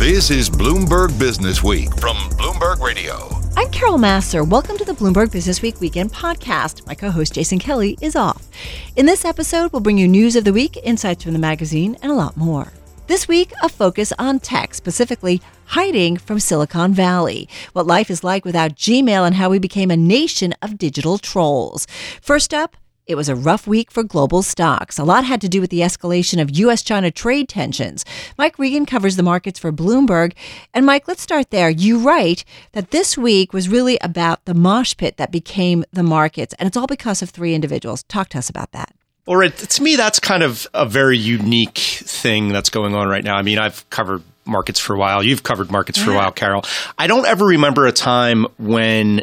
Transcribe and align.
This 0.00 0.30
is 0.30 0.48
Bloomberg 0.48 1.10
Businessweek 1.10 2.00
from 2.00 2.16
Bloomberg 2.38 2.80
Radio. 2.80 3.28
I'm 3.54 3.70
Carol 3.70 3.98
Masser. 3.98 4.44
Welcome 4.44 4.78
to 4.78 4.84
the 4.86 4.94
Bloomberg 4.94 5.26
Businessweek 5.26 5.78
Weekend 5.78 6.10
podcast. 6.10 6.86
My 6.86 6.94
co 6.94 7.10
host 7.10 7.34
Jason 7.34 7.58
Kelly 7.58 7.98
is 8.00 8.16
off. 8.16 8.48
In 8.96 9.04
this 9.04 9.26
episode, 9.26 9.74
we'll 9.74 9.82
bring 9.82 9.98
you 9.98 10.08
news 10.08 10.36
of 10.36 10.44
the 10.44 10.54
week, 10.54 10.78
insights 10.82 11.22
from 11.22 11.34
the 11.34 11.38
magazine, 11.38 11.98
and 12.00 12.10
a 12.10 12.14
lot 12.14 12.34
more. 12.34 12.72
This 13.08 13.28
week, 13.28 13.52
a 13.62 13.68
focus 13.68 14.10
on 14.18 14.40
tech, 14.40 14.72
specifically 14.72 15.42
hiding 15.66 16.16
from 16.16 16.40
Silicon 16.40 16.94
Valley, 16.94 17.46
what 17.74 17.86
life 17.86 18.10
is 18.10 18.24
like 18.24 18.46
without 18.46 18.76
Gmail, 18.76 19.26
and 19.26 19.34
how 19.34 19.50
we 19.50 19.58
became 19.58 19.90
a 19.90 19.98
nation 19.98 20.54
of 20.62 20.78
digital 20.78 21.18
trolls. 21.18 21.86
First 22.22 22.54
up, 22.54 22.74
it 23.10 23.16
was 23.16 23.28
a 23.28 23.34
rough 23.34 23.66
week 23.66 23.90
for 23.90 24.04
global 24.04 24.40
stocks. 24.40 24.96
A 24.96 25.02
lot 25.02 25.24
had 25.24 25.40
to 25.40 25.48
do 25.48 25.60
with 25.60 25.70
the 25.70 25.80
escalation 25.80 26.40
of 26.40 26.56
U.S. 26.58 26.80
China 26.80 27.10
trade 27.10 27.48
tensions. 27.48 28.04
Mike 28.38 28.56
Regan 28.56 28.86
covers 28.86 29.16
the 29.16 29.24
markets 29.24 29.58
for 29.58 29.72
Bloomberg. 29.72 30.32
And 30.72 30.86
Mike, 30.86 31.08
let's 31.08 31.20
start 31.20 31.50
there. 31.50 31.68
You 31.68 31.98
write 31.98 32.44
that 32.70 32.92
this 32.92 33.18
week 33.18 33.52
was 33.52 33.68
really 33.68 33.98
about 34.00 34.44
the 34.44 34.54
mosh 34.54 34.96
pit 34.96 35.16
that 35.16 35.32
became 35.32 35.84
the 35.92 36.04
markets, 36.04 36.54
and 36.60 36.68
it's 36.68 36.76
all 36.76 36.86
because 36.86 37.20
of 37.20 37.30
three 37.30 37.52
individuals. 37.52 38.04
Talk 38.04 38.28
to 38.28 38.38
us 38.38 38.48
about 38.48 38.70
that. 38.70 38.94
Well, 39.26 39.38
right, 39.38 39.56
to 39.56 39.82
me, 39.82 39.96
that's 39.96 40.20
kind 40.20 40.44
of 40.44 40.68
a 40.72 40.86
very 40.86 41.18
unique 41.18 41.78
thing 41.78 42.50
that's 42.50 42.70
going 42.70 42.94
on 42.94 43.08
right 43.08 43.24
now. 43.24 43.34
I 43.34 43.42
mean, 43.42 43.58
I've 43.58 43.88
covered 43.90 44.22
markets 44.44 44.78
for 44.78 44.94
a 44.94 44.98
while. 44.98 45.22
You've 45.22 45.42
covered 45.42 45.70
markets 45.70 46.00
for 46.00 46.12
a 46.12 46.14
while, 46.14 46.30
Carol. 46.30 46.64
I 46.96 47.08
don't 47.08 47.26
ever 47.26 47.44
remember 47.44 47.86
a 47.86 47.92
time 47.92 48.46
when 48.56 49.22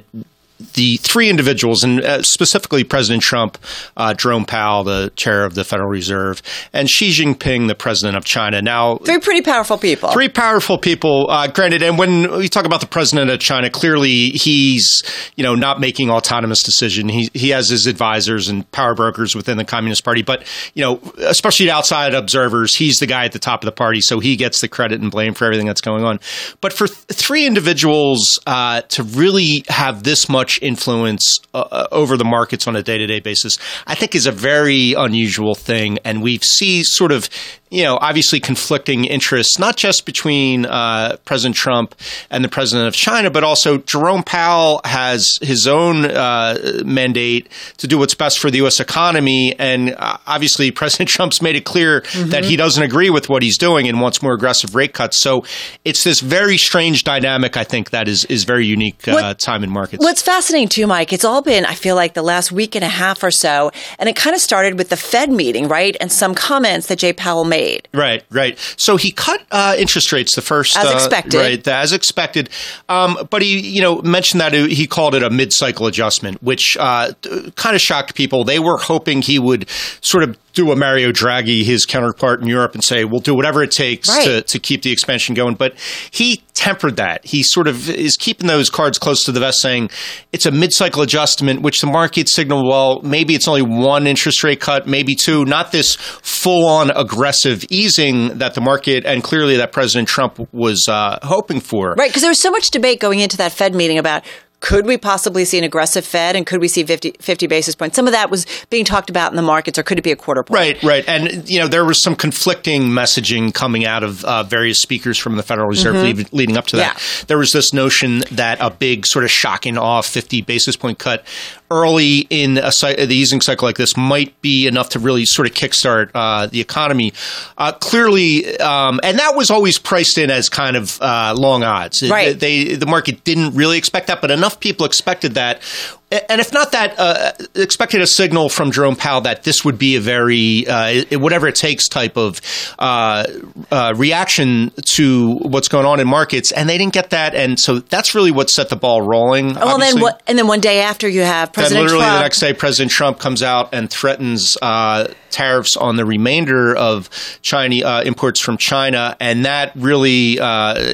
the 0.73 0.97
three 0.97 1.29
individuals, 1.29 1.83
and 1.83 2.01
uh, 2.01 2.21
specifically 2.23 2.83
President 2.83 3.23
Trump, 3.23 3.57
uh, 3.95 4.13
Jerome 4.13 4.45
Powell, 4.45 4.83
the 4.83 5.11
chair 5.15 5.45
of 5.45 5.55
the 5.55 5.63
Federal 5.63 5.89
Reserve, 5.89 6.41
and 6.73 6.89
Xi 6.89 7.09
Jinping, 7.09 7.67
the 7.67 7.75
president 7.75 8.17
of 8.17 8.25
China. 8.25 8.61
Now, 8.61 8.97
three 8.97 9.19
pretty 9.19 9.41
powerful 9.41 9.77
people. 9.77 10.11
Three 10.11 10.29
powerful 10.29 10.77
people. 10.77 11.29
Uh, 11.29 11.47
granted, 11.47 11.83
and 11.83 11.97
when 11.97 12.31
we 12.31 12.47
talk 12.47 12.65
about 12.65 12.81
the 12.81 12.87
president 12.87 13.29
of 13.29 13.39
China, 13.39 13.69
clearly 13.69 14.29
he's 14.29 15.03
you 15.35 15.43
know 15.43 15.55
not 15.55 15.79
making 15.79 16.09
autonomous 16.09 16.63
decision. 16.63 17.09
He 17.09 17.29
he 17.33 17.49
has 17.49 17.69
his 17.69 17.85
advisors 17.85 18.49
and 18.49 18.69
power 18.71 18.95
brokers 18.95 19.35
within 19.35 19.57
the 19.57 19.65
Communist 19.65 20.03
Party, 20.03 20.23
but 20.23 20.43
you 20.73 20.83
know, 20.83 21.01
especially 21.19 21.69
outside 21.69 22.13
observers, 22.13 22.75
he's 22.75 22.97
the 22.97 23.07
guy 23.07 23.25
at 23.25 23.31
the 23.31 23.39
top 23.39 23.61
of 23.61 23.65
the 23.65 23.71
party, 23.71 24.01
so 24.01 24.19
he 24.19 24.35
gets 24.35 24.61
the 24.61 24.67
credit 24.67 25.01
and 25.01 25.11
blame 25.11 25.33
for 25.33 25.45
everything 25.45 25.67
that's 25.67 25.81
going 25.81 26.03
on. 26.03 26.19
But 26.61 26.73
for 26.73 26.87
th- 26.87 26.99
three 27.11 27.45
individuals 27.45 28.39
uh, 28.47 28.81
to 28.81 29.03
really 29.03 29.63
have 29.69 30.03
this 30.03 30.29
much 30.29 30.46
much 30.47 30.59
influence 30.61 31.39
uh, 31.53 31.57
uh, 31.57 31.87
over 31.91 32.15
the 32.15 32.23
markets 32.23 32.67
on 32.67 32.75
a 32.77 32.81
day 32.81 32.97
to 32.97 33.05
day 33.05 33.19
basis, 33.19 33.57
I 33.85 33.95
think 33.95 34.15
is 34.15 34.25
a 34.25 34.31
very 34.31 34.93
unusual 34.93 35.55
thing. 35.55 35.99
And 36.05 36.21
we 36.21 36.37
see 36.37 36.83
sort 36.85 37.11
of 37.11 37.29
you 37.69 37.83
know, 37.83 37.97
obviously 37.99 38.39
conflicting 38.39 39.05
interests, 39.05 39.59
not 39.59 39.75
just 39.75 40.05
between 40.05 40.65
uh, 40.65 41.17
President 41.25 41.55
Trump 41.55 41.95
and 42.29 42.43
the 42.43 42.49
president 42.49 42.87
of 42.87 42.93
China, 42.93 43.29
but 43.29 43.43
also 43.43 43.79
Jerome 43.79 44.23
Powell 44.23 44.79
has 44.85 45.37
his 45.41 45.67
own 45.67 46.05
uh, 46.05 46.81
mandate 46.85 47.49
to 47.77 47.87
do 47.87 47.97
what's 47.97 48.15
best 48.15 48.39
for 48.39 48.49
the 48.49 48.57
U.S. 48.59 48.79
economy. 48.79 49.53
And 49.59 49.95
uh, 49.97 50.17
obviously, 50.25 50.71
President 50.77 51.09
Trump's 51.09 51.41
made 51.41 51.55
it 51.55 51.65
clear 51.65 52.01
mm-hmm. 52.01 52.29
that 52.29 52.45
he 52.45 52.55
doesn't 52.55 52.81
agree 52.81 53.09
with 53.09 53.27
what 53.27 53.43
he's 53.43 53.57
doing 53.57 53.87
and 53.89 53.99
wants 53.99 54.21
more 54.21 54.33
aggressive 54.33 54.73
rate 54.73 54.93
cuts. 54.93 55.17
So 55.17 55.43
it's 55.83 56.03
this 56.03 56.21
very 56.21 56.57
strange 56.57 57.03
dynamic, 57.03 57.57
I 57.57 57.65
think, 57.65 57.89
that 57.89 58.07
is, 58.07 58.23
is 58.25 58.45
very 58.45 58.65
unique 58.65 59.05
uh, 59.07 59.11
what, 59.11 59.39
time 59.39 59.63
in 59.63 59.69
markets. 59.69 60.01
What's 60.01 60.21
fascinating, 60.21 60.69
too, 60.69 60.87
Mike, 60.87 61.11
it's 61.11 61.25
all 61.25 61.41
been, 61.41 61.65
I 61.65 61.73
feel 61.73 61.95
like, 61.95 62.13
the 62.13 62.21
last 62.21 62.51
week 62.51 62.75
and 62.75 62.83
a 62.83 62.89
half 62.89 63.23
or 63.23 63.31
so. 63.31 63.71
And 63.99 64.07
it 64.07 64.15
kind 64.15 64.35
of 64.35 64.41
started 64.41 64.77
with 64.77 64.89
the 64.89 64.97
Fed 64.97 65.29
meeting, 65.29 65.67
right? 65.67 65.97
And 65.99 66.09
some 66.11 66.33
comments 66.33 66.87
that 66.87 66.99
Jay 66.99 67.11
Powell 67.11 67.43
made 67.43 67.56
Right, 67.93 68.23
right. 68.29 68.57
So 68.77 68.97
he 68.97 69.11
cut 69.11 69.41
uh, 69.51 69.75
interest 69.77 70.11
rates 70.11 70.35
the 70.35 70.41
first 70.41 70.77
as 70.77 70.85
uh, 70.85 70.93
expected, 70.95 71.37
right? 71.37 71.67
As 71.67 71.93
expected. 71.93 72.49
Um, 72.89 73.27
but 73.29 73.41
he, 73.41 73.59
you 73.59 73.81
know, 73.81 74.01
mentioned 74.01 74.41
that 74.41 74.53
he 74.53 74.87
called 74.87 75.15
it 75.15 75.23
a 75.23 75.29
mid-cycle 75.29 75.87
adjustment, 75.87 76.41
which 76.41 76.77
uh, 76.79 77.13
kind 77.55 77.75
of 77.75 77.81
shocked 77.81 78.15
people. 78.15 78.43
They 78.43 78.59
were 78.59 78.77
hoping 78.77 79.21
he 79.21 79.39
would 79.39 79.69
sort 80.01 80.23
of 80.23 80.37
do 80.53 80.71
a 80.71 80.75
Mario 80.75 81.11
Draghi, 81.11 81.63
his 81.63 81.85
counterpart 81.85 82.41
in 82.41 82.47
Europe, 82.47 82.73
and 82.73 82.83
say, 82.83 83.05
we'll 83.05 83.21
do 83.21 83.35
whatever 83.35 83.61
it 83.61 83.71
takes 83.71 84.09
right. 84.09 84.25
to, 84.25 84.41
to 84.41 84.59
keep 84.59 84.81
the 84.81 84.91
expansion 84.91 85.35
going. 85.35 85.55
But 85.55 85.75
he 86.09 86.41
tempered 86.57 86.95
that. 86.95 87.23
He 87.23 87.43
sort 87.43 87.67
of 87.67 87.87
is 87.87 88.17
keeping 88.17 88.47
those 88.47 88.69
cards 88.69 88.97
close 88.97 89.23
to 89.25 89.31
the 89.31 89.39
vest, 89.39 89.61
saying 89.61 89.91
it's 90.33 90.47
a 90.47 90.51
mid 90.51 90.73
cycle 90.73 91.03
adjustment, 91.03 91.61
which 91.61 91.81
the 91.81 91.87
market 91.87 92.27
signaled, 92.27 92.67
well, 92.67 92.99
maybe 93.03 93.35
it's 93.35 93.47
only 93.47 93.61
one 93.61 94.07
interest 94.07 94.43
rate 94.43 94.59
cut, 94.59 94.87
maybe 94.87 95.13
two, 95.13 95.45
not 95.45 95.71
this 95.71 95.95
full 95.95 96.65
on 96.65 96.89
aggressive 96.89 97.63
easing 97.69 98.39
that 98.39 98.55
the 98.55 98.61
market 98.61 99.05
and 99.05 99.23
clearly 99.23 99.57
that 99.57 99.71
President 99.71 100.07
Trump 100.07 100.39
was 100.51 100.87
uh, 100.89 101.19
hoping 101.21 101.59
for. 101.59 101.93
Right, 101.93 102.09
because 102.09 102.23
there 102.23 102.31
was 102.31 102.41
so 102.41 102.49
much 102.49 102.71
debate 102.71 102.99
going 102.99 103.19
into 103.19 103.37
that 103.37 103.51
Fed 103.51 103.75
meeting 103.75 103.99
about 103.99 104.25
could 104.59 104.85
we 104.87 104.97
possibly 104.97 105.45
see 105.45 105.57
an 105.57 105.63
aggressive 105.63 106.05
Fed 106.05 106.35
and 106.35 106.45
could 106.45 106.59
we 106.59 106.67
see 106.67 106.83
50, 106.83 107.13
50, 107.19 107.47
basis 107.47 107.75
points? 107.75 107.95
Some 107.95 108.07
of 108.07 108.13
that 108.13 108.31
was 108.31 108.45
being 108.69 108.85
talked 108.85 109.09
about 109.09 109.31
in 109.31 109.35
the 109.35 109.41
markets, 109.43 109.77
or 109.77 109.83
could 109.83 109.99
it 109.99 110.01
be 110.01 110.11
a 110.11 110.15
quarter 110.15 110.43
point? 110.43 110.59
Right, 110.59 110.83
right. 110.83 111.07
And, 111.07 111.47
you 111.49 111.59
know, 111.59 111.67
there 111.67 111.85
was 111.85 112.01
some 112.01 112.15
conflicting 112.15 112.83
messaging 112.83 113.53
coming 113.53 113.85
out 113.85 114.03
of 114.03 114.25
uh, 114.25 114.43
various 114.43 114.79
speakers 114.79 115.17
from 115.17 115.35
the 115.35 115.43
Federal 115.43 115.67
Reserve 115.67 115.95
mm-hmm. 115.95 116.35
leading 116.35 116.57
up 116.57 116.65
to 116.67 116.75
that. 116.77 116.95
Yeah. 116.95 117.25
There 117.27 117.37
was 117.37 117.51
this 117.51 117.71
notion 117.73 118.23
that 118.31 118.57
a 118.59 118.69
big, 118.69 119.05
sort 119.05 119.25
of 119.25 119.31
shocking 119.31 119.77
off 119.77 120.07
50 120.07 120.41
basis 120.41 120.75
point 120.75 120.97
cut 120.97 121.23
early 121.69 122.19
in 122.29 122.57
a, 122.57 122.71
the 122.71 123.07
easing 123.11 123.41
cycle 123.41 123.67
like 123.67 123.77
this 123.77 123.97
might 123.97 124.39
be 124.41 124.67
enough 124.67 124.89
to 124.89 124.99
really 124.99 125.25
sort 125.25 125.47
of 125.47 125.53
kickstart 125.53 126.09
uh, 126.15 126.47
the 126.47 126.61
economy. 126.61 127.13
Uh, 127.57 127.71
clearly, 127.73 128.57
um, 128.59 128.99
and 129.03 129.19
that 129.19 129.35
was 129.35 129.51
always 129.51 129.77
priced 129.77 130.17
in 130.17 130.31
as 130.31 130.47
kind 130.49 130.77
of 130.77 131.01
uh, 131.01 131.33
long 131.37 131.63
odds. 131.63 132.07
Right. 132.09 132.39
They, 132.39 132.75
the 132.75 132.85
market 132.85 133.23
didn't 133.23 133.55
really 133.55 133.77
expect 133.77 134.07
that, 134.07 134.21
but 134.21 134.31
enough 134.31 134.46
people 134.55 134.85
expected 134.85 135.33
that 135.35 135.61
and 136.09 136.39
if 136.39 136.53
not 136.53 136.71
that, 136.71 136.95
uh, 136.97 137.31
expected 137.55 137.99
a 137.99 138.07
signal 138.07 138.47
from 138.47 138.71
Jerome 138.71 138.95
Powell 138.95 139.21
that 139.21 139.43
this 139.43 139.65
would 139.65 139.77
be 139.77 139.97
a 139.97 139.99
very 139.99 140.65
uh, 140.65 141.03
whatever 141.19 141.47
it 141.49 141.55
takes 141.55 141.89
type 141.89 142.15
of 142.15 142.39
uh, 142.79 143.25
uh, 143.69 143.93
reaction 143.97 144.71
to 144.85 145.35
what's 145.39 145.67
going 145.67 145.85
on 145.85 145.99
in 145.99 146.07
markets, 146.07 146.53
and 146.53 146.69
they 146.69 146.77
didn't 146.77 146.93
get 146.93 147.09
that, 147.09 147.35
and 147.35 147.59
so 147.59 147.79
that's 147.79 148.15
really 148.15 148.31
what 148.31 148.49
set 148.49 148.69
the 148.69 148.77
ball 148.77 149.01
rolling. 149.01 149.53
Well, 149.55 149.67
obviously. 149.67 149.95
then 149.95 150.01
what, 150.01 150.23
and 150.27 150.37
then 150.37 150.47
one 150.47 150.61
day 150.61 150.79
after 150.79 151.09
you 151.09 151.23
have 151.23 151.51
President 151.51 151.83
literally 151.83 152.05
Trump. 152.05 152.19
the 152.19 152.23
next 152.23 152.39
day, 152.39 152.53
President 152.53 152.91
Trump 152.91 153.19
comes 153.19 153.43
out 153.43 153.73
and 153.73 153.89
threatens 153.89 154.57
uh, 154.61 155.09
tariffs 155.29 155.75
on 155.75 155.95
the 155.95 156.05
remainder 156.05 156.75
of 156.75 157.09
China 157.41 157.85
uh, 157.85 158.01
imports 158.03 158.39
from 158.39 158.57
China, 158.57 159.15
and 159.19 159.45
that 159.45 159.71
really, 159.75 160.39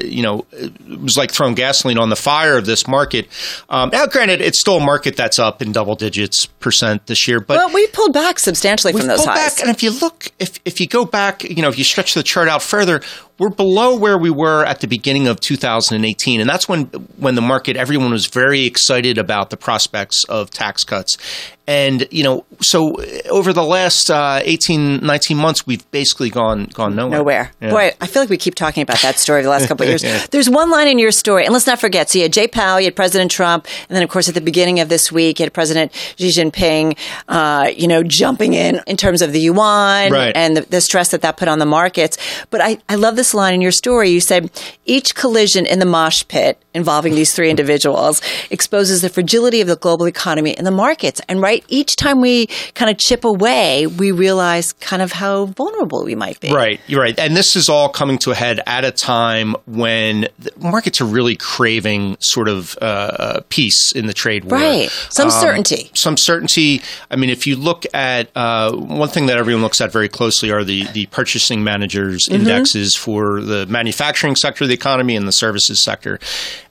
you 0.05 0.23
know, 0.23 0.45
was 1.01 1.17
like 1.17 1.31
throwing 1.31 1.55
gasoline 1.55 1.97
on 1.97 2.09
the 2.09 2.15
fire 2.15 2.57
of 2.57 2.65
this 2.65 2.87
market. 2.87 3.27
Um, 3.69 3.89
now, 3.91 4.05
granted, 4.07 4.41
it's 4.41 4.59
still 4.59 4.77
a 4.77 4.79
market 4.79 5.03
market 5.03 5.17
that's 5.17 5.39
up 5.39 5.61
in 5.61 5.71
double 5.71 5.95
digits 5.95 6.45
percent 6.45 7.07
this 7.07 7.27
year. 7.27 7.39
But 7.39 7.57
well, 7.57 7.73
we 7.73 7.87
pulled 7.87 8.13
back 8.13 8.39
substantially 8.39 8.93
from 8.93 9.07
those 9.07 9.25
highs. 9.25 9.55
Back, 9.55 9.61
and 9.61 9.69
if 9.69 9.83
you 9.83 9.91
look, 9.91 10.27
if 10.39 10.59
if 10.65 10.79
you 10.79 10.87
go 10.87 11.05
back, 11.05 11.43
you 11.43 11.61
know, 11.61 11.69
if 11.69 11.77
you 11.77 11.83
stretch 11.83 12.13
the 12.13 12.23
chart 12.23 12.47
out 12.47 12.61
further, 12.61 13.01
we're 13.39 13.49
below 13.49 13.97
where 13.97 14.17
we 14.17 14.29
were 14.29 14.63
at 14.65 14.79
the 14.79 14.87
beginning 14.87 15.27
of 15.27 15.39
2018 15.39 16.39
and 16.39 16.49
that's 16.49 16.69
when 16.69 16.85
when 17.17 17.35
the 17.35 17.41
market 17.41 17.75
everyone 17.75 18.11
was 18.11 18.27
very 18.27 18.65
excited 18.65 19.17
about 19.17 19.49
the 19.49 19.57
prospects 19.57 20.23
of 20.25 20.51
tax 20.51 20.83
cuts 20.83 21.17
and 21.67 22.07
you 22.11 22.23
know 22.23 22.45
so 22.61 22.95
over 23.29 23.53
the 23.53 23.63
last 23.63 24.09
uh, 24.09 24.41
18 24.43 25.05
19 25.05 25.37
months 25.37 25.65
we've 25.65 25.89
basically 25.91 26.29
gone 26.29 26.65
gone 26.73 26.95
nowhere 26.95 27.17
nowhere 27.17 27.51
yeah. 27.61 27.69
boy 27.69 27.91
i 28.01 28.07
feel 28.07 28.21
like 28.21 28.29
we 28.29 28.37
keep 28.37 28.55
talking 28.55 28.83
about 28.83 29.01
that 29.01 29.17
story 29.17 29.41
the 29.41 29.49
last 29.49 29.67
couple 29.67 29.83
of 29.83 29.89
years 29.89 30.03
yeah. 30.03 30.25
there's 30.31 30.49
one 30.49 30.69
line 30.69 30.87
in 30.87 30.99
your 30.99 31.11
story 31.11 31.45
and 31.45 31.53
let's 31.53 31.67
not 31.67 31.79
forget 31.79 32.09
so 32.09 32.19
you 32.19 32.23
had 32.23 32.33
jay 32.33 32.47
powell 32.47 32.79
you 32.79 32.85
had 32.85 32.95
president 32.95 33.31
trump 33.31 33.67
and 33.87 33.95
then 33.95 34.03
of 34.03 34.09
course 34.09 34.27
at 34.27 34.35
the 34.35 34.41
beginning 34.41 34.79
of 34.79 34.89
this 34.89 35.11
week 35.11 35.39
you 35.39 35.45
had 35.45 35.53
president 35.53 35.93
xi 36.17 36.29
jinping 36.29 36.97
uh, 37.29 37.69
you 37.75 37.87
know 37.87 38.03
jumping 38.03 38.53
in 38.53 38.81
in 38.87 38.97
terms 38.97 39.21
of 39.21 39.31
the 39.31 39.39
yuan 39.39 40.11
right. 40.11 40.35
and 40.35 40.57
the, 40.57 40.61
the 40.61 40.81
stress 40.81 41.11
that 41.11 41.21
that 41.21 41.37
put 41.37 41.47
on 41.47 41.59
the 41.59 41.65
markets 41.65 42.17
but 42.49 42.59
i, 42.61 42.77
I 42.89 42.95
love 42.95 43.15
this 43.15 43.33
line 43.33 43.53
in 43.53 43.61
your 43.61 43.71
story. 43.71 44.09
You 44.09 44.21
said 44.21 44.49
each 44.85 45.15
collision 45.15 45.65
in 45.65 45.79
the 45.79 45.85
mosh 45.85 46.25
pit 46.27 46.61
involving 46.73 47.15
these 47.15 47.33
three 47.33 47.49
individuals 47.49 48.21
exposes 48.49 49.01
the 49.01 49.09
fragility 49.09 49.61
of 49.61 49.67
the 49.67 49.75
global 49.75 50.07
economy 50.07 50.57
and 50.57 50.65
the 50.65 50.71
markets. 50.71 51.21
And 51.27 51.41
right, 51.41 51.52
each 51.67 51.95
time 51.95 52.21
we 52.21 52.47
kind 52.75 52.91
of 52.91 52.97
chip 52.97 53.23
away, 53.23 53.87
we 53.87 54.11
realize 54.11 54.73
kind 54.73 55.01
of 55.01 55.11
how 55.11 55.45
vulnerable 55.45 56.03
we 56.03 56.15
might 56.15 56.39
be. 56.39 56.51
Right, 56.51 56.79
you're 56.87 57.01
right. 57.01 57.17
And 57.17 57.35
this 57.35 57.55
is 57.55 57.69
all 57.69 57.89
coming 57.89 58.17
to 58.19 58.31
a 58.31 58.35
head 58.35 58.59
at 58.67 58.85
a 58.85 58.91
time 58.91 59.55
when 59.65 60.27
markets 60.59 61.01
are 61.01 61.05
really 61.05 61.35
craving 61.35 62.17
sort 62.19 62.49
of 62.49 62.77
uh, 62.81 63.41
peace 63.49 63.91
in 63.93 64.07
the 64.07 64.13
trade 64.13 64.45
war. 64.45 64.59
Right, 64.59 64.89
some 65.09 65.27
um, 65.27 65.31
certainty. 65.31 65.89
Some 65.93 66.17
certainty. 66.17 66.81
I 67.09 67.15
mean, 67.15 67.29
if 67.29 67.47
you 67.47 67.55
look 67.55 67.85
at 67.93 68.29
uh, 68.35 68.75
one 68.75 69.09
thing 69.09 69.27
that 69.27 69.37
everyone 69.37 69.63
looks 69.63 69.81
at 69.81 69.91
very 69.91 70.09
closely 70.09 70.51
are 70.51 70.63
the, 70.63 70.85
the 70.87 71.05
purchasing 71.07 71.63
managers 71.63 72.25
mm-hmm. 72.27 72.41
indexes 72.41 72.95
for 72.95 73.13
for 73.13 73.41
the 73.41 73.65
manufacturing 73.67 74.35
sector 74.35 74.63
of 74.63 74.67
the 74.67 74.73
economy 74.73 75.15
and 75.15 75.27
the 75.27 75.31
services 75.31 75.83
sector. 75.83 76.19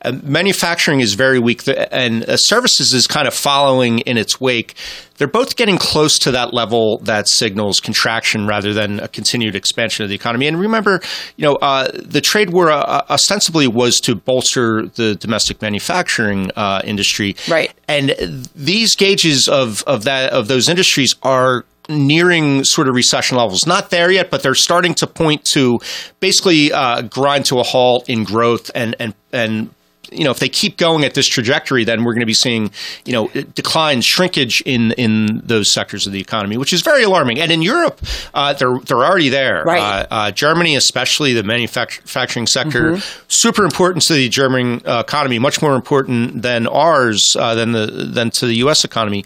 Uh, 0.03 0.13
manufacturing 0.23 1.01
is 1.01 1.15
very 1.15 1.39
weak, 1.39 1.63
and 1.91 2.25
uh, 2.25 2.37
services 2.37 2.93
is 2.93 3.07
kind 3.07 3.29
of 3.29 3.35
following 3.35 4.01
in 4.01 4.19
its 4.19 4.41
wake. 4.41 4.72
They're 5.19 5.29
both 5.29 5.57
getting 5.57 5.79
close 5.79 6.19
to 6.21 6.31
that 6.33 6.53
level 6.53 6.99
that 7.05 7.29
signals 7.29 7.81
contraction 7.81 8.47
rather 8.47 8.73
than 8.73 9.01
a 9.01 9.09
continued 9.09 9.55
expansion 9.55 10.03
of 10.03 10.09
the 10.09 10.15
economy. 10.15 10.47
And 10.47 10.59
remember, 10.59 11.01
you 11.37 11.47
know, 11.47 11.55
uh, 11.57 11.91
the 11.95 12.21
trade 12.21 12.51
war 12.51 12.71
uh, 12.71 13.03
ostensibly 13.09 13.69
was 13.69 14.01
to 14.01 14.15
bolster 14.15 14.87
the 14.87 15.15
domestic 15.15 15.63
manufacturing 15.63 16.51
uh, 16.57 16.81
industry, 16.85 17.37
right? 17.49 17.73
And 17.89 18.11
these 18.55 18.97
gauges 18.97 19.49
of 19.49 19.83
of 19.87 20.05
that 20.05 20.33
of 20.33 20.49
those 20.49 20.69
industries 20.69 21.15
are 21.23 21.65
nearing 21.89 22.65
sort 22.65 22.89
of 22.89 22.95
recession 22.95 23.37
levels. 23.37 23.67
Not 23.67 23.91
there 23.91 24.11
yet, 24.11 24.31
but 24.31 24.43
they're 24.43 24.55
starting 24.55 24.95
to 24.95 25.07
point 25.07 25.45
to 25.53 25.79
basically 26.21 26.73
uh, 26.73 27.03
grind 27.03 27.45
to 27.47 27.59
a 27.59 27.63
halt 27.63 28.09
in 28.09 28.25
growth 28.25 28.71
and 28.75 28.97
and 28.99 29.15
and 29.33 29.71
you 30.13 30.25
know, 30.25 30.31
if 30.31 30.39
they 30.39 30.49
keep 30.49 30.77
going 30.77 31.05
at 31.05 31.15
this 31.15 31.27
trajectory, 31.27 31.85
then 31.85 32.05
we're 32.05 32.13
going 32.13 32.21
to 32.21 32.27
be 32.27 32.35
seeing, 32.35 32.71
you 33.05 33.13
know, 33.13 33.29
declines, 33.55 34.05
shrinkage 34.05 34.63
in 34.63 34.93
in 34.93 35.41
those 35.45 35.73
sectors 35.73 36.07
of 36.07 36.13
the 36.13 36.21
economy, 36.21 36.57
which 36.57 36.73
is 36.73 36.83
very 36.83 37.03
alarming. 37.03 37.41
And 37.41 37.51
in 37.51 37.63
Europe, 37.63 38.01
uh, 38.35 38.53
they're 38.55 38.79
they're 38.81 39.05
already 39.05 39.29
there. 39.29 39.65
Right. 39.65 39.81
Uh, 39.81 40.07
uh, 40.11 40.31
Germany, 40.31 40.77
especially 40.77 41.33
the 41.33 41.43
manufacturing 41.43 42.47
sector, 42.47 42.93
mm-hmm. 42.93 43.25
super 43.29 43.65
important 43.65 44.05
to 44.07 44.15
the 44.15 44.29
German 44.29 44.83
uh, 44.87 45.01
economy, 45.07 45.39
much 45.39 45.63
more 45.63 45.75
important 45.75 46.43
than 46.43 46.67
ours 46.67 47.37
uh, 47.39 47.55
than 47.55 47.73
the 47.73 47.87
than 47.87 48.31
to 48.31 48.47
the 48.47 48.57
U.S. 48.57 48.85
economy 48.85 49.25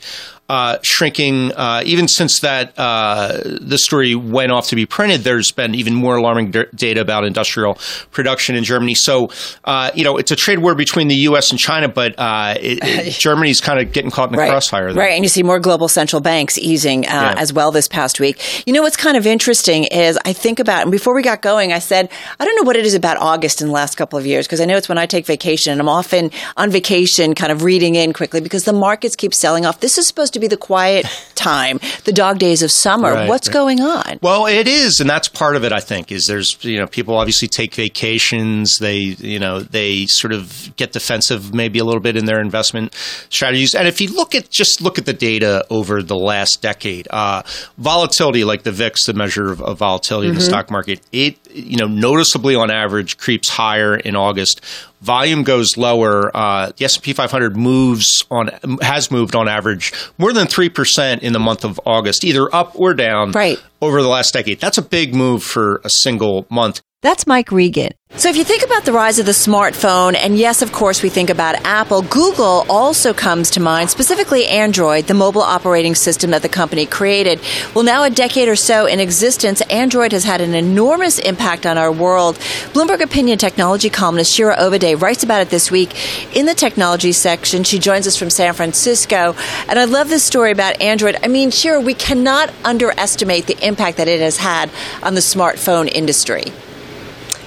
uh, 0.49 0.79
shrinking. 0.83 1.53
Uh, 1.53 1.83
even 1.85 2.09
since 2.09 2.41
that 2.41 2.73
uh, 2.79 3.41
the 3.45 3.79
story 3.79 4.15
went 4.15 4.53
off 4.53 4.69
to 4.69 4.77
be 4.77 4.87
printed, 4.87 5.23
there's 5.23 5.51
been 5.53 5.75
even 5.75 5.95
more 5.95 6.17
alarming 6.17 6.51
d- 6.51 6.65
data 6.75 7.01
about 7.01 7.25
industrial 7.25 7.79
production 8.13 8.55
in 8.55 8.65
Germany. 8.65 8.95
So, 8.95 9.31
uh, 9.65 9.91
you 9.95 10.05
know, 10.05 10.17
it's 10.17 10.31
a 10.31 10.37
trade 10.37 10.61
war 10.61 10.75
between 10.75 11.09
the 11.09 11.15
U.S. 11.17 11.51
and 11.51 11.59
China, 11.59 11.89
but 11.89 12.15
uh, 12.19 12.55
it, 12.61 12.79
it, 12.83 13.13
Germany's 13.19 13.61
kind 13.61 13.81
of 13.81 13.93
getting 13.93 14.11
caught 14.11 14.29
in 14.29 14.33
the 14.33 14.39
right. 14.39 14.51
crossfire. 14.51 14.93
There. 14.93 15.03
Right, 15.03 15.13
and 15.13 15.25
you 15.25 15.29
see 15.29 15.43
more 15.43 15.59
global 15.59 15.89
central 15.89 16.21
banks 16.21 16.59
easing 16.59 17.07
uh, 17.07 17.11
yeah. 17.11 17.35
as 17.37 17.53
well 17.53 17.73
this 17.73 17.89
past 17.89 18.21
week. 18.21 18.67
You 18.67 18.73
know 18.73 18.83
what's 18.83 18.97
kind 18.97 19.17
of 19.17 19.27
interesting 19.27 19.85
is 19.85 20.19
I 20.25 20.33
think 20.33 20.61
about, 20.61 20.83
and 20.83 20.93
before 20.93 21.15
we 21.15 21.23
got 21.23 21.43
going, 21.43 21.73
I 21.73 21.81
said 21.81 22.11
I 22.39 22.45
don't 22.45 22.57
know 22.57 22.67
what 22.67 22.77
it 22.77 22.87
is 22.87 22.95
about 22.95 23.17
August 23.17 23.61
in 23.61 23.69
the 23.69 23.73
last 23.73 23.97
couple 23.97 24.19
of 24.19 24.27
years 24.27 24.47
because 24.47 24.61
I 24.61 24.65
know 24.65 24.77
it's 24.77 24.89
when 24.89 24.99
I 24.99 25.07
take 25.07 25.27
vacation, 25.27 25.73
and 25.73 25.81
I'm 25.81 25.89
often 25.89 26.31
on 26.57 26.71
vacation, 26.71 27.35
kind 27.35 27.51
of 27.51 27.63
reading 27.63 27.95
in 27.97 28.13
quickly 28.13 28.41
because 28.41 28.65
the 28.65 28.73
markets 28.73 29.17
keep 29.17 29.35
selling 29.35 29.67
off. 29.67 29.81
This 29.81 29.99
is 29.99 30.07
supposed 30.07 30.35
to 30.35 30.36
be 30.39 30.49
the 30.49 30.57
quiet 30.57 31.07
time, 31.35 31.81
the 32.05 32.13
dog 32.13 32.39
days 32.39 32.63
of 32.63 32.71
summer. 32.71 33.13
Right, 33.13 33.29
What's 33.29 33.49
right. 33.49 33.55
going 33.55 33.81
on? 33.81 34.19
Well, 34.23 34.47
it 34.47 34.67
is, 34.67 35.01
and 35.01 35.09
that's 35.09 35.29
part 35.29 35.57
of 35.57 35.65
it. 35.65 35.73
I 35.73 35.81
think 35.81 36.11
is 36.13 36.27
there's 36.27 36.57
you 36.65 36.79
know 36.79 36.87
people 36.87 37.17
obviously 37.17 37.49
take 37.49 37.75
vacations. 37.75 38.79
They 38.79 38.97
you 38.97 39.39
know 39.39 39.61
they 39.61 40.07
sort 40.07 40.33
of 40.33 40.75
get 40.77 40.93
defensive 40.93 41.55
maybe 41.55 41.79
a 41.79 41.85
little 41.85 42.01
bit 42.01 42.17
in 42.17 42.25
their 42.25 42.41
investment 42.41 42.95
strategies. 43.31 43.75
And 43.75 43.89
if 43.89 44.01
you 44.01 44.09
look 44.09 44.35
at 44.35 44.51
just 44.51 44.81
look 44.81 44.99
at 44.99 45.07
the 45.07 45.13
data 45.13 45.65
over 45.71 46.03
the 46.03 46.17
last 46.17 46.63
decade, 46.63 47.09
uh, 47.11 47.43
volatility 47.79 48.45
like 48.45 48.63
the 48.63 48.73
VIX, 48.73 49.07
the 49.07 49.15
measure 49.15 49.51
of, 49.51 49.61
of 49.63 49.79
volatility 49.79 50.29
mm-hmm. 50.29 50.37
in 50.37 50.39
the 50.39 50.45
stock 50.45 50.71
market, 50.71 51.01
it 51.13 51.39
you 51.57 51.77
know 51.77 51.87
noticeably 51.87 52.55
on 52.55 52.71
average 52.71 53.17
creeps 53.17 53.49
higher 53.49 53.97
in 53.97 54.15
August 54.15 54.61
volume 55.01 55.45
goes 55.45 55.77
lower. 55.77 56.37
Uh, 56.37 56.73
the 56.77 56.85
S 56.85 56.97
and 56.97 57.05
P 57.05 57.13
500 57.13 57.57
moves 57.57 58.25
on 58.31 58.51
has 58.83 59.11
moved 59.11 59.35
on 59.35 59.49
average 59.49 59.93
more 60.19 60.33
than 60.33 60.47
three 60.47 60.69
percent 60.69 61.23
in 61.23 61.33
the 61.33 61.39
month 61.39 61.65
of 61.65 61.81
August, 61.87 62.25
either 62.25 62.55
up 62.55 62.79
or 62.79 62.93
down. 62.93 63.33
Right. 63.33 63.59
Over 63.81 64.03
the 64.03 64.09
last 64.09 64.33
decade, 64.33 64.59
that's 64.59 64.79
a 64.79 64.83
big 64.83 65.15
move 65.15 65.43
for 65.43 65.81
a 65.85 65.91
single 65.91 66.47
month. 66.51 66.81
That's 67.03 67.27
Mike 67.27 67.53
Regan. 67.53 67.93
So, 68.19 68.31
if 68.31 68.39
you 68.39 68.45
think 68.45 68.65
about 68.65 68.87
the 68.87 68.95
rise 68.95 69.19
of 69.19 69.27
the 69.27 69.33
smartphone, 69.33 70.17
and 70.17 70.39
yes, 70.39 70.63
of 70.63 70.73
course, 70.73 71.03
we 71.03 71.11
think 71.11 71.29
about 71.29 71.57
Apple, 71.67 72.01
Google 72.01 72.65
also 72.71 73.13
comes 73.13 73.51
to 73.51 73.61
mind, 73.61 73.91
specifically 73.91 74.47
Android, 74.47 75.07
the 75.07 75.13
mobile 75.13 75.43
operating 75.43 75.95
system 75.95 76.31
that 76.31 76.41
the 76.41 76.49
company 76.49 76.87
created. 76.87 77.43
Well, 77.75 77.85
now 77.85 78.05
a 78.05 78.11
decade 78.11 78.49
or 78.49 78.57
so 78.57 78.87
in 78.87 79.01
existence, 79.01 79.61
Android 79.69 80.13
has 80.13 80.25
had 80.25 80.41
an 80.41 80.55
enormous 80.55 81.19
impact 81.19 81.67
on 81.67 81.77
our 81.77 81.93
world. 81.93 82.37
Bloomberg 82.73 83.03
Opinion 83.03 83.37
technology 83.37 83.91
columnist 83.91 84.33
Shira 84.33 84.57
Ovide 84.59 85.03
writes 85.03 85.23
about 85.23 85.43
it 85.43 85.51
this 85.51 85.71
week 85.71 85.95
in 86.35 86.47
the 86.47 86.55
technology 86.55 87.13
section. 87.13 87.65
She 87.65 87.79
joins 87.79 88.07
us 88.07 88.17
from 88.17 88.31
San 88.31 88.55
Francisco. 88.55 89.37
And 89.69 89.79
I 89.79 89.85
love 89.85 90.09
this 90.09 90.25
story 90.25 90.53
about 90.53 90.81
Android. 90.81 91.19
I 91.23 91.29
mean, 91.29 91.51
Shira, 91.51 91.83
we 91.83 91.93
cannot 91.93 92.51
underestimate 92.65 93.47
the 93.47 93.59
impact 93.61 93.99
that 93.99 94.09
it 94.09 94.21
has 94.21 94.39
had 94.39 94.71
on 95.03 95.13
the 95.13 95.21
smartphone 95.21 95.87
industry. 95.87 96.55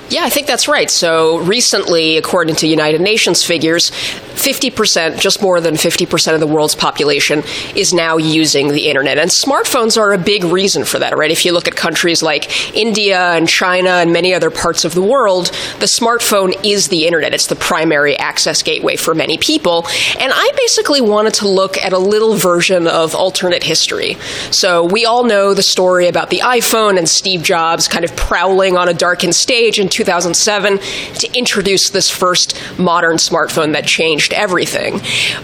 Yeah, 0.09 0.23
I 0.23 0.29
think 0.29 0.47
that's 0.47 0.67
right. 0.67 0.89
So 0.89 1.37
recently, 1.39 2.17
according 2.17 2.55
to 2.57 2.67
United 2.67 2.99
Nations 2.99 3.43
figures, 3.43 3.91
50%, 4.39 5.19
just 5.19 5.41
more 5.41 5.59
than 5.59 5.75
50% 5.75 6.33
of 6.33 6.39
the 6.39 6.47
world's 6.47 6.73
population 6.73 7.43
is 7.75 7.93
now 7.93 8.17
using 8.17 8.69
the 8.69 8.89
internet. 8.89 9.19
And 9.19 9.29
smartphones 9.29 9.99
are 9.99 10.13
a 10.13 10.17
big 10.17 10.45
reason 10.45 10.85
for 10.85 10.97
that, 10.99 11.17
right? 11.17 11.29
If 11.29 11.45
you 11.45 11.51
look 11.51 11.67
at 11.67 11.75
countries 11.75 12.23
like 12.23 12.75
India 12.75 13.19
and 13.19 13.47
China 13.47 13.89
and 13.89 14.13
many 14.13 14.33
other 14.33 14.49
parts 14.49 14.85
of 14.85 14.95
the 14.95 15.01
world, 15.01 15.47
the 15.79 15.85
smartphone 15.85 16.53
is 16.65 16.87
the 16.87 17.05
internet. 17.05 17.33
It's 17.33 17.47
the 17.47 17.55
primary 17.55 18.17
access 18.17 18.63
gateway 18.63 18.95
for 18.95 19.13
many 19.13 19.37
people. 19.37 19.85
And 20.19 20.31
I 20.33 20.51
basically 20.55 21.01
wanted 21.01 21.33
to 21.35 21.47
look 21.47 21.77
at 21.77 21.91
a 21.91 21.99
little 21.99 22.35
version 22.35 22.87
of 22.87 23.13
alternate 23.13 23.63
history. 23.63 24.15
So 24.51 24.85
we 24.85 25.05
all 25.05 25.25
know 25.25 25.53
the 25.53 25.61
story 25.61 26.07
about 26.07 26.29
the 26.29 26.39
iPhone 26.39 26.97
and 26.97 27.09
Steve 27.09 27.43
Jobs 27.43 27.87
kind 27.87 28.05
of 28.05 28.15
prowling 28.15 28.77
on 28.77 28.87
a 28.87 28.93
darkened 28.93 29.35
stage 29.35 29.79
in 29.79 29.89
2007 29.99 30.77
to 31.15 31.37
introduce 31.37 31.89
this 31.89 32.09
first 32.09 32.57
modern 32.79 33.17
smartphone 33.17 33.73
that 33.73 33.85
changed 33.85 34.33
everything. 34.33 35.01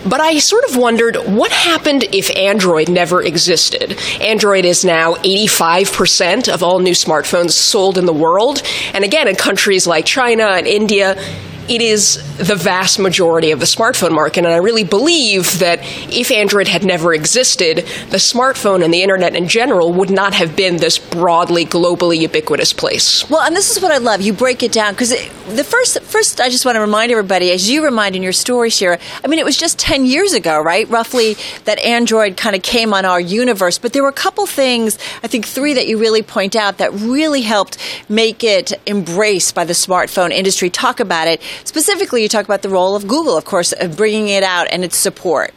But 0.08 0.22
I 0.22 0.40
sort 0.40 0.64
of 0.64 0.78
wondered 0.78 1.18
what 1.18 1.52
happened 1.52 2.06
if 2.14 2.34
Android 2.38 2.88
never 2.88 3.22
existed. 3.22 4.00
Android 4.22 4.64
is 4.64 4.86
now 4.86 5.16
85% 5.16 6.48
of 6.48 6.64
all 6.64 6.80
new 6.80 6.94
smartphones 6.94 7.52
sold 7.52 7.98
in 7.98 8.06
the 8.06 8.14
world. 8.14 8.62
And 8.94 9.04
again, 9.04 9.28
in 9.28 9.36
countries 9.36 9.86
like 9.86 10.06
China 10.06 10.46
and 10.46 10.68
India, 10.68 11.18
it 11.68 11.82
is 11.82 12.16
the 12.38 12.56
vast 12.56 13.00
majority 13.00 13.52
of 13.52 13.60
the 13.60 13.66
smartphone 13.66 14.12
market. 14.12 14.46
And 14.46 14.54
I 14.54 14.58
really 14.58 14.84
believe 14.84 15.60
that 15.60 15.80
if 16.12 16.32
Android 16.32 16.68
had 16.68 16.84
never 16.84 17.14
existed, 17.14 17.78
the 18.10 18.18
smartphone 18.18 18.84
and 18.84 18.94
the 18.94 19.02
internet 19.02 19.36
in 19.36 19.48
general 19.48 19.94
would 19.94 20.10
not 20.10 20.34
have 20.34 20.56
been 20.56 20.78
this 20.78 20.98
broadly, 20.98 21.66
globally 21.66 22.20
ubiquitous 22.20 22.74
place. 22.74 23.30
Well, 23.30 23.42
and 23.42 23.56
this 23.56 23.76
is 23.76 23.82
what 23.82 23.92
I 23.92 23.98
love. 23.98 24.22
You 24.22 24.34
break 24.34 24.64
it 24.64 24.72
down 24.72 24.94
because 24.94 25.10
the 25.10 25.64
first, 25.64 26.02
first, 26.02 26.42
I 26.42 26.50
just 26.50 26.66
want 26.66 26.76
to 26.76 26.82
remind 26.82 27.12
everybody, 27.12 27.52
as 27.52 27.70
you 27.70 27.84
remind 27.84 28.16
in 28.16 28.24
your 28.24 28.34
story, 28.34 28.70
Shira, 28.70 29.00
I 29.24 29.28
mean, 29.28 29.40
it 29.40 29.46
was 29.46 29.58
just 29.58 29.80
10 29.80 30.06
years 30.06 30.34
ago, 30.34 30.60
right? 30.62 30.88
Roughly 30.90 31.36
that 31.66 31.80
Android 31.80 32.38
kind 32.38 32.56
of 32.56 32.62
came 32.62 32.94
on 32.94 33.06
our 33.06 33.20
universe. 33.20 33.78
But 33.78 33.94
there 33.94 34.04
were 34.04 34.10
a 34.10 34.14
couple 34.14 34.46
things, 34.46 34.98
I 35.24 35.28
think 35.28 35.46
three 35.46 35.74
that 35.74 35.88
you 35.88 35.98
really 35.98 36.22
point 36.22 36.56
out 36.56 36.78
that 36.78 36.94
really 36.94 37.42
helped 37.42 37.78
make 38.10 38.44
it 38.44 38.74
embraced 38.88 39.56
by 39.56 39.66
the 39.66 39.74
smartphone 39.74 40.32
industry. 40.32 40.70
Talk 40.70 41.00
about 41.00 41.28
it. 41.28 41.42
Specifically, 41.64 42.22
you 42.22 42.30
talk 42.30 42.46
about 42.46 42.62
the 42.62 42.70
role 42.70 42.96
of 42.96 43.08
Google, 43.08 43.38
of 43.38 43.46
course, 43.46 43.72
of 43.72 43.98
bringing 43.98 44.30
it 44.30 44.44
out 44.44 44.68
and 44.70 44.84
its 44.84 44.98
support. 44.98 45.54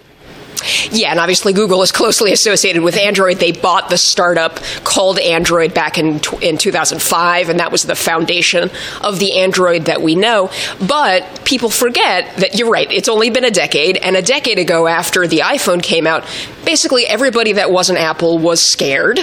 Yeah, 0.90 1.10
and 1.10 1.20
obviously 1.20 1.52
Google 1.52 1.82
is 1.82 1.92
closely 1.92 2.32
associated 2.32 2.82
with 2.82 2.96
Android. 2.96 3.38
They 3.38 3.52
bought 3.52 3.90
the 3.90 3.98
startup 3.98 4.56
called 4.84 5.18
Android 5.18 5.74
back 5.74 5.98
in 5.98 6.20
in 6.42 6.58
2005, 6.58 7.48
and 7.48 7.60
that 7.60 7.72
was 7.72 7.84
the 7.84 7.94
foundation 7.94 8.70
of 9.02 9.18
the 9.18 9.38
Android 9.38 9.86
that 9.86 10.02
we 10.02 10.14
know. 10.14 10.50
But 10.86 11.44
people 11.44 11.70
forget 11.70 12.36
that 12.36 12.56
you're 12.58 12.70
right. 12.70 12.90
It's 12.90 13.08
only 13.08 13.30
been 13.30 13.44
a 13.44 13.50
decade, 13.50 13.96
and 13.96 14.16
a 14.16 14.22
decade 14.22 14.58
ago, 14.58 14.86
after 14.86 15.26
the 15.26 15.38
iPhone 15.38 15.82
came 15.82 16.06
out, 16.06 16.24
basically 16.64 17.06
everybody 17.06 17.52
that 17.54 17.70
wasn't 17.70 17.98
Apple 17.98 18.38
was 18.38 18.60
scared, 18.60 19.20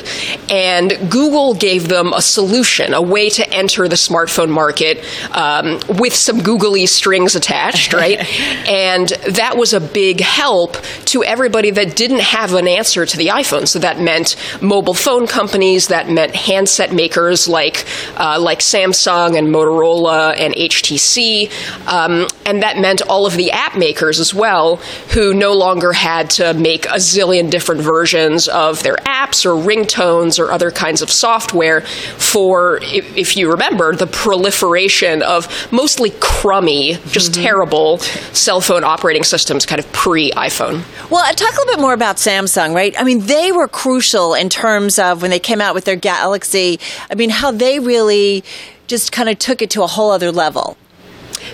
and 0.50 0.90
Google 1.10 1.54
gave 1.54 1.88
them 1.88 2.14
a 2.14 2.22
solution, 2.22 2.94
a 2.94 3.02
way 3.02 3.30
to 3.30 3.48
enter 3.54 3.88
the 3.88 3.96
smartphone 3.96 4.50
market 4.50 5.04
um, 5.32 5.80
with 6.00 6.14
some 6.14 6.42
googly 6.42 6.86
strings 6.86 7.36
attached, 7.36 7.94
right? 7.94 8.20
and 8.68 9.10
that 9.36 9.58
was 9.58 9.74
a 9.74 9.80
big 9.80 10.22
help 10.22 10.78
to 11.06 11.24
everybody 11.26 11.72
that 11.72 11.96
didn't 11.96 12.22
have 12.22 12.54
an 12.54 12.68
answer 12.68 13.06
to 13.06 13.18
the 13.18 13.28
iPhone. 13.28 13.68
So 13.68 13.80
that 13.80 14.00
meant 14.00 14.36
mobile 14.62 14.94
phone 14.94 15.28
companies, 15.28 15.88
that 15.88 16.10
meant 16.10 16.36
handset 16.36 16.94
makers 16.94 17.48
like 17.48 17.86
uh, 18.18 18.40
like 18.40 18.60
Samsung 18.60 19.38
and 19.38 19.48
Motorola 19.48 20.38
and 20.38 20.54
HTC, 20.54 21.52
um, 21.88 22.28
and 22.46 22.64
that 22.64 22.78
meant 22.78 23.02
all 23.04 23.26
of 23.26 23.36
the 23.36 23.52
app 23.52 23.78
makers 23.78 24.20
as 24.20 24.34
well, 24.34 24.78
who 25.14 25.34
no 25.34 25.54
longer 25.54 25.94
had 25.94 26.30
to 26.32 26.54
make 26.54 26.86
a 26.86 26.96
zillion 26.96 27.50
different 27.50 27.82
versions 27.82 28.48
of 28.48 28.84
their 28.84 28.96
apps 29.06 29.46
or 29.46 29.52
ringtones 29.52 30.40
or 30.40 30.52
other 30.52 30.72
kinds 30.72 31.02
of 31.02 31.12
software 31.12 31.82
for, 31.82 32.80
if, 32.82 33.36
you 33.38 33.52
remember, 33.52 33.96
the 33.96 34.08
proliferation 34.08 35.22
of 35.22 35.48
mostly 35.72 36.12
crummy, 36.20 36.94
just 37.08 37.32
mm-hmm. 37.32 37.44
terrible 37.44 37.98
cell 37.98 38.62
phone 38.62 38.84
operating 38.84 39.24
systems, 39.24 39.66
kind 39.66 39.80
of 39.80 39.92
pre 39.92 40.32
iPhone. 40.32 40.84
Well, 41.16 41.24
uh, 41.24 41.32
talk 41.32 41.54
a 41.54 41.60
little 41.60 41.76
bit 41.76 41.80
more 41.80 41.94
about 41.94 42.18
Samsung, 42.18 42.76
right? 42.76 42.94
I 43.00 43.06
mean, 43.06 43.22
they 43.22 43.54
were 43.54 43.70
crucial 43.70 44.34
in 44.34 44.50
terms 44.50 45.00
of 45.00 45.22
when 45.22 45.32
they 45.32 45.40
came 45.40 45.62
out 45.62 45.74
with 45.74 45.86
their 45.86 45.96
Galaxy. 45.96 46.78
I 47.10 47.16
mean, 47.16 47.30
how 47.30 47.52
they 47.52 47.80
really 47.80 48.44
just 48.88 49.14
kind 49.14 49.30
of 49.30 49.40
took 49.40 49.62
it 49.62 49.70
to 49.70 49.84
a 49.84 49.88
whole 49.88 50.12
other 50.12 50.34
level. 50.34 50.76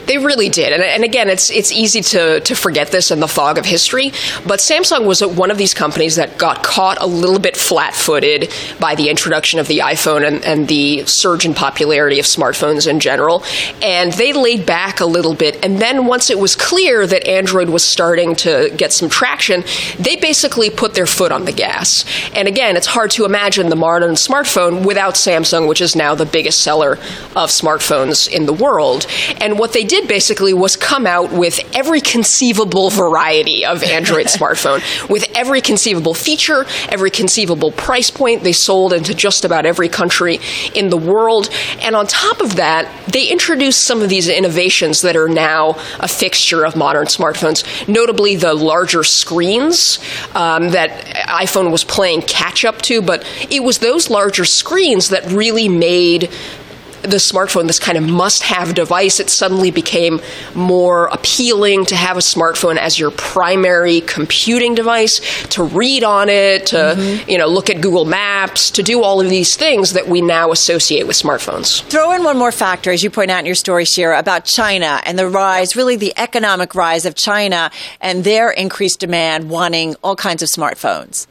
They 0.08 0.18
really 0.18 0.50
did, 0.50 0.74
and, 0.74 0.84
and, 0.84 1.04
again, 1.04 1.30
it's 1.30 1.50
it's 1.50 1.72
easy 1.72 2.02
to 2.02 2.40
to 2.42 2.56
forget 2.56 2.92
this 2.92 3.12
in 3.12 3.20
the 3.20 3.28
fog 3.28 3.58
of 3.58 3.66
history. 3.66 4.12
But 4.46 4.60
Samsung 4.60 5.06
was 5.06 5.24
one 5.24 5.52
of 5.52 5.58
these 5.58 5.74
companies 5.74 6.16
that 6.16 6.38
got 6.38 6.64
caught 6.64 6.98
a 7.02 7.06
little 7.06 7.40
bit 7.40 7.56
flat-footed 7.56 8.52
by 8.80 8.96
the 8.96 9.10
introduction 9.10 9.60
of 9.60 9.68
the 9.68 9.80
iPhone 9.80 10.28
and, 10.28 10.44
and 10.44 10.68
the 10.68 11.06
surge 11.06 11.46
in 11.46 11.54
popularity 11.54 12.20
of 12.20 12.26
smartphones 12.26 12.88
in 12.88 13.00
general, 13.00 13.44
and 13.82 14.14
they 14.14 14.34
laid 14.34 14.66
back 14.66 15.00
a 15.00 15.06
little 15.06 15.34
bit. 15.34 15.64
And 15.64 15.80
then 15.80 16.06
once 16.06 16.30
it 16.30 16.40
was 16.40 16.56
clear 16.56 17.06
that 17.08 17.28
Android 17.28 17.70
was 17.70 17.84
starting 17.84 18.36
to 18.38 18.74
get 18.76 18.92
some 18.92 19.10
traction, 19.10 19.64
they 20.00 20.16
basically 20.16 20.70
put 20.70 20.94
their 20.94 21.06
foot 21.06 21.32
on 21.32 21.46
the 21.46 21.52
gas. 21.52 22.06
And 22.34 22.48
again, 22.48 22.76
it's 22.76 22.88
hard 22.88 23.12
to 23.12 23.26
imagine 23.26 23.70
the 23.70 23.76
modern 23.76 24.16
smartphone 24.16 24.86
without 24.86 25.16
Samsung, 25.16 25.68
which 25.68 25.82
is 25.82 25.96
now 25.96 26.16
the 26.16 26.26
biggest 26.26 26.62
seller 26.62 26.94
of 27.36 27.50
smartphones 27.50 28.28
in 28.28 28.46
the 28.46 28.54
world. 28.54 29.06
And 29.40 29.60
what 29.60 29.74
they 29.74 29.84
did 29.92 30.08
basically 30.08 30.54
was 30.54 30.78
come 30.78 31.06
out 31.06 31.34
with 31.34 31.60
every 31.76 32.00
conceivable 32.00 32.90
variety 32.90 33.66
of 33.66 33.84
Android 33.84 34.26
smartphone, 34.38 34.80
with 35.10 35.26
every 35.36 35.60
conceivable 35.60 36.14
feature, 36.14 36.66
every 36.88 37.12
conceivable 37.12 37.74
price 37.74 38.10
point. 38.10 38.42
They 38.42 38.54
sold 38.54 38.94
into 38.94 39.14
just 39.14 39.44
about 39.44 39.66
every 39.66 39.90
country 39.90 40.40
in 40.74 40.88
the 40.88 40.96
world. 40.96 41.50
And 41.82 41.94
on 41.94 42.08
top 42.08 42.40
of 42.40 42.56
that, 42.56 42.90
they 43.08 43.28
introduced 43.28 43.86
some 43.86 44.02
of 44.02 44.08
these 44.08 44.30
innovations 44.30 45.02
that 45.02 45.18
are 45.18 45.28
now 45.28 45.72
a 46.00 46.08
fixture 46.08 46.66
of 46.66 46.78
modern 46.78 47.08
smartphones, 47.08 47.66
notably 47.90 48.38
the 48.38 48.54
larger 48.54 49.04
screens 49.04 50.00
um, 50.34 50.70
that 50.70 51.06
iPhone 51.28 51.70
was 51.70 51.84
playing 51.84 52.22
catch 52.22 52.64
up 52.64 52.82
to. 52.84 53.02
But 53.02 53.26
it 53.50 53.62
was 53.62 53.80
those 53.80 54.10
larger 54.10 54.46
screens 54.46 55.10
that 55.10 55.30
really 55.34 55.68
made 55.68 56.30
the 57.02 57.18
smartphone 57.18 57.68
this 57.68 57.80
kind 57.80 57.98
of 57.98 58.08
must 58.08 58.44
have 58.44 58.74
device, 58.74 59.20
it 59.20 59.30
suddenly 59.30 59.72
became 59.72 60.22
more 60.56 61.08
appealing 61.08 61.86
to 61.86 61.96
have 61.96 62.18
a 62.18 62.22
smartphone 62.22 62.78
as 62.78 63.00
your 63.00 63.12
primary 63.12 64.02
computing 64.02 64.76
device, 64.76 65.20
to 65.50 65.64
read 65.64 66.04
on 66.04 66.30
it, 66.30 66.68
to 66.68 66.76
mm-hmm. 66.76 67.30
you 67.30 67.38
know 67.38 67.48
look 67.48 67.70
at 67.70 67.82
Google 67.82 68.06
Maps, 68.06 68.72
to 68.72 68.84
do 68.84 69.04
all 69.04 69.22
of 69.22 69.30
these 69.30 69.56
things 69.56 69.94
that 69.94 70.08
we 70.08 70.22
now 70.22 70.52
associate 70.52 71.08
with 71.08 71.16
smartphones. 71.16 71.82
Throw 71.84 72.12
in 72.14 72.24
one 72.24 72.38
more 72.38 72.52
factor, 72.52 72.92
as 72.92 73.04
you 73.04 73.10
point 73.10 73.32
out 73.32 73.40
in 73.40 73.46
your 73.46 73.56
story, 73.56 73.86
Shira, 73.86 74.20
about 74.20 74.46
China 74.46 75.02
and 75.06 75.18
the 75.18 75.28
rise, 75.28 75.76
really 75.76 75.96
the 75.96 76.14
economic 76.18 76.76
rise 76.76 77.06
of 77.06 77.16
China 77.16 77.72
and 78.00 78.24
their 78.24 78.52
increased 78.52 79.00
demand 79.00 79.50
wanting 79.50 79.96
all 80.04 80.16
kinds 80.16 80.42
of 80.42 80.50
smartphones. 80.50 81.28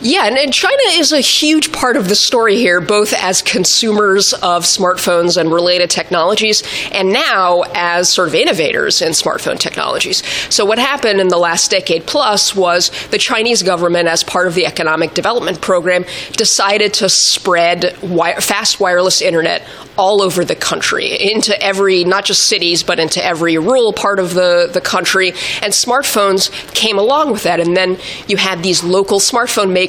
Yeah, 0.00 0.26
and, 0.26 0.38
and, 0.38 0.54
China 0.54 0.82
is 0.90 1.12
a 1.12 1.20
huge 1.20 1.72
part 1.72 1.96
of 1.96 2.08
the 2.08 2.14
story 2.14 2.56
here, 2.56 2.80
both 2.80 3.12
as 3.12 3.42
consumers 3.42 4.32
of 4.32 4.62
smartphones 4.62 5.36
and 5.36 5.50
related 5.50 5.90
technologies, 5.90 6.62
and 6.92 7.12
now 7.12 7.62
as 7.74 8.08
sort 8.08 8.28
of 8.28 8.34
innovators 8.36 9.02
in 9.02 9.10
smartphone 9.10 9.58
technologies. 9.58 10.22
So, 10.50 10.64
what 10.64 10.78
happened 10.78 11.20
in 11.20 11.26
the 11.26 11.36
last 11.36 11.72
decade 11.72 12.06
plus 12.06 12.54
was 12.54 12.92
the 13.08 13.18
Chinese 13.18 13.64
government, 13.64 14.06
as 14.06 14.22
part 14.22 14.46
of 14.46 14.54
the 14.54 14.66
Economic 14.66 15.14
Development 15.14 15.60
Program, 15.60 16.04
decided 16.32 16.94
to 16.94 17.08
spread 17.08 17.96
fast 18.40 18.78
wireless 18.78 19.20
internet 19.20 19.66
all 19.96 20.22
over 20.22 20.44
the 20.44 20.54
country, 20.54 21.32
into 21.32 21.60
every, 21.60 22.04
not 22.04 22.24
just 22.24 22.46
cities, 22.46 22.84
but 22.84 23.00
into 23.00 23.24
every 23.24 23.58
rural 23.58 23.92
part 23.92 24.20
of 24.20 24.32
the, 24.32 24.70
the 24.72 24.80
country. 24.80 25.30
And 25.60 25.72
smartphones 25.72 26.52
came 26.72 26.98
along 26.98 27.32
with 27.32 27.42
that. 27.42 27.58
And 27.58 27.76
then 27.76 27.98
you 28.28 28.36
had 28.36 28.62
these 28.62 28.84
local 28.84 29.18
smartphone 29.18 29.72
makers 29.72 29.87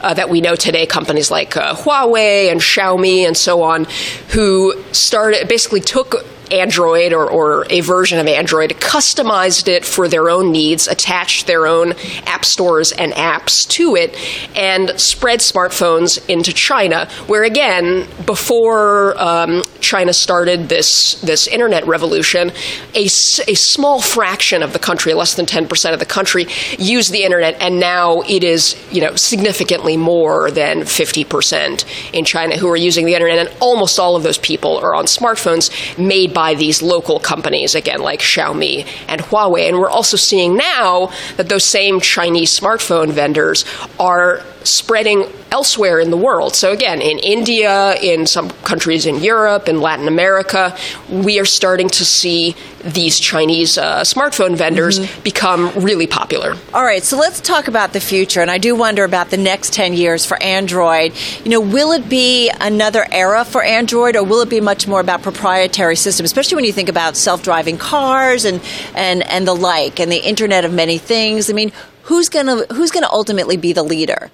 uh, 0.00 0.14
that 0.14 0.28
we 0.28 0.40
know 0.40 0.54
today, 0.54 0.86
companies 0.86 1.30
like 1.30 1.56
uh, 1.56 1.74
Huawei 1.74 2.50
and 2.50 2.60
Xiaomi 2.60 3.26
and 3.26 3.36
so 3.36 3.62
on, 3.62 3.86
who 4.30 4.82
started, 4.92 5.48
basically 5.48 5.80
took 5.80 6.24
Android 6.50 7.12
or, 7.12 7.30
or 7.30 7.66
a 7.70 7.80
version 7.80 8.18
of 8.18 8.26
Android, 8.26 8.70
customized 8.80 9.68
it 9.68 9.84
for 9.84 10.08
their 10.08 10.30
own 10.30 10.50
needs, 10.50 10.88
attached 10.88 11.46
their 11.46 11.66
own 11.66 11.94
app 12.26 12.44
stores 12.44 12.92
and 12.92 13.12
apps 13.12 13.66
to 13.68 13.96
it, 13.96 14.16
and 14.56 14.98
spread 15.00 15.40
smartphones 15.40 16.24
into 16.28 16.52
China, 16.52 17.08
where 17.26 17.44
again, 17.44 18.06
before 18.26 19.20
um, 19.20 19.62
China 19.80 20.12
started 20.12 20.68
this, 20.68 21.20
this 21.20 21.46
internet 21.46 21.86
revolution, 21.86 22.50
a, 22.94 23.04
a 23.04 23.54
small 23.54 24.00
fraction 24.00 24.62
of 24.62 24.72
the 24.72 24.78
country, 24.78 25.14
less 25.14 25.34
than 25.34 25.46
10% 25.46 25.92
of 25.92 25.98
the 25.98 26.06
country, 26.06 26.46
used 26.78 27.12
the 27.12 27.24
internet, 27.24 27.60
and 27.60 27.78
now 27.80 28.20
it 28.22 28.44
is 28.44 28.76
you 28.90 29.00
know, 29.00 29.14
significantly 29.16 29.96
more 29.96 30.50
than 30.50 30.80
50% 30.80 31.84
in 32.12 32.24
China 32.24 32.56
who 32.56 32.68
are 32.68 32.76
using 32.76 33.06
the 33.06 33.14
internet, 33.14 33.38
and 33.38 33.56
almost 33.60 33.98
all 33.98 34.16
of 34.16 34.22
those 34.22 34.38
people 34.38 34.78
are 34.78 34.94
on 34.94 35.04
smartphones 35.04 35.70
made 35.98 36.32
by 36.38 36.54
these 36.54 36.82
local 36.82 37.18
companies, 37.18 37.74
again, 37.74 37.98
like 37.98 38.20
Xiaomi 38.20 38.86
and 39.08 39.20
Huawei. 39.22 39.68
And 39.68 39.80
we're 39.80 39.90
also 39.90 40.16
seeing 40.16 40.56
now 40.56 41.10
that 41.36 41.48
those 41.48 41.64
same 41.64 41.98
Chinese 41.98 42.56
smartphone 42.56 43.10
vendors 43.10 43.64
are 43.98 44.44
spreading 44.62 45.24
elsewhere 45.50 45.98
in 45.98 46.10
the 46.10 46.16
world. 46.16 46.54
So, 46.54 46.70
again, 46.70 47.00
in 47.00 47.18
India, 47.18 47.94
in 47.96 48.24
some 48.24 48.50
countries 48.62 49.04
in 49.04 49.16
Europe, 49.16 49.68
in 49.68 49.80
Latin 49.80 50.06
America, 50.06 50.76
we 51.10 51.40
are 51.40 51.44
starting 51.44 51.88
to 51.88 52.04
see 52.04 52.54
these 52.84 53.18
Chinese 53.18 53.76
uh, 53.76 54.00
smartphone 54.00 54.56
vendors 54.56 55.00
mm-hmm. 55.00 55.22
become 55.22 55.70
really 55.74 56.06
popular. 56.06 56.54
All 56.72 56.84
right, 56.84 57.02
so 57.02 57.16
let's 57.16 57.40
talk 57.40 57.68
about 57.68 57.92
the 57.92 58.00
future. 58.00 58.40
And 58.40 58.50
I 58.50 58.58
do 58.58 58.74
wonder 58.74 59.04
about 59.04 59.30
the 59.30 59.36
next 59.36 59.72
10 59.72 59.94
years 59.94 60.24
for 60.24 60.40
Android. 60.42 61.12
You 61.44 61.50
know, 61.50 61.60
will 61.60 61.92
it 61.92 62.08
be 62.08 62.50
another 62.60 63.06
era 63.10 63.44
for 63.44 63.62
Android 63.62 64.16
or 64.16 64.24
will 64.24 64.40
it 64.40 64.48
be 64.48 64.60
much 64.60 64.86
more 64.86 65.00
about 65.00 65.22
proprietary 65.22 65.96
systems, 65.96 66.26
especially 66.26 66.56
when 66.56 66.64
you 66.64 66.72
think 66.72 66.88
about 66.88 67.16
self 67.16 67.42
driving 67.42 67.78
cars 67.78 68.44
and, 68.44 68.62
and, 68.94 69.22
and 69.24 69.46
the 69.46 69.54
like 69.54 70.00
and 70.00 70.10
the 70.10 70.26
Internet 70.26 70.64
of 70.64 70.72
Many 70.72 70.98
Things? 70.98 71.50
I 71.50 71.52
mean, 71.52 71.72
who's 72.02 72.28
going 72.28 72.46
to 72.46 72.74
who's 72.74 72.90
going 72.90 73.04
to 73.04 73.10
ultimately 73.10 73.56
be 73.56 73.72
the 73.72 73.82
leader? 73.82 74.30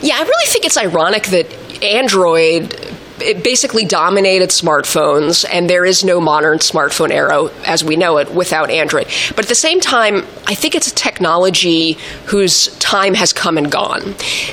Yeah, 0.00 0.16
I 0.16 0.22
really 0.22 0.46
think 0.46 0.64
it's 0.64 0.76
ironic 0.76 1.24
that 1.28 1.52
Android 1.82 2.74
it 3.22 3.44
basically 3.44 3.84
dominated 3.84 4.50
smartphones, 4.50 5.44
and 5.50 5.68
there 5.68 5.84
is 5.84 6.04
no 6.04 6.20
modern 6.20 6.58
smartphone 6.58 7.10
era 7.10 7.48
as 7.66 7.84
we 7.84 7.96
know 7.96 8.18
it 8.18 8.34
without 8.34 8.70
Android. 8.70 9.06
But 9.34 9.44
at 9.44 9.48
the 9.48 9.54
same 9.54 9.80
time, 9.80 10.26
I 10.46 10.54
think 10.54 10.74
it's 10.74 10.88
a 10.88 10.94
technology 10.94 11.92
whose 12.26 12.68
time 12.78 13.14
has 13.14 13.32
come 13.32 13.58
and 13.58 13.70
gone. 13.70 14.00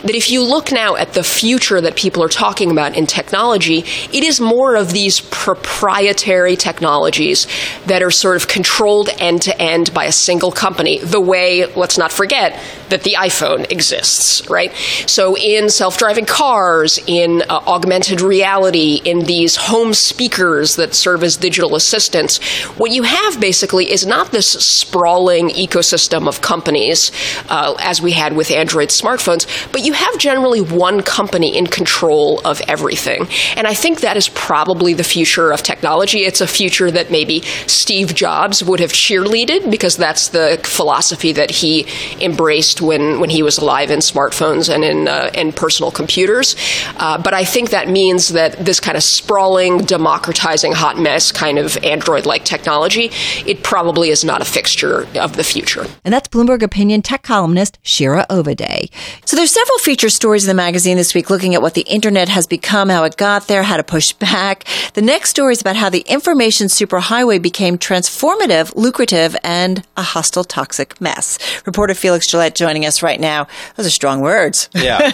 That 0.04 0.16
if 0.16 0.30
you 0.30 0.44
look 0.44 0.72
now 0.72 0.96
at 0.96 1.14
the 1.14 1.24
future 1.24 1.82
that 1.82 1.96
people 1.96 2.24
are 2.24 2.30
talking 2.30 2.72
about 2.72 2.96
in 2.96 3.06
technology, 3.06 3.80
it 4.14 4.24
is 4.24 4.40
more 4.40 4.76
of 4.76 4.94
these 4.94 5.22
proprietary 5.22 6.56
technologies 6.56 7.48
that 7.86 8.04
are 8.04 8.12
sort 8.12 8.36
of 8.36 8.48
controlled 8.48 9.10
end 9.20 9.42
to 9.44 9.62
end 9.62 9.94
by 9.94 10.06
a 10.06 10.12
single 10.12 10.52
company, 10.52 11.00
the 11.00 11.22
way, 11.22 11.66
let's 11.76 11.98
not 11.98 12.12
forget, 12.12 12.60
that 12.90 13.04
the 13.04 13.16
iPhone 13.20 13.70
exists, 13.72 14.50
right? 14.50 14.74
So 15.08 15.38
in 15.38 15.70
self 15.70 15.98
driving 15.98 16.26
cars, 16.26 17.00
in 17.08 17.44
uh, 17.50 17.62
augmented 17.68 18.22
reality, 18.22 18.57
reality 18.58 19.00
in 19.06 19.20
these 19.26 19.56
home 19.56 19.94
speakers 19.94 20.78
that 20.78 20.96
serve 20.96 21.24
as 21.24 21.38
digital 21.38 21.76
assistants, 21.76 22.40
what 22.78 22.92
you 22.92 23.04
have 23.04 23.40
basically 23.40 23.92
is 23.92 24.06
not 24.06 24.32
this 24.32 24.52
sprawling 24.52 25.50
ecosystem 25.50 26.28
of 26.28 26.42
companies 26.42 27.12
uh, 27.50 27.76
as 27.80 28.02
we 28.02 28.12
had 28.12 28.36
with 28.36 28.50
Android 28.50 28.90
smartphones, 28.90 29.46
but 29.72 29.82
you 29.82 29.94
have 29.94 30.18
generally 30.18 30.62
one 30.62 31.04
company 31.04 31.56
in 31.56 31.68
control 31.68 32.42
of 32.46 32.60
everything. 32.68 33.28
And 33.56 33.68
I 33.68 33.76
think 33.76 34.02
that 34.02 34.18
is 34.18 34.30
probably 34.30 34.94
the 34.94 35.04
future 35.04 35.52
of 35.52 35.62
technology. 35.62 36.20
It's 36.20 36.42
a 36.42 36.48
future 36.48 36.90
that 36.92 37.12
maybe 37.12 37.42
Steve 37.68 38.16
Jobs 38.16 38.64
would 38.64 38.80
have 38.80 38.92
cheerleaded 38.92 39.70
because 39.70 39.98
that's 39.98 40.30
the 40.30 40.60
philosophy 40.64 41.32
that 41.34 41.52
he 41.52 41.86
embraced 42.20 42.82
when, 42.82 43.20
when 43.20 43.30
he 43.30 43.44
was 43.44 43.60
alive 43.60 43.92
in 43.92 44.00
smartphones 44.00 44.74
and 44.74 44.84
in, 44.84 45.08
uh, 45.08 45.30
in 45.34 45.54
personal 45.54 45.92
computers. 45.92 46.56
Uh, 46.98 47.22
but 47.22 47.34
I 47.34 47.46
think 47.46 47.70
that 47.70 47.88
means 47.88 48.30
that 48.30 48.47
that 48.50 48.66
this 48.66 48.80
kind 48.80 48.98
of 48.98 49.04
sprawling, 49.04 49.80
democratizing 49.80 50.74
hot 50.74 50.98
mess 50.98 51.32
kind 51.32 51.58
of 51.58 51.77
Android 51.84 52.25
like 52.25 52.46
technology, 52.46 53.12
it 53.46 53.63
probably 53.63 54.10
is 54.10 54.24
not 54.24 54.42
a 54.42 54.46
fixture 54.46 55.08
of 55.18 55.36
the 55.36 55.44
future. 55.44 55.86
And 56.06 56.13
that's 56.13 56.27
Bloomberg 56.27 56.62
Opinion 56.62 57.01
tech 57.01 57.24
columnist 57.24 57.77
Shira 57.82 58.25
Ovide. 58.30 58.89
So 59.25 59.36
there's 59.36 59.51
several 59.51 59.77
feature 59.80 60.10
stories 60.10 60.44
in 60.44 60.48
the 60.48 60.54
magazine 60.54 60.98
this 60.98 61.13
week 61.13 61.30
looking 61.30 61.56
at 61.56 61.62
what 61.62 61.74
the 61.74 61.82
internet 61.82 62.30
has 62.30 62.48
become, 62.48 62.89
how 62.89 63.04
it 63.04 63.18
got 63.18 63.48
there, 63.48 63.63
how 63.63 63.77
to 63.77 63.84
push 63.84 64.13
back. 64.13 64.66
The 64.94 65.01
next 65.01 65.30
story 65.30 65.54
is 65.54 65.62
about 65.62 65.75
how 65.75 65.89
the 65.89 66.01
information 66.08 66.68
superhighway 66.68 67.42
became 67.42 67.77
transformative, 67.77 68.75
lucrative, 68.75 69.36
and 69.44 69.86
a 69.96 70.01
hostile, 70.01 70.44
toxic 70.44 71.00
mess. 71.01 71.38
Reporter 71.66 71.94
Felix 71.94 72.27
Gillette 72.27 72.56
joining 72.56 72.86
us 72.86 73.04
right 73.04 73.20
now. 73.20 73.48
Those 73.75 73.88
are 73.88 73.92
strong 73.92 74.22
words. 74.22 74.70
Yeah. 74.74 75.12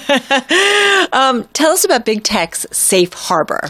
um, 1.14 1.46
tell 1.54 1.72
us 1.72 1.84
about 1.84 2.06
big 2.06 2.24
tech's 2.24 2.66
safe 2.72 3.14
harbor. 3.24 3.62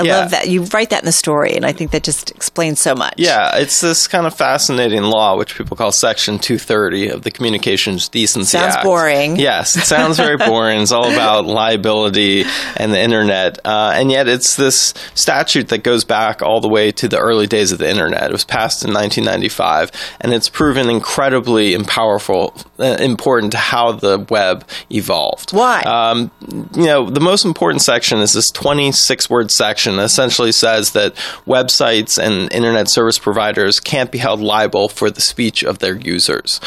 I 0.00 0.04
Yeah. 0.04 0.18
love 0.20 0.30
that. 0.32 0.48
You 0.48 0.62
write 0.64 0.90
that 0.90 1.00
in 1.02 1.06
the 1.06 1.12
story, 1.12 1.54
and 1.54 1.64
I 1.64 1.72
think 1.72 1.90
that 1.92 2.02
just 2.02 2.30
explains 2.32 2.80
so 2.80 2.94
much. 2.94 3.14
Yeah, 3.16 3.56
it's 3.56 3.80
this 3.80 4.06
kind 4.08 4.26
of 4.26 4.34
fascinating 4.34 5.02
law, 5.02 5.36
which 5.36 5.56
people 5.56 5.76
call 5.76 5.92
Section 5.92 6.38
230 6.38 7.08
of 7.08 7.22
the 7.22 7.30
Communications 7.30 8.08
Decency 8.08 8.58
Sounds 8.58 8.74
Act. 8.76 8.84
boring. 8.84 9.36
Yes, 9.36 9.76
it 9.76 9.84
sounds 9.84 10.16
very 10.16 10.36
boring. 10.48 10.80
It's 10.80 10.92
all 10.92 11.10
about 11.12 11.46
liability 11.46 12.44
and 12.76 12.92
the 12.92 13.00
internet. 13.00 13.58
Uh, 13.64 13.92
and 13.94 14.10
yet, 14.10 14.28
it's 14.28 14.56
this 14.56 14.94
statute 15.14 15.68
that 15.68 15.82
goes 15.82 16.04
back 16.04 16.42
all 16.42 16.60
the 16.60 16.68
way 16.68 16.90
to 16.92 17.08
the 17.08 17.18
early 17.18 17.46
days 17.46 17.72
of 17.72 17.78
the 17.78 17.88
internet. 17.88 18.24
It 18.24 18.32
was 18.32 18.44
passed 18.44 18.84
in 18.84 18.92
1995, 18.92 19.90
and 20.20 20.32
it's 20.32 20.48
proven 20.48 20.88
incredibly 20.90 21.74
and 21.74 21.86
powerful, 21.86 22.54
uh, 22.78 22.96
important 23.00 23.52
to 23.52 23.58
how 23.58 23.92
the 23.92 24.18
web 24.30 24.66
evolved. 24.90 25.52
Why? 25.52 25.82
Um, 25.82 26.30
you 26.74 26.86
know, 26.86 27.08
the 27.10 27.20
most 27.20 27.44
important 27.44 27.82
section 27.82 28.18
is 28.18 28.32
this 28.32 28.48
26 28.50 29.28
word 29.30 29.50
section 29.50 29.89
essentially 29.98 30.52
says 30.52 30.92
that 30.92 31.14
websites 31.46 32.18
and 32.18 32.52
internet 32.52 32.88
service 32.88 33.18
providers 33.18 33.80
can't 33.80 34.10
be 34.10 34.18
held 34.18 34.40
liable 34.40 34.88
for 34.88 35.10
the 35.10 35.20
speech 35.20 35.62
of 35.62 35.78
their 35.78 35.96
users. 35.96 36.60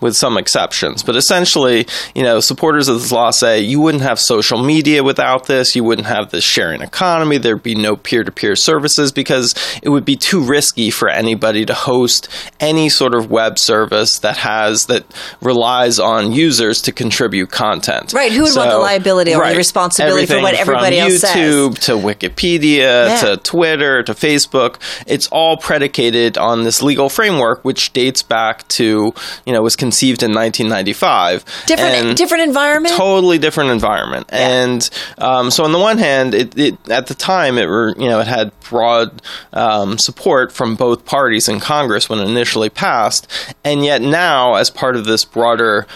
With 0.00 0.14
some 0.14 0.38
exceptions. 0.38 1.02
But 1.02 1.16
essentially, 1.16 1.86
you 2.14 2.22
know, 2.22 2.38
supporters 2.38 2.86
of 2.88 3.00
this 3.00 3.10
law 3.10 3.30
say 3.30 3.60
you 3.60 3.80
wouldn't 3.80 4.04
have 4.04 4.20
social 4.20 4.62
media 4.62 5.02
without 5.02 5.46
this, 5.46 5.74
you 5.74 5.82
wouldn't 5.82 6.06
have 6.06 6.30
this 6.30 6.44
sharing 6.44 6.82
economy, 6.82 7.36
there'd 7.38 7.62
be 7.64 7.74
no 7.74 7.96
peer 7.96 8.22
to 8.22 8.30
peer 8.30 8.54
services 8.54 9.10
because 9.10 9.54
it 9.82 9.88
would 9.88 10.04
be 10.04 10.14
too 10.14 10.40
risky 10.40 10.90
for 10.90 11.08
anybody 11.08 11.66
to 11.66 11.74
host 11.74 12.28
any 12.60 12.88
sort 12.88 13.12
of 13.14 13.28
web 13.28 13.58
service 13.58 14.20
that 14.20 14.36
has, 14.36 14.86
that 14.86 15.04
relies 15.42 15.98
on 15.98 16.32
users 16.32 16.80
to 16.82 16.92
contribute 16.92 17.50
content. 17.50 18.12
Right, 18.12 18.30
who 18.30 18.42
would 18.44 18.54
want 18.54 18.70
the 18.70 18.78
liability 18.78 19.34
or 19.34 19.48
the 19.48 19.56
responsibility 19.56 20.26
for 20.26 20.40
what 20.40 20.54
everybody 20.54 20.98
else 20.98 21.20
says? 21.20 21.34
YouTube 21.34 21.78
to 21.80 21.92
Wikipedia 21.92 22.78
Yeah. 23.08 23.20
to 23.22 23.36
Twitter 23.38 24.02
to 24.04 24.14
Facebook. 24.14 24.76
It's 25.06 25.26
all 25.28 25.56
predicated 25.56 26.38
on 26.38 26.62
this 26.62 26.82
legal 26.82 27.08
framework, 27.08 27.64
which 27.64 27.92
dates 27.92 28.22
back 28.22 28.66
to, 28.68 29.12
you 29.44 29.52
know, 29.52 29.62
was 29.62 29.76
conceived 29.88 30.22
in 30.22 30.34
1995. 30.34 31.44
Different, 31.66 32.18
different 32.18 32.44
environment. 32.44 32.94
Totally 32.94 33.38
different 33.38 33.70
environment, 33.70 34.26
and 34.28 34.88
um, 35.16 35.50
so 35.50 35.64
on 35.64 35.72
the 35.72 35.78
one 35.78 35.96
hand, 35.96 36.34
it, 36.34 36.58
it 36.58 36.90
at 36.90 37.06
the 37.06 37.14
time 37.14 37.56
it 37.56 37.66
were 37.66 37.94
you 37.96 38.08
know 38.08 38.20
it 38.20 38.26
had 38.26 38.52
broad 38.60 39.22
um, 39.54 39.96
support 39.96 40.52
from 40.52 40.76
both 40.76 41.06
parties 41.06 41.48
in 41.48 41.58
Congress 41.58 42.08
when 42.10 42.18
it 42.18 42.28
initially 42.28 42.68
passed, 42.68 43.26
and 43.64 43.82
yet 43.82 44.02
now 44.02 44.54
as 44.56 44.68
part 44.68 44.94
of 44.94 45.06
this 45.06 45.24
broader 45.24 45.86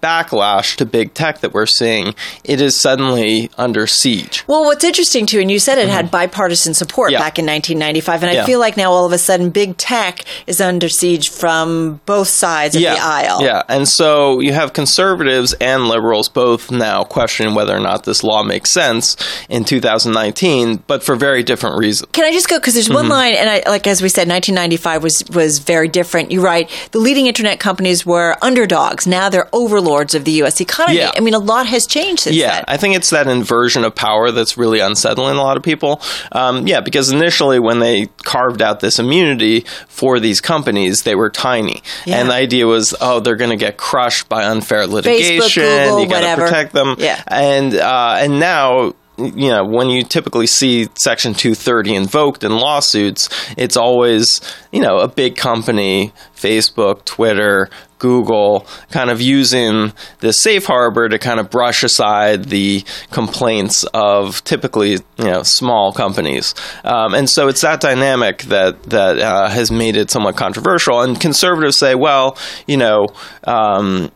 backlash 0.00 0.76
to 0.76 0.86
big 0.86 1.14
tech 1.14 1.40
that 1.40 1.52
we're 1.52 1.66
seeing, 1.66 2.14
it 2.44 2.60
is 2.60 2.74
suddenly 2.76 3.50
under 3.58 3.86
siege. 3.86 4.44
Well, 4.46 4.64
what's 4.64 4.84
interesting 4.84 5.26
too, 5.26 5.40
and 5.40 5.50
you 5.50 5.58
said 5.58 5.78
it 5.78 5.88
had 5.88 6.10
bipartisan 6.10 6.74
support 6.74 7.08
Mm-hmm. 7.08 7.12
Yeah. 7.12 7.18
back 7.20 7.38
in 7.38 7.46
1995, 7.46 8.22
and 8.24 8.38
I 8.38 8.44
feel 8.44 8.58
like 8.58 8.76
now 8.76 8.90
all 8.90 9.06
of 9.06 9.12
a 9.12 9.18
sudden 9.18 9.50
big 9.50 9.76
tech 9.76 10.24
is 10.46 10.60
under 10.60 10.88
siege 10.88 11.28
from 11.30 12.00
both 12.06 12.28
sides 12.28 12.74
of 12.74 12.82
the 12.82 12.88
aisle. 12.88 13.40
Yeah, 13.42 13.62
and 13.68 13.88
so 13.88 14.40
you 14.40 14.52
have 14.52 14.72
conservatives 14.72 15.52
and 15.60 15.86
liberals 15.88 16.28
both 16.28 16.70
now 16.70 17.04
questioning 17.04 17.54
whether 17.54 17.74
or 17.74 17.80
not 17.80 18.04
this 18.04 18.22
law 18.24 18.42
makes 18.42 18.70
sense 18.70 19.16
in 19.48 19.64
2019, 19.64 20.82
but 20.86 21.02
for 21.02 21.14
very 21.16 21.42
different 21.42 21.78
reasons. 21.78 22.10
Can 22.12 22.24
I 22.24 22.32
just 22.32 22.48
go 22.48 22.58
because 22.58 22.74
there's 22.74 22.88
Mm-hmm. 22.88 22.94
one 22.94 23.08
line, 23.10 23.34
and 23.34 23.48
I, 23.50 23.62
like 23.68 23.86
as 23.86 24.00
we 24.02 24.08
said, 24.08 24.28
1995 24.28 25.02
was 25.02 25.24
was 25.30 25.58
very 25.58 25.88
different. 25.88 26.30
You 26.30 26.40
write 26.42 26.70
the 26.92 26.98
leading 26.98 27.26
internet 27.26 27.60
companies 27.60 28.04
were 28.06 28.36
underdogs. 28.42 29.06
Now 29.06 29.28
they're 29.28 29.48
overlords 29.52 29.87
of 30.14 30.24
the 30.24 30.32
U.S. 30.42 30.60
economy. 30.60 30.98
Yeah. 30.98 31.10
I 31.16 31.20
mean, 31.20 31.34
a 31.34 31.38
lot 31.38 31.66
has 31.66 31.86
changed 31.86 32.22
since 32.22 32.36
Yeah, 32.36 32.54
then. 32.56 32.64
I 32.68 32.76
think 32.76 32.96
it's 32.96 33.10
that 33.10 33.26
inversion 33.26 33.84
of 33.84 33.94
power 33.94 34.30
that's 34.30 34.56
really 34.56 34.80
unsettling 34.80 35.36
a 35.36 35.42
lot 35.42 35.56
of 35.56 35.62
people. 35.62 36.00
Um, 36.32 36.66
yeah, 36.66 36.80
because 36.80 37.10
initially 37.10 37.58
when 37.58 37.78
they 37.80 38.06
carved 38.24 38.62
out 38.62 38.80
this 38.80 38.98
immunity 38.98 39.60
for 39.88 40.20
these 40.20 40.40
companies, 40.40 41.02
they 41.02 41.14
were 41.14 41.30
tiny, 41.30 41.82
Yeah. 42.06 42.20
and 42.20 42.30
the 42.30 42.34
idea 42.34 42.66
was, 42.66 42.94
oh, 43.00 43.20
they're 43.20 43.36
going 43.36 43.50
to 43.50 43.56
get 43.56 43.76
crushed 43.76 44.28
by 44.28 44.44
unfair 44.44 44.86
litigation. 44.86 45.62
Google, 45.64 46.00
you 46.02 46.08
got 46.08 46.36
to 46.36 46.40
protect 46.42 46.72
them. 46.72 46.96
Yeah. 46.98 47.22
and 47.26 47.74
uh, 47.74 48.16
and 48.18 48.38
now. 48.40 48.94
You 49.18 49.50
know, 49.50 49.64
when 49.64 49.90
you 49.90 50.04
typically 50.04 50.46
see 50.46 50.88
Section 50.94 51.34
230 51.34 51.94
invoked 51.94 52.44
in 52.44 52.52
lawsuits, 52.52 53.28
it's 53.56 53.76
always, 53.76 54.40
you 54.70 54.80
know, 54.80 54.98
a 54.98 55.08
big 55.08 55.34
company, 55.34 56.12
Facebook, 56.36 57.04
Twitter, 57.04 57.68
Google, 57.98 58.66
kind 58.90 59.10
of 59.10 59.20
using 59.20 59.92
the 60.20 60.32
safe 60.32 60.66
harbor 60.66 61.08
to 61.08 61.18
kind 61.18 61.40
of 61.40 61.50
brush 61.50 61.82
aside 61.82 62.44
the 62.44 62.84
complaints 63.10 63.84
of 63.92 64.42
typically 64.44 64.92
you 64.92 65.24
know 65.24 65.42
small 65.42 65.92
companies, 65.92 66.54
um, 66.84 67.14
and 67.14 67.28
so 67.28 67.48
it's 67.48 67.60
that 67.62 67.80
dynamic 67.80 68.42
that 68.44 68.82
that 68.84 69.18
uh, 69.18 69.48
has 69.48 69.70
made 69.70 69.96
it 69.96 70.10
somewhat 70.10 70.36
controversial. 70.36 71.02
And 71.02 71.20
conservatives 71.20 71.76
say, 71.76 71.94
well, 71.94 72.38
you 72.66 72.76
know. 72.76 73.08
Um, 73.44 74.10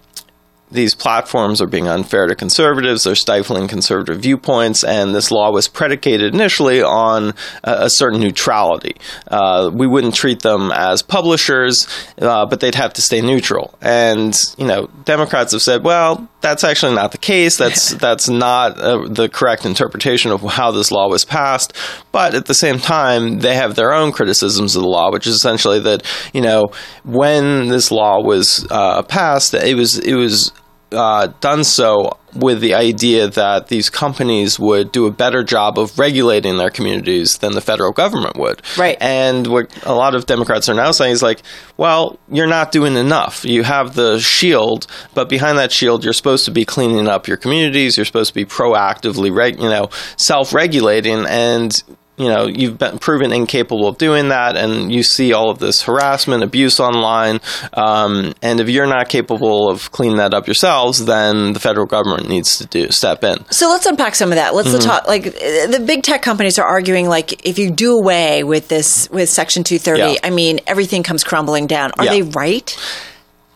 these 0.73 0.95
platforms 0.95 1.61
are 1.61 1.67
being 1.67 1.89
unfair 1.89 2.27
to 2.27 2.35
conservatives. 2.35 3.05
They're 3.05 3.15
stifling 3.15 3.69
conservative 3.69 4.21
viewpoints, 4.21 4.83
and 4.85 5.15
this 5.15 5.31
law 5.31 5.53
was 5.53 5.69
predicated 5.69 6.35
initially 6.35 6.83
on 6.83 7.35
a, 7.63 7.85
a 7.85 7.91
certain 7.91 8.21
neutrality. 8.21 8.97
Uh, 9.29 9.71
we 9.73 9.87
wouldn't 9.87 10.15
treat 10.15 10.43
them 10.43 10.73
as 10.73 11.03
publishers, 11.03 11.87
uh, 12.21 12.47
but 12.47 12.61
they'd 12.61 12.75
have 12.75 12.93
to 12.95 13.03
stay 13.03 13.21
neutral. 13.21 13.75
And 13.81 14.35
you 14.57 14.67
know, 14.67 14.89
Democrats 15.05 15.53
have 15.53 15.63
said, 15.63 15.85
well, 15.85 16.29
that's 16.41 16.65
actually 16.65 16.95
not 16.95 17.13
the 17.13 17.19
case. 17.19 17.57
That's 17.57 17.91
that's 18.07 18.29
not 18.29 18.79
uh, 18.79 19.09
the 19.09 19.29
correct 19.29 19.65
interpretation 19.65 20.31
of 20.31 20.43
how 20.43 20.71
this 20.71 20.91
law 20.91 21.09
was 21.09 21.25
passed. 21.25 21.75
But 22.11 22.35
at 22.35 22.47
the 22.47 22.55
same 22.55 22.79
time, 22.79 23.39
they 23.39 23.55
have 23.55 23.75
their 23.75 23.93
own 23.93 24.13
criticisms 24.13 24.77
of 24.77 24.83
the 24.83 24.89
law, 24.89 25.11
which 25.11 25.27
is 25.27 25.35
essentially 25.35 25.81
that 25.81 26.03
you 26.33 26.41
know 26.41 26.73
when 27.05 27.69
this 27.69 27.91
law 27.91 28.21
was 28.21 28.67
uh, 28.71 29.03
passed, 29.03 29.55
it 29.55 29.77
was 29.77 29.99
it 29.99 30.15
was 30.15 30.53
uh, 30.93 31.29
done 31.41 31.65
so 31.65 32.19
with 32.35 32.61
the 32.61 32.75
idea 32.75 33.29
that 33.29 33.69
these 33.69 33.91
companies 33.91 34.59
would 34.59 34.91
do 34.91 35.07
a 35.07 35.11
better 35.11 35.43
job 35.43 35.79
of 35.79 35.99
regulating 35.99 36.57
their 36.57 36.71
communities 36.71 37.39
than 37.39 37.53
the 37.53 37.61
federal 37.61 37.93
government 37.93 38.37
would. 38.37 38.63
Right. 38.79 38.97
And 39.01 39.47
what 39.47 39.87
a 39.87 39.95
lot 39.95 40.15
of 40.15 40.27
Democrats 40.27 40.69
are 40.69 40.75
now 40.75 40.93
saying 40.93 41.13
is 41.13 41.23
like, 41.23 41.43
well, 41.77 42.19
you're 42.31 42.47
not 42.47 42.73
doing 42.73 42.97
enough. 42.97 43.45
You 43.45 43.65
have 43.65 43.95
the 43.95 44.19
shield, 44.19 44.87
but 45.15 45.29
behind 45.29 45.59
that 45.59 45.73
shield, 45.73 46.05
you're 46.05 46.13
supposed 46.15 46.45
to 46.47 46.51
be 46.51 46.65
cleaning 46.65 47.07
up 47.07 47.29
your 47.29 47.37
communities. 47.37 47.97
You're 47.97 48.07
supposed 48.07 48.29
to 48.29 48.35
be 48.35 48.45
proactively, 48.45 49.35
reg- 49.35 49.61
you 49.61 49.69
know, 49.69 49.91
self-regulating, 50.17 51.27
and 51.27 51.83
you 52.23 52.29
know 52.29 52.47
you've 52.47 52.79
been 52.79 52.99
proven 52.99 53.33
incapable 53.33 53.87
of 53.89 53.99
doing 53.99 54.29
that, 54.29 54.57
and 54.57 54.93
you 54.93 55.03
see 55.03 55.33
all 55.33 55.51
of 55.51 55.59
this 55.59 55.83
harassment, 55.83 56.43
abuse 56.43 56.81
online. 56.81 57.41
Um, 57.75 58.35
and 58.43 58.61
if 58.61 58.69
you're 58.69 58.87
not 58.87 59.09
capable 59.09 59.69
of 59.71 59.91
cleaning 59.93 60.17
that 60.19 60.35
up 60.35 60.47
yourselves, 60.47 61.05
then 61.05 61.53
the 61.53 61.61
federal 61.61 61.87
government 61.87 62.29
needs 62.29 62.57
to 62.59 62.67
do 62.67 62.91
step 62.91 63.25
in. 63.25 63.45
So 63.51 63.69
let's 63.69 63.87
unpack 63.87 64.15
some 64.15 64.31
of 64.31 64.37
that. 64.37 64.55
Let's 64.55 64.69
Mm-hmm. 64.69 64.89
talk. 64.89 65.07
Like 65.09 65.25
the 65.25 65.83
big 65.85 66.03
tech 66.03 66.23
companies 66.23 66.59
are 66.59 66.65
arguing, 66.67 67.09
like 67.09 67.47
if 67.47 67.59
you 67.59 67.71
do 67.71 67.99
away 67.99 68.45
with 68.45 68.69
this 68.69 69.09
with 69.11 69.29
Section 69.29 69.65
230, 69.65 70.13
Yeah. 70.15 70.19
I 70.25 70.31
mean 70.31 70.61
everything 70.67 71.03
comes 71.03 71.25
crumbling 71.25 71.67
down. 71.67 71.91
Are 71.99 72.05
Yeah. 72.05 72.11
they 72.13 72.23
right? 72.23 72.77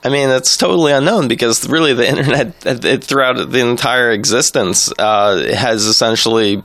I 0.04 0.08
mean, 0.08 0.28
that's 0.28 0.56
totally 0.56 0.92
unknown 0.92 1.26
because 1.26 1.68
really 1.68 1.92
the 1.92 2.06
internet, 2.14 2.54
throughout 3.02 3.50
the 3.50 3.58
entire 3.60 4.10
existence, 4.10 4.92
uh, 4.98 5.52
has 5.52 5.84
essentially 5.84 6.62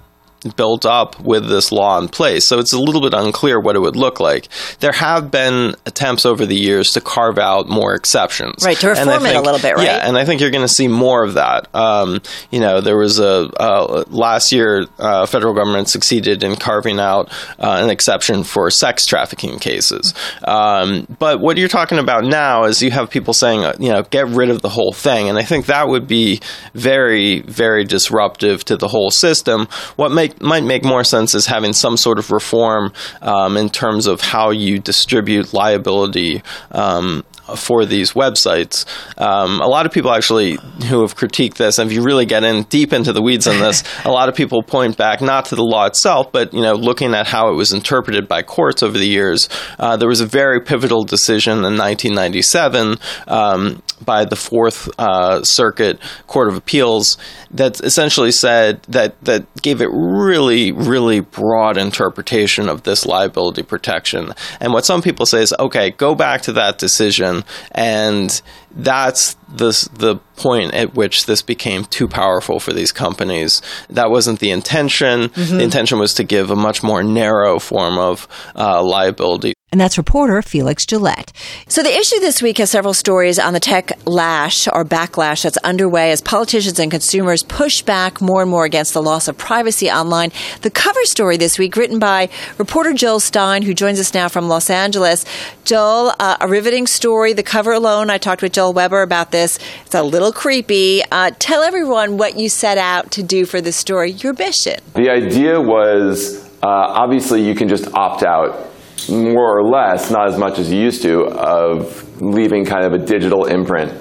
built 0.56 0.86
up 0.86 1.20
with 1.20 1.48
this 1.48 1.72
law 1.72 2.00
in 2.00 2.08
place. 2.08 2.48
So 2.48 2.60
it's 2.60 2.74
a 2.74 2.80
little 2.80 3.02
bit 3.02 3.14
unclear 3.14 3.60
what 3.60 3.76
it 3.76 3.80
would 3.80 3.96
look 3.96 4.20
like. 4.20 4.48
There 4.80 4.92
have 4.92 5.32
been 5.32 5.76
attempts 5.86 6.26
over 6.26 6.46
the 6.46 6.56
years 6.56 6.92
to 6.92 7.02
carve 7.02 7.38
out 7.38 7.70
more 7.70 7.94
exceptions. 7.94 8.64
Right, 8.66 8.78
to 8.78 8.90
reform 8.90 9.26
it 9.26 9.36
a 9.36 9.42
little 9.42 9.60
bit, 9.60 9.76
right? 9.76 9.86
Yeah, 9.86 10.08
and 10.08 10.18
I 10.18 10.26
think 10.26 10.42
you're 10.42 10.52
going 10.52 10.64
to 10.64 10.74
see 10.74 10.88
more 10.88 11.24
of 11.24 11.36
that. 11.36 11.74
Um, 11.76 12.22
you 12.50 12.60
know, 12.60 12.82
there 12.82 12.98
was 12.98 13.20
a 13.20 13.50
uh, 13.60 14.04
last 14.10 14.52
year, 14.52 14.86
uh, 15.00 15.26
federal 15.26 15.54
government 15.54 15.90
succeeded 15.90 16.44
in 16.44 16.56
carving 16.56 17.00
out 17.00 17.32
uh, 17.60 17.80
an 17.82 17.90
exception 17.90 18.44
for 18.44 18.70
sex 18.70 19.06
trafficking 19.06 19.60
cases. 19.60 20.14
Um, 20.44 21.08
but 21.20 21.40
what 21.40 21.58
you're 21.58 21.68
talking 21.68 22.00
about 22.00 22.24
now 22.24 22.66
is 22.66 22.82
you 22.82 22.92
have 22.92 23.10
people 23.10 23.34
saying, 23.34 23.64
uh, 23.64 23.76
you 23.80 23.90
know, 23.90 24.04
get 24.04 24.28
rid 24.28 24.50
of 24.50 24.62
the 24.62 24.70
whole 24.70 24.94
thing, 24.94 25.30
and 25.30 25.38
I 25.38 25.44
think 25.44 25.68
that 25.68 25.88
would 25.88 26.08
be 26.08 26.40
very, 26.74 27.42
very 27.42 27.84
disruptive 27.84 28.66
to 28.66 28.78
the 28.78 28.88
whole 28.88 29.12
system. 29.12 29.68
What 29.96 30.12
make, 30.12 30.31
might 30.40 30.64
make 30.64 30.86
more 30.86 31.04
sense 31.04 31.34
as 31.36 31.48
having 31.48 31.74
some 31.74 31.98
sort 31.98 32.20
of 32.20 32.32
reform 32.32 32.94
um, 33.22 33.58
in 33.58 33.70
terms 33.70 34.08
of 34.08 34.22
how 34.22 34.52
you 34.52 34.80
distribute 34.80 35.54
liability. 35.54 36.42
Um, 36.72 37.24
for 37.56 37.86
these 37.86 38.14
websites. 38.14 38.86
Um, 39.20 39.60
a 39.62 39.68
lot 39.68 39.86
of 39.86 39.92
people 39.92 40.12
actually 40.12 40.58
who 40.88 41.02
have 41.02 41.16
critiqued 41.16 41.56
this, 41.56 41.78
and 41.78 41.90
if 41.90 41.96
you 41.96 42.04
really 42.04 42.26
get 42.26 42.44
in 42.44 42.64
deep 42.64 42.94
into 42.94 43.14
the 43.14 43.22
weeds 43.22 43.48
on 43.48 43.60
this, 43.60 43.84
a 44.06 44.12
lot 44.12 44.30
of 44.30 44.36
people 44.36 44.64
point 44.64 44.98
back 44.98 45.22
not 45.22 45.46
to 45.46 45.56
the 45.56 45.64
law 45.64 45.86
itself, 45.86 46.32
but 46.32 46.54
you 46.54 46.62
know, 46.62 46.74
looking 46.74 47.14
at 47.14 47.28
how 47.28 47.50
it 47.50 47.56
was 47.56 47.74
interpreted 47.74 48.28
by 48.28 48.42
courts 48.42 48.84
over 48.84 48.98
the 48.98 49.08
years. 49.08 49.50
Uh, 49.80 49.98
there 49.98 50.08
was 50.08 50.22
a 50.22 50.26
very 50.26 50.62
pivotal 50.62 51.04
decision 51.04 51.54
in 51.66 51.78
1997 51.78 52.98
um, 53.28 53.82
by 54.04 54.26
the 54.26 54.36
Fourth 54.36 54.90
uh, 54.98 55.44
Circuit 55.44 56.00
Court 56.28 56.48
of 56.48 56.56
Appeals 56.56 57.18
that 57.52 57.82
essentially 57.82 58.32
said 58.32 58.82
that 58.84 59.20
that 59.24 59.46
gave 59.62 59.82
it 59.82 59.90
really, 60.22 60.72
really 60.72 61.20
broad 61.20 61.78
interpretation 61.78 62.70
of 62.70 62.84
this 62.84 63.06
liability 63.06 63.64
protection. 63.64 64.34
And 64.60 64.74
what 64.74 64.86
some 64.86 65.02
people 65.02 65.26
say 65.26 65.42
is, 65.42 65.54
okay, 65.60 65.92
go 65.92 66.16
back 66.16 66.42
to 66.44 66.54
that 66.54 66.78
decision, 66.78 67.44
and 67.72 68.42
that's 68.72 69.36
the 69.50 69.72
the 69.94 70.16
point 70.38 70.74
at 70.74 70.96
which 70.96 71.26
this 71.26 71.42
became 71.42 71.86
too 71.86 72.08
powerful 72.08 72.60
for 72.60 72.74
these 72.74 72.92
companies. 72.92 73.62
That 73.90 74.10
wasn't 74.10 74.40
the 74.40 74.52
intention. 74.52 75.30
Mm-hmm. 75.30 75.58
The 75.58 75.64
intention 75.64 76.00
was 76.00 76.14
to 76.16 76.24
give 76.24 76.52
a 76.52 76.56
much 76.56 76.84
more 76.84 77.04
narrow 77.04 77.60
form 77.60 77.98
of 77.98 78.28
uh, 78.56 78.82
liability 78.84 79.54
and 79.72 79.80
that's 79.80 79.98
reporter 79.98 80.42
Felix 80.42 80.86
Gillette. 80.86 81.32
So 81.68 81.82
the 81.82 81.98
issue 81.98 82.20
this 82.20 82.42
week 82.42 82.58
has 82.58 82.70
several 82.70 82.94
stories 82.94 83.40
on 83.40 83.54
the 83.54 83.60
tech 83.60 83.94
lash 84.06 84.68
or 84.68 84.84
backlash 84.84 85.44
that's 85.44 85.58
underway 85.58 86.12
as 86.12 86.22
politicians 86.22 86.78
and 86.78 86.92
consumers 86.92 87.42
push 87.44 87.82
back 87.82 88.20
more 88.20 88.42
and 88.42 88.52
more 88.52 88.66
against 88.66 88.94
the 88.94 89.02
loss 89.02 89.30
of 89.30 89.38
privacy 89.38 89.90
online. 89.90 90.32
The 90.62 90.70
cover 90.70 91.04
story 91.06 91.38
this 91.38 91.58
week, 91.58 91.78
written 91.78 92.00
by 92.00 92.30
reporter 92.58 92.92
Joel 92.92 93.22
Stein, 93.22 93.62
who 93.62 93.74
joins 93.74 94.00
us 94.00 94.14
now 94.14 94.28
from 94.28 94.50
Los 94.50 94.70
Angeles. 94.70 95.24
Joel, 95.64 96.14
uh, 96.20 96.38
a 96.42 96.48
riveting 96.50 96.86
story. 96.86 97.32
The 97.32 97.44
cover 97.44 97.72
alone, 97.72 98.10
I 98.10 98.18
talked 98.18 98.42
with 98.42 98.52
Joel 98.52 98.74
Weber 98.74 99.02
about 99.02 99.32
this. 99.32 99.58
It's 99.86 99.96
a 99.96 100.04
little 100.04 100.34
creepy. 100.34 101.02
Uh, 101.12 101.32
tell 101.40 101.64
everyone 101.64 102.18
what 102.18 102.38
you 102.38 102.50
set 102.50 102.78
out 102.78 103.12
to 103.12 103.24
do 103.24 103.46
for 103.46 103.62
this 103.62 103.78
story, 103.78 104.12
your 104.12 104.34
mission. 104.34 104.80
The 104.96 105.10
idea 105.10 105.62
was 105.62 106.46
uh, 106.62 106.68
obviously 106.68 107.42
you 107.42 107.56
can 107.56 107.70
just 107.70 107.88
opt 107.94 108.24
out 108.24 108.71
more 109.10 109.60
or 109.60 109.64
less, 109.64 110.12
not 110.12 110.28
as 110.28 110.38
much 110.38 110.60
as 110.60 110.72
you 110.72 110.80
used 110.80 111.02
to, 111.04 111.26
of 111.26 112.22
leaving 112.22 112.66
kind 112.66 112.86
of 112.86 112.94
a 112.94 113.04
digital 113.04 113.46
imprint. 113.46 113.94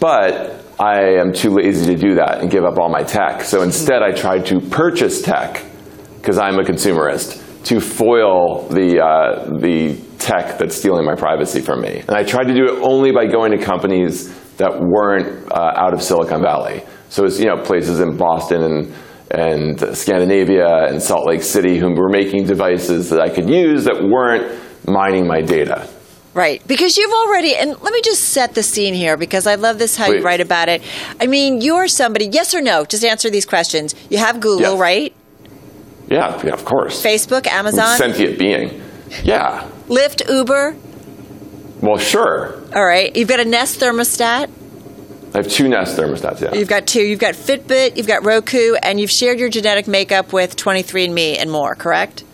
But 0.00 0.64
I 0.78 1.18
am 1.18 1.32
too 1.32 1.50
lazy 1.50 1.94
to 1.94 2.00
do 2.00 2.14
that 2.14 2.40
and 2.40 2.50
give 2.50 2.64
up 2.64 2.78
all 2.78 2.88
my 2.88 3.02
tech. 3.02 3.42
So 3.42 3.62
instead, 3.62 4.02
I 4.02 4.12
tried 4.12 4.46
to 4.46 4.60
purchase 4.60 5.22
tech 5.22 5.64
because 6.16 6.38
I'm 6.38 6.58
a 6.58 6.62
consumerist 6.62 7.64
to 7.64 7.80
foil 7.80 8.66
the 8.68 9.02
uh, 9.02 9.58
the 9.58 9.96
tech 10.18 10.58
that's 10.58 10.76
stealing 10.76 11.04
my 11.04 11.14
privacy 11.14 11.60
from 11.60 11.80
me. 11.80 12.02
And 12.06 12.10
I 12.10 12.24
tried 12.24 12.44
to 12.44 12.54
do 12.54 12.64
it 12.64 12.82
only 12.82 13.12
by 13.12 13.26
going 13.26 13.52
to 13.52 13.58
companies 13.58 14.34
that 14.56 14.78
weren't 14.80 15.50
uh, 15.52 15.72
out 15.76 15.94
of 15.94 16.02
Silicon 16.02 16.42
Valley. 16.42 16.82
So 17.08 17.24
it's 17.24 17.38
you 17.38 17.46
know 17.46 17.62
places 17.62 18.00
in 18.00 18.16
Boston 18.16 18.62
and 18.62 18.94
and 19.30 19.96
Scandinavia 19.96 20.86
and 20.88 21.02
Salt 21.02 21.26
Lake 21.26 21.42
City 21.42 21.78
who 21.78 21.94
were 21.94 22.08
making 22.08 22.46
devices 22.46 23.10
that 23.10 23.20
I 23.20 23.28
could 23.28 23.48
use 23.48 23.84
that 23.84 24.02
weren't 24.02 24.58
mining 24.86 25.26
my 25.26 25.40
data. 25.40 25.88
Right, 26.32 26.64
because 26.66 26.96
you've 26.96 27.12
already, 27.12 27.56
and 27.56 27.70
let 27.82 27.92
me 27.92 28.00
just 28.02 28.22
set 28.22 28.54
the 28.54 28.62
scene 28.62 28.94
here 28.94 29.16
because 29.16 29.46
I 29.46 29.56
love 29.56 29.78
this 29.78 29.96
how 29.96 30.06
Please. 30.06 30.18
you 30.18 30.22
write 30.22 30.40
about 30.40 30.68
it. 30.68 30.80
I 31.20 31.26
mean, 31.26 31.60
you're 31.60 31.88
somebody, 31.88 32.26
yes 32.26 32.54
or 32.54 32.60
no, 32.60 32.84
just 32.84 33.04
answer 33.04 33.30
these 33.30 33.46
questions. 33.46 33.96
You 34.10 34.18
have 34.18 34.40
Google, 34.40 34.72
yes. 34.72 34.78
right? 34.78 35.14
Yeah, 36.08 36.40
yeah, 36.44 36.52
of 36.52 36.64
course. 36.64 37.02
Facebook, 37.02 37.46
Amazon? 37.46 37.96
Sentient 37.96 38.38
being. 38.38 38.80
Yeah. 39.24 39.68
Lyft, 39.88 40.28
Uber? 40.28 40.76
Well, 41.82 41.98
sure. 41.98 42.60
All 42.74 42.84
right. 42.84 43.14
You've 43.16 43.28
got 43.28 43.40
a 43.40 43.44
Nest 43.44 43.80
thermostat? 43.80 44.50
I 45.34 45.38
have 45.38 45.48
two 45.48 45.68
Nest 45.68 45.96
thermostats, 45.96 46.40
yeah. 46.40 46.54
You've 46.54 46.68
got 46.68 46.86
two. 46.86 47.02
You've 47.02 47.20
got 47.20 47.34
Fitbit, 47.34 47.96
you've 47.96 48.08
got 48.08 48.24
Roku, 48.24 48.74
and 48.82 48.98
you've 48.98 49.10
shared 49.10 49.38
your 49.38 49.48
genetic 49.48 49.86
makeup 49.86 50.32
with 50.32 50.56
23andMe 50.56 51.38
and 51.38 51.50
more, 51.50 51.74
correct? 51.76 52.24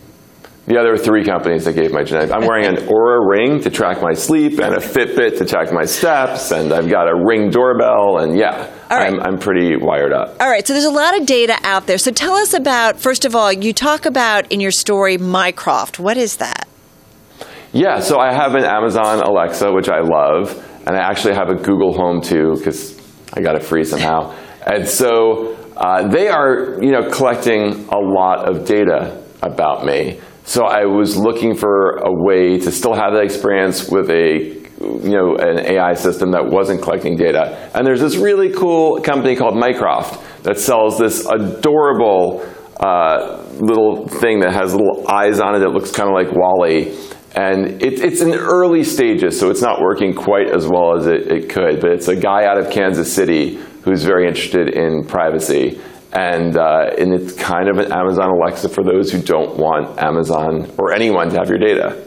The 0.65 0.77
other 0.77 0.97
three 0.97 1.23
companies 1.23 1.63
that 1.63 1.73
gave 1.73 1.93
my 1.93 2.03
genetic. 2.03 2.31
I'm 2.35 2.45
wearing 2.45 2.65
an 2.65 2.75
Oura 2.87 3.25
ring 3.25 3.61
to 3.61 3.69
track 3.69 4.01
my 4.01 4.13
sleep 4.13 4.59
and 4.59 4.73
a 4.73 4.79
Fitbit 4.79 5.37
to 5.37 5.45
track 5.45 5.71
my 5.71 5.85
steps, 5.85 6.51
and 6.51 6.73
I've 6.73 6.89
got 6.89 7.07
a 7.07 7.15
Ring 7.15 7.49
doorbell, 7.51 8.17
and 8.17 8.37
yeah, 8.37 8.69
right. 8.89 9.13
I'm, 9.13 9.19
I'm 9.21 9.37
pretty 9.37 9.77
wired 9.77 10.11
up. 10.11 10.41
All 10.41 10.49
right, 10.49 10.67
so 10.67 10.73
there's 10.73 10.85
a 10.85 10.91
lot 10.91 11.17
of 11.17 11.25
data 11.25 11.57
out 11.63 11.87
there. 11.87 11.97
So 11.97 12.11
tell 12.11 12.33
us 12.33 12.53
about, 12.53 12.99
first 12.99 13.23
of 13.23 13.33
all, 13.33 13.53
you 13.53 13.71
talk 13.71 14.05
about 14.05 14.51
in 14.51 14.59
your 14.59 14.71
story 14.71 15.17
Mycroft. 15.17 15.99
What 15.99 16.17
is 16.17 16.37
that? 16.37 16.67
Yeah, 17.71 17.99
so 17.99 18.19
I 18.19 18.33
have 18.33 18.55
an 18.55 18.65
Amazon 18.65 19.21
Alexa, 19.21 19.71
which 19.71 19.87
I 19.87 19.99
love 20.01 20.51
and 20.87 20.95
I 20.95 21.01
actually 21.01 21.33
have 21.33 21.49
a 21.49 21.55
Google 21.55 21.93
Home 21.97 22.21
too 22.21 22.53
because 22.55 22.97
I 23.33 23.41
got 23.41 23.55
it 23.55 23.63
free 23.63 23.83
somehow. 23.83 24.33
And 24.65 24.87
so 24.87 25.57
uh, 25.75 26.07
they 26.07 26.29
are, 26.29 26.81
you 26.81 26.91
know, 26.91 27.09
collecting 27.09 27.89
a 27.89 27.97
lot 27.97 28.47
of 28.47 28.65
data 28.65 29.21
about 29.41 29.85
me. 29.85 30.21
So 30.45 30.63
I 30.63 30.85
was 30.85 31.17
looking 31.17 31.55
for 31.55 31.97
a 31.97 32.11
way 32.11 32.57
to 32.57 32.71
still 32.71 32.93
have 32.93 33.11
that 33.11 33.23
experience 33.23 33.89
with 33.89 34.09
a, 34.09 34.39
you 34.79 35.11
know, 35.11 35.35
an 35.35 35.59
AI 35.59 35.93
system 35.93 36.31
that 36.31 36.45
wasn't 36.45 36.81
collecting 36.81 37.17
data. 37.17 37.69
And 37.75 37.85
there's 37.85 37.99
this 37.99 38.15
really 38.15 38.53
cool 38.53 39.01
company 39.01 39.35
called 39.35 39.57
Mycroft 39.57 40.43
that 40.43 40.57
sells 40.57 40.97
this 40.97 41.25
adorable 41.25 42.47
uh, 42.79 43.43
little 43.59 44.07
thing 44.07 44.39
that 44.39 44.53
has 44.53 44.73
little 44.73 45.05
eyes 45.09 45.41
on 45.41 45.55
it 45.55 45.59
that 45.59 45.71
looks 45.71 45.91
kind 45.91 46.07
of 46.07 46.15
like 46.15 46.33
WALL-E 46.33 46.97
and 47.37 47.83
it, 47.83 47.99
it's 48.03 48.21
in 48.21 48.33
early 48.33 48.83
stages, 48.83 49.39
so 49.39 49.51
it's 49.51 49.61
not 49.61 49.79
working 49.79 50.15
quite 50.15 50.49
as 50.49 50.65
well 50.65 50.97
as 50.97 51.05
it, 51.05 51.31
it, 51.31 51.49
could. 51.49 51.79
But 51.79 51.91
it's 51.91 52.07
a 52.07 52.15
guy 52.15 52.45
out 52.45 52.57
of 52.57 52.71
Kansas 52.71 53.13
City 53.13 53.57
who's 53.83 54.03
very 54.03 54.27
interested 54.27 54.69
in 54.69 55.05
privacy. 55.05 55.79
And, 56.11 56.57
uh, 56.57 56.95
and 56.97 57.13
it's 57.13 57.33
kind 57.33 57.69
of 57.69 57.77
an 57.77 57.91
Amazon 57.91 58.31
Alexa 58.31 58.69
for 58.69 58.83
those 58.83 59.11
who 59.11 59.21
don't 59.21 59.55
want 59.55 60.01
Amazon 60.01 60.73
or 60.79 60.93
anyone 60.93 61.29
to 61.29 61.37
have 61.37 61.47
your 61.47 61.59
data. 61.59 62.03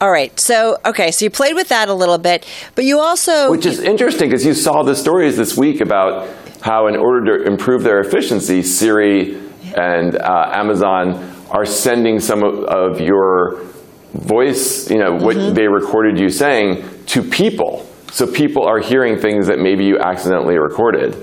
All 0.00 0.10
right. 0.10 0.40
So, 0.40 0.78
okay. 0.86 1.10
So 1.10 1.26
you 1.26 1.30
played 1.30 1.56
with 1.56 1.68
that 1.68 1.90
a 1.90 1.94
little 1.94 2.16
bit, 2.16 2.46
but 2.74 2.86
you 2.86 3.00
also. 3.00 3.50
Which 3.50 3.66
is 3.66 3.80
interesting 3.80 4.30
because 4.30 4.46
you 4.46 4.54
saw 4.54 4.82
the 4.82 4.96
stories 4.96 5.36
this 5.36 5.58
week 5.58 5.82
about 5.82 6.26
how, 6.62 6.86
in 6.86 6.96
order 6.96 7.36
to 7.36 7.44
improve 7.44 7.82
their 7.82 8.00
efficiency, 8.00 8.62
Siri 8.62 9.36
and 9.76 10.16
uh, 10.16 10.52
Amazon 10.54 11.36
are 11.50 11.66
sending 11.66 12.18
some 12.18 12.42
of, 12.42 12.64
of 12.64 13.00
your 13.02 13.68
voice, 14.12 14.90
you 14.90 14.98
know, 14.98 15.12
what 15.12 15.36
mm-hmm. 15.36 15.54
they 15.54 15.68
recorded 15.68 16.18
you 16.18 16.28
saying 16.28 16.84
to 17.06 17.22
people. 17.22 17.86
So 18.10 18.26
people 18.26 18.64
are 18.64 18.80
hearing 18.80 19.18
things 19.18 19.46
that 19.46 19.58
maybe 19.58 19.84
you 19.84 19.98
accidentally 19.98 20.58
recorded. 20.58 21.16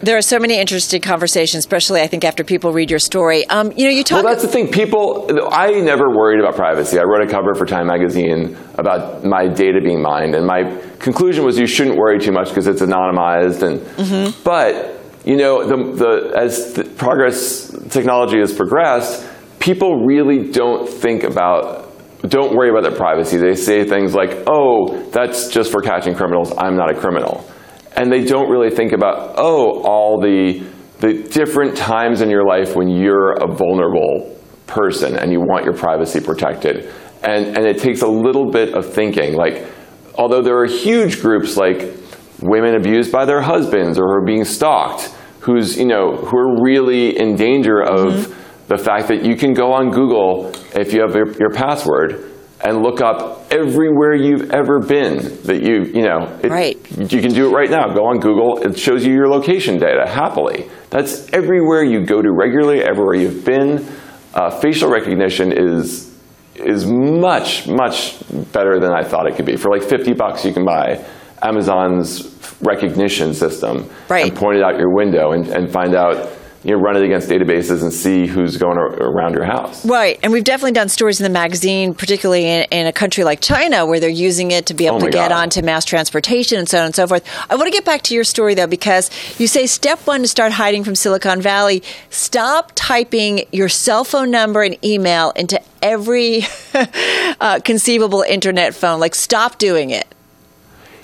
There 0.00 0.18
are 0.18 0.22
so 0.22 0.38
many 0.38 0.58
interesting 0.58 1.00
conversations, 1.00 1.60
especially 1.60 2.02
I 2.02 2.06
think 2.08 2.24
after 2.24 2.44
people 2.44 2.72
read 2.72 2.90
your 2.90 2.98
story. 2.98 3.46
Um, 3.46 3.72
you 3.72 3.84
know, 3.84 3.90
you 3.90 4.04
talk. 4.04 4.22
Well, 4.22 4.32
that's 4.34 4.42
the 4.42 4.52
thing. 4.52 4.70
People, 4.70 5.30
I 5.50 5.70
never 5.80 6.10
worried 6.10 6.40
about 6.40 6.56
privacy. 6.56 6.98
I 6.98 7.04
wrote 7.04 7.26
a 7.26 7.30
cover 7.30 7.54
for 7.54 7.64
Time 7.64 7.86
magazine 7.86 8.56
about 8.74 9.24
my 9.24 9.48
data 9.48 9.80
being 9.82 10.02
mined, 10.02 10.34
and 10.34 10.46
my 10.46 10.78
conclusion 10.98 11.44
was 11.44 11.58
you 11.58 11.66
shouldn't 11.66 11.96
worry 11.96 12.18
too 12.18 12.32
much 12.32 12.48
because 12.48 12.66
it's 12.66 12.82
anonymized. 12.82 13.62
And 13.62 13.80
mm-hmm. 13.80 14.42
but 14.42 15.00
you 15.24 15.36
know, 15.36 15.66
the, 15.66 15.76
the, 15.96 16.38
as 16.38 16.74
the 16.74 16.84
progress 16.84 17.70
technology 17.88 18.38
has 18.40 18.52
progressed, 18.52 19.26
people 19.58 20.04
really 20.04 20.50
don't 20.50 20.86
think 20.86 21.22
about 21.22 21.83
don't 22.28 22.56
worry 22.56 22.70
about 22.70 22.82
their 22.82 22.96
privacy. 22.96 23.36
They 23.36 23.54
say 23.54 23.84
things 23.84 24.14
like, 24.14 24.44
oh, 24.46 25.02
that's 25.10 25.48
just 25.48 25.70
for 25.70 25.82
catching 25.82 26.14
criminals. 26.14 26.52
I'm 26.56 26.76
not 26.76 26.90
a 26.90 26.98
criminal. 26.98 27.48
And 27.96 28.10
they 28.10 28.24
don't 28.24 28.50
really 28.50 28.70
think 28.70 28.92
about, 28.92 29.34
oh, 29.36 29.82
all 29.82 30.20
the, 30.20 30.64
the 31.00 31.22
different 31.22 31.76
times 31.76 32.22
in 32.22 32.30
your 32.30 32.46
life 32.46 32.74
when 32.74 32.88
you're 32.88 33.32
a 33.32 33.54
vulnerable 33.54 34.36
person 34.66 35.16
and 35.16 35.30
you 35.30 35.40
want 35.40 35.64
your 35.64 35.74
privacy 35.74 36.20
protected. 36.20 36.90
And, 37.22 37.56
and 37.56 37.66
it 37.66 37.78
takes 37.78 38.02
a 38.02 38.08
little 38.08 38.50
bit 38.50 38.74
of 38.74 38.92
thinking. 38.92 39.34
Like, 39.34 39.66
although 40.14 40.42
there 40.42 40.58
are 40.58 40.66
huge 40.66 41.20
groups 41.20 41.56
like 41.56 41.94
women 42.40 42.74
abused 42.74 43.12
by 43.12 43.26
their 43.26 43.42
husbands 43.42 43.98
or 43.98 44.06
who 44.06 44.22
are 44.22 44.26
being 44.26 44.44
stalked, 44.44 45.14
who's, 45.40 45.78
you 45.78 45.86
know, 45.86 46.16
who 46.16 46.36
are 46.36 46.62
really 46.62 47.18
in 47.18 47.36
danger 47.36 47.82
of 47.82 48.14
mm-hmm 48.14 48.43
the 48.66 48.78
fact 48.78 49.08
that 49.08 49.24
you 49.24 49.36
can 49.36 49.52
go 49.52 49.72
on 49.72 49.90
Google 49.90 50.52
if 50.74 50.92
you 50.92 51.00
have 51.00 51.14
your, 51.14 51.30
your 51.38 51.50
password 51.50 52.34
and 52.64 52.82
look 52.82 53.00
up 53.00 53.52
everywhere 53.52 54.14
you've 54.14 54.50
ever 54.50 54.80
been 54.80 55.18
that 55.42 55.62
you 55.62 55.84
you 55.84 56.02
know 56.02 56.38
it, 56.42 56.50
right. 56.50 56.78
you 57.12 57.20
can 57.20 57.32
do 57.32 57.48
it 57.48 57.52
right 57.52 57.70
now 57.70 57.92
go 57.92 58.06
on 58.06 58.18
google 58.18 58.58
it 58.62 58.78
shows 58.78 59.04
you 59.04 59.12
your 59.12 59.28
location 59.28 59.76
data 59.76 60.08
happily 60.08 60.68
that's 60.88 61.30
everywhere 61.32 61.84
you 61.84 62.04
go 62.04 62.22
to 62.22 62.32
regularly 62.32 62.82
everywhere 62.82 63.14
you've 63.14 63.44
been 63.44 63.86
uh, 64.34 64.50
facial 64.50 64.90
recognition 64.90 65.52
is 65.52 66.16
is 66.54 66.86
much 66.86 67.68
much 67.68 68.18
better 68.52 68.80
than 68.80 68.92
i 68.92 69.02
thought 69.02 69.26
it 69.26 69.36
could 69.36 69.46
be 69.46 69.56
for 69.56 69.70
like 69.70 69.82
50 69.82 70.14
bucks 70.14 70.44
you 70.44 70.52
can 70.52 70.64
buy 70.64 71.04
amazon's 71.42 72.32
Rekognition 72.60 73.34
system 73.34 73.90
right. 74.08 74.26
and 74.28 74.36
point 74.36 74.56
it 74.56 74.62
out 74.62 74.78
your 74.78 74.94
window 74.94 75.32
and, 75.32 75.48
and 75.48 75.70
find 75.70 75.94
out 75.94 76.30
you 76.64 76.70
know, 76.70 76.78
run 76.78 76.96
it 76.96 77.04
against 77.04 77.28
databases 77.28 77.82
and 77.82 77.92
see 77.92 78.26
who's 78.26 78.56
going 78.56 78.78
around 78.78 79.34
your 79.34 79.44
house. 79.44 79.84
Right. 79.84 80.18
And 80.22 80.32
we've 80.32 80.44
definitely 80.44 80.72
done 80.72 80.88
stories 80.88 81.20
in 81.20 81.24
the 81.24 81.30
magazine, 81.30 81.94
particularly 81.94 82.46
in, 82.46 82.66
in 82.70 82.86
a 82.86 82.92
country 82.92 83.22
like 83.22 83.40
China, 83.42 83.84
where 83.84 84.00
they're 84.00 84.08
using 84.08 84.50
it 84.50 84.66
to 84.66 84.74
be 84.74 84.86
able 84.86 84.96
oh 84.96 85.06
to 85.06 85.10
get 85.10 85.28
God. 85.28 85.42
onto 85.42 85.60
mass 85.60 85.84
transportation 85.84 86.58
and 86.58 86.68
so 86.68 86.78
on 86.78 86.86
and 86.86 86.94
so 86.94 87.06
forth. 87.06 87.22
I 87.50 87.56
want 87.56 87.66
to 87.66 87.72
get 87.72 87.84
back 87.84 88.00
to 88.02 88.14
your 88.14 88.24
story, 88.24 88.54
though, 88.54 88.66
because 88.66 89.10
you 89.38 89.46
say 89.46 89.66
step 89.66 90.06
one 90.06 90.22
to 90.22 90.28
start 90.28 90.52
hiding 90.52 90.84
from 90.84 90.94
Silicon 90.94 91.42
Valley 91.42 91.82
stop 92.08 92.72
typing 92.74 93.44
your 93.52 93.68
cell 93.68 94.04
phone 94.04 94.30
number 94.30 94.62
and 94.62 94.82
email 94.84 95.32
into 95.32 95.60
every 95.82 96.42
uh, 97.40 97.60
conceivable 97.62 98.22
internet 98.22 98.74
phone. 98.74 99.00
Like, 99.00 99.14
stop 99.14 99.58
doing 99.58 99.90
it. 99.90 100.06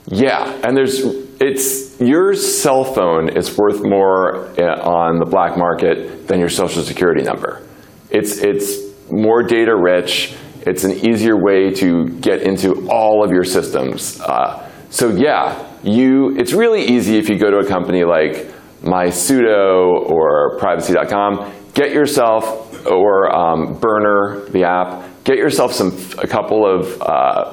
Yeah, 0.06 0.60
and 0.64 0.76
there's 0.76 1.00
it's 1.40 2.00
your 2.00 2.34
cell 2.34 2.84
phone 2.84 3.28
is 3.36 3.56
worth 3.56 3.82
more 3.82 4.48
uh, 4.60 4.82
on 4.82 5.18
the 5.18 5.26
black 5.26 5.56
market 5.56 6.26
than 6.28 6.40
your 6.40 6.48
social 6.48 6.82
security 6.82 7.22
number. 7.22 7.66
It's 8.10 8.38
it's 8.38 8.78
more 9.10 9.42
data 9.42 9.74
rich. 9.76 10.34
It's 10.66 10.84
an 10.84 10.92
easier 10.92 11.42
way 11.42 11.70
to 11.74 12.08
get 12.20 12.42
into 12.42 12.88
all 12.90 13.24
of 13.24 13.30
your 13.30 13.44
systems. 13.44 14.20
Uh, 14.20 14.68
so 14.90 15.10
yeah, 15.10 15.66
you. 15.82 16.36
It's 16.36 16.52
really 16.52 16.84
easy 16.84 17.18
if 17.18 17.28
you 17.28 17.38
go 17.38 17.50
to 17.50 17.58
a 17.58 17.66
company 17.66 18.04
like 18.04 18.52
MySudo 18.82 20.10
or 20.10 20.58
Privacy.com. 20.58 21.52
Get 21.74 21.92
yourself 21.92 22.86
or 22.86 23.34
um, 23.34 23.78
Burner, 23.78 24.46
the 24.50 24.64
app. 24.64 25.24
Get 25.24 25.36
yourself 25.36 25.72
some 25.72 25.96
a 26.18 26.26
couple 26.26 26.66
of 26.66 27.00
uh, 27.00 27.52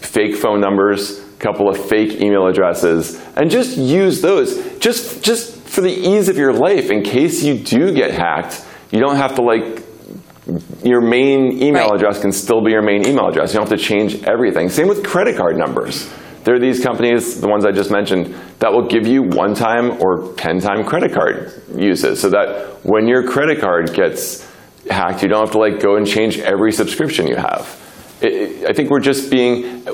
fake 0.00 0.34
phone 0.36 0.60
numbers, 0.60 1.20
couple 1.40 1.68
of 1.68 1.76
fake 1.88 2.20
email 2.20 2.46
addresses, 2.46 3.20
and 3.36 3.50
just 3.50 3.76
use 3.76 4.20
those. 4.20 4.78
Just 4.78 5.24
just 5.24 5.56
for 5.68 5.80
the 5.80 5.90
ease 5.90 6.28
of 6.28 6.36
your 6.36 6.52
life, 6.52 6.90
in 6.90 7.02
case 7.02 7.42
you 7.42 7.54
do 7.58 7.92
get 7.92 8.10
hacked, 8.12 8.64
you 8.92 9.00
don't 9.00 9.16
have 9.16 9.34
to 9.36 9.42
like 9.42 9.82
your 10.82 11.00
main 11.00 11.52
email 11.62 11.88
Right. 11.88 11.94
address 11.96 12.20
can 12.20 12.32
still 12.32 12.62
be 12.64 12.72
your 12.72 12.82
main 12.82 13.06
email 13.06 13.28
address. 13.28 13.52
You 13.52 13.60
don't 13.60 13.68
have 13.68 13.78
to 13.78 13.84
change 13.84 14.22
everything. 14.24 14.68
Same 14.68 14.88
with 14.88 15.04
credit 15.04 15.36
card 15.36 15.56
numbers. 15.56 16.08
There 16.44 16.54
are 16.54 16.58
these 16.58 16.82
companies, 16.82 17.40
the 17.40 17.48
ones 17.48 17.64
I 17.66 17.70
just 17.70 17.90
mentioned, 17.90 18.34
that 18.60 18.72
will 18.72 18.86
give 18.86 19.06
you 19.06 19.22
one 19.22 19.54
time 19.54 20.02
or 20.02 20.32
10 20.36 20.58
time 20.60 20.84
credit 20.84 21.12
card 21.12 21.52
uses 21.76 22.18
so 22.20 22.30
that 22.30 22.78
when 22.82 23.06
your 23.06 23.22
credit 23.22 23.60
card 23.60 23.92
gets 23.94 24.48
hacked, 24.90 25.22
you 25.22 25.28
don't 25.28 25.40
have 25.40 25.52
to 25.52 25.58
like 25.58 25.80
go 25.80 25.96
and 25.96 26.06
change 26.06 26.38
every 26.38 26.72
subscription 26.72 27.26
you 27.28 27.36
have. 27.36 27.78
It, 28.22 28.32
it- 28.32 28.70
I 28.70 28.72
think 28.72 28.90
we're 28.90 29.00
just 29.00 29.30
being, 29.30 29.84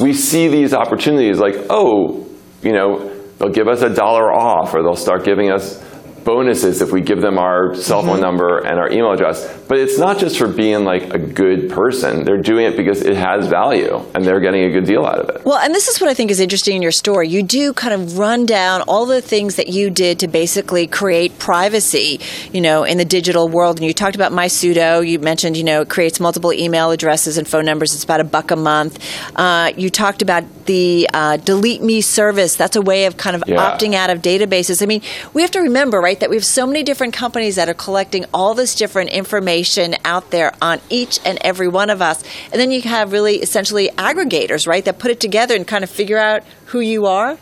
we 0.00 0.12
see 0.12 0.48
these 0.48 0.74
opportunities 0.74 1.38
like, 1.38 1.54
oh, 1.70 2.26
you 2.62 2.72
know, 2.72 3.08
they'll 3.38 3.52
give 3.52 3.68
us 3.68 3.82
a 3.82 3.94
dollar 3.94 4.32
off 4.32 4.74
or 4.74 4.82
they'll 4.82 4.96
start 4.96 5.24
giving 5.24 5.50
us 5.50 5.82
bonuses 6.32 6.82
if 6.82 6.92
we 6.92 7.00
give 7.00 7.22
them 7.22 7.38
our 7.38 7.74
cell 7.74 8.02
phone 8.02 8.20
number 8.20 8.58
and 8.58 8.78
our 8.78 8.90
email 8.92 9.12
address. 9.12 9.38
But 9.66 9.78
it's 9.78 9.98
not 9.98 10.18
just 10.18 10.36
for 10.36 10.46
being 10.46 10.84
like 10.84 11.14
a 11.14 11.18
good 11.18 11.70
person. 11.70 12.24
They're 12.24 12.42
doing 12.52 12.66
it 12.66 12.76
because 12.76 13.00
it 13.00 13.16
has 13.16 13.46
value 13.46 14.04
and 14.14 14.22
they're 14.26 14.38
getting 14.40 14.64
a 14.64 14.70
good 14.70 14.84
deal 14.84 15.06
out 15.06 15.18
of 15.20 15.34
it. 15.34 15.44
Well, 15.46 15.56
and 15.56 15.74
this 15.74 15.88
is 15.88 16.02
what 16.02 16.10
I 16.10 16.14
think 16.14 16.30
is 16.30 16.38
interesting 16.38 16.76
in 16.76 16.82
your 16.82 16.92
story. 16.92 17.28
You 17.28 17.42
do 17.42 17.72
kind 17.72 17.94
of 17.94 18.18
run 18.18 18.44
down 18.44 18.82
all 18.82 19.06
the 19.06 19.22
things 19.22 19.56
that 19.56 19.68
you 19.68 19.88
did 19.88 20.18
to 20.18 20.28
basically 20.28 20.86
create 20.86 21.38
privacy, 21.38 22.20
you 22.52 22.60
know, 22.60 22.84
in 22.84 22.98
the 22.98 23.06
digital 23.06 23.48
world. 23.48 23.78
And 23.78 23.86
you 23.86 23.94
talked 23.94 24.14
about 24.14 24.30
MySudo. 24.30 25.08
You 25.08 25.18
mentioned, 25.20 25.56
you 25.56 25.64
know, 25.64 25.80
it 25.80 25.88
creates 25.88 26.20
multiple 26.20 26.52
email 26.52 26.90
addresses 26.90 27.38
and 27.38 27.48
phone 27.48 27.64
numbers. 27.64 27.94
It's 27.94 28.04
about 28.04 28.20
a 28.20 28.24
buck 28.24 28.50
a 28.50 28.56
month. 28.56 28.98
Uh, 29.34 29.72
you 29.78 29.88
talked 29.88 30.20
about 30.20 30.44
the 30.66 31.08
uh, 31.14 31.38
Delete 31.38 31.80
Me 31.82 32.02
service. 32.02 32.54
That's 32.54 32.76
a 32.76 32.82
way 32.82 33.06
of 33.06 33.16
kind 33.16 33.34
of 33.34 33.44
Yeah. 33.46 33.56
opting 33.56 33.94
out 33.94 34.10
of 34.10 34.20
databases. 34.20 34.82
I 34.82 34.86
mean, 34.86 35.00
we 35.32 35.40
have 35.40 35.50
to 35.52 35.60
remember, 35.60 35.98
right, 36.00 36.17
that 36.20 36.30
we 36.30 36.36
have 36.36 36.44
so 36.44 36.66
many 36.66 36.82
different 36.82 37.14
companies 37.14 37.56
that 37.56 37.68
are 37.68 37.74
collecting 37.74 38.24
all 38.32 38.54
this 38.54 38.74
different 38.74 39.10
information 39.10 39.96
out 40.04 40.30
there 40.30 40.52
on 40.60 40.80
each 40.90 41.18
and 41.24 41.38
every 41.42 41.68
one 41.68 41.90
of 41.90 42.02
us. 42.02 42.22
And 42.52 42.60
then 42.60 42.70
you 42.70 42.82
have 42.82 43.12
really 43.12 43.36
essentially 43.36 43.88
aggregators, 43.96 44.66
right, 44.66 44.84
that 44.84 44.98
put 44.98 45.10
it 45.10 45.20
together 45.20 45.54
and 45.54 45.66
kind 45.66 45.84
of 45.84 45.90
figure 45.90 46.18
out 46.18 46.42
who 46.66 46.80
you 46.80 47.06
are. 47.06 47.38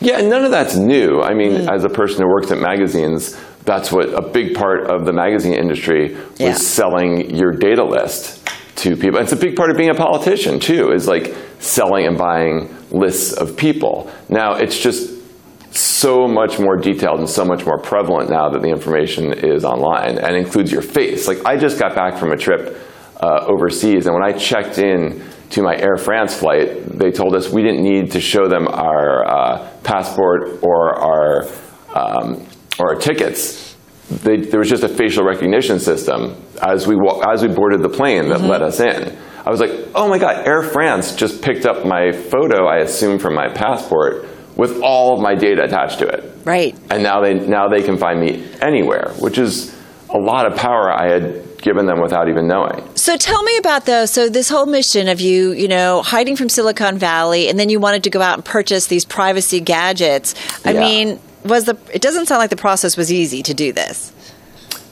Yeah, 0.00 0.18
and 0.18 0.30
none 0.30 0.44
of 0.44 0.50
that's 0.50 0.76
new. 0.76 1.20
I 1.20 1.34
mean, 1.34 1.52
mm. 1.52 1.72
as 1.72 1.84
a 1.84 1.88
person 1.88 2.22
who 2.22 2.28
works 2.28 2.50
at 2.50 2.58
magazines, 2.58 3.38
that's 3.64 3.92
what 3.92 4.12
a 4.12 4.22
big 4.22 4.54
part 4.54 4.90
of 4.90 5.06
the 5.06 5.12
magazine 5.12 5.54
industry 5.54 6.14
was 6.14 6.40
Yeah. 6.40 6.54
selling 6.54 7.34
your 7.34 7.52
data 7.52 7.84
list 7.84 8.40
to 8.76 8.96
people. 8.96 9.20
It's 9.20 9.32
a 9.32 9.36
big 9.36 9.56
part 9.56 9.70
of 9.70 9.76
being 9.76 9.90
a 9.90 9.94
politician 9.94 10.58
too, 10.58 10.92
is 10.92 11.06
like 11.06 11.34
selling 11.60 12.06
and 12.06 12.18
buying 12.18 12.74
lists 12.90 13.32
of 13.32 13.56
people. 13.56 14.10
Now 14.28 14.54
it's 14.54 14.78
just 14.78 15.10
so 15.76 16.28
much 16.28 16.58
more 16.58 16.76
detailed 16.76 17.18
and 17.18 17.28
so 17.28 17.44
much 17.44 17.66
more 17.66 17.78
prevalent 17.78 18.30
now 18.30 18.48
that 18.48 18.62
the 18.62 18.68
information 18.68 19.32
is 19.32 19.64
online 19.64 20.18
and 20.18 20.36
includes 20.36 20.70
your 20.70 20.82
face. 20.82 21.26
Like 21.26 21.44
I 21.44 21.56
just 21.56 21.78
got 21.78 21.94
back 21.94 22.16
from 22.16 22.32
a 22.32 22.36
trip 22.36 22.78
uh, 23.20 23.46
overseas, 23.46 24.06
and 24.06 24.14
when 24.14 24.24
I 24.24 24.32
checked 24.32 24.78
in 24.78 25.22
to 25.50 25.62
my 25.62 25.76
Air 25.76 25.96
France 25.96 26.34
flight, 26.36 26.86
they 26.86 27.10
told 27.10 27.34
us 27.34 27.50
we 27.50 27.62
didn't 27.62 27.82
need 27.82 28.12
to 28.12 28.20
show 28.20 28.48
them 28.48 28.68
our 28.68 29.26
uh, 29.26 29.70
passport 29.82 30.62
or 30.62 30.94
our 30.98 31.48
um, 31.94 32.46
or 32.78 32.94
our 32.94 32.96
tickets. 32.96 33.76
They, 34.10 34.36
there 34.36 34.60
was 34.60 34.68
just 34.68 34.82
a 34.82 34.88
facial 34.88 35.24
recognition 35.24 35.80
system 35.80 36.36
as 36.60 36.86
we 36.86 36.96
as 37.26 37.42
we 37.42 37.48
boarded 37.48 37.82
the 37.82 37.88
plane 37.88 38.28
that 38.28 38.40
let 38.40 38.62
us 38.62 38.80
in. 38.80 39.16
I 39.46 39.50
was 39.50 39.60
like, 39.60 39.72
oh 39.94 40.08
my 40.08 40.18
god, 40.18 40.46
Air 40.46 40.62
France 40.62 41.14
just 41.14 41.42
picked 41.42 41.66
up 41.66 41.84
my 41.84 42.12
photo, 42.12 42.66
I 42.66 42.78
assume 42.78 43.18
from 43.18 43.34
my 43.34 43.48
passport, 43.48 44.26
with 44.56 44.80
all 44.82 45.14
of 45.14 45.20
my 45.20 45.34
data 45.34 45.62
attached 45.64 45.98
to 45.98 46.06
it 46.06 46.22
Right. 46.44 46.76
and 46.90 47.02
now 47.02 47.20
they 47.22 47.34
now 47.34 47.68
they 47.68 47.82
can 47.82 47.96
find 47.96 48.20
me 48.20 48.44
anywhere, 48.60 49.12
which 49.18 49.38
is 49.38 49.74
a 50.10 50.18
lot 50.18 50.46
of 50.46 50.56
power 50.56 50.90
I 50.92 51.10
had 51.10 51.58
given 51.58 51.86
them 51.86 52.00
without 52.00 52.28
even 52.28 52.46
knowing. 52.46 52.86
So 52.94 53.16
tell 53.16 53.42
me 53.42 53.56
about 53.56 53.86
though. 53.86 54.04
So 54.06 54.28
this 54.28 54.48
whole 54.50 54.66
mission 54.66 55.08
of 55.08 55.20
you, 55.20 55.52
you 55.52 55.66
know, 55.66 56.02
hiding 56.02 56.36
from 56.36 56.48
Silicon 56.50 56.98
Valley, 56.98 57.48
and 57.48 57.58
then 57.58 57.68
you 57.70 57.80
wanted 57.80 58.04
to 58.04 58.10
go 58.10 58.20
out 58.20 58.34
and 58.34 58.44
purchase 58.44 58.86
these 58.86 59.04
privacy 59.04 59.60
gadgets. 59.60 60.34
I 60.64 60.72
Yeah. 60.72 60.80
mean, 60.80 61.18
was 61.44 61.64
the? 61.64 61.76
It 61.92 62.02
doesn't 62.02 62.26
sound 62.26 62.38
like 62.40 62.50
the 62.50 62.56
process 62.56 62.96
was 62.96 63.10
easy 63.12 63.42
to 63.42 63.54
do 63.54 63.72
this. 63.72 64.12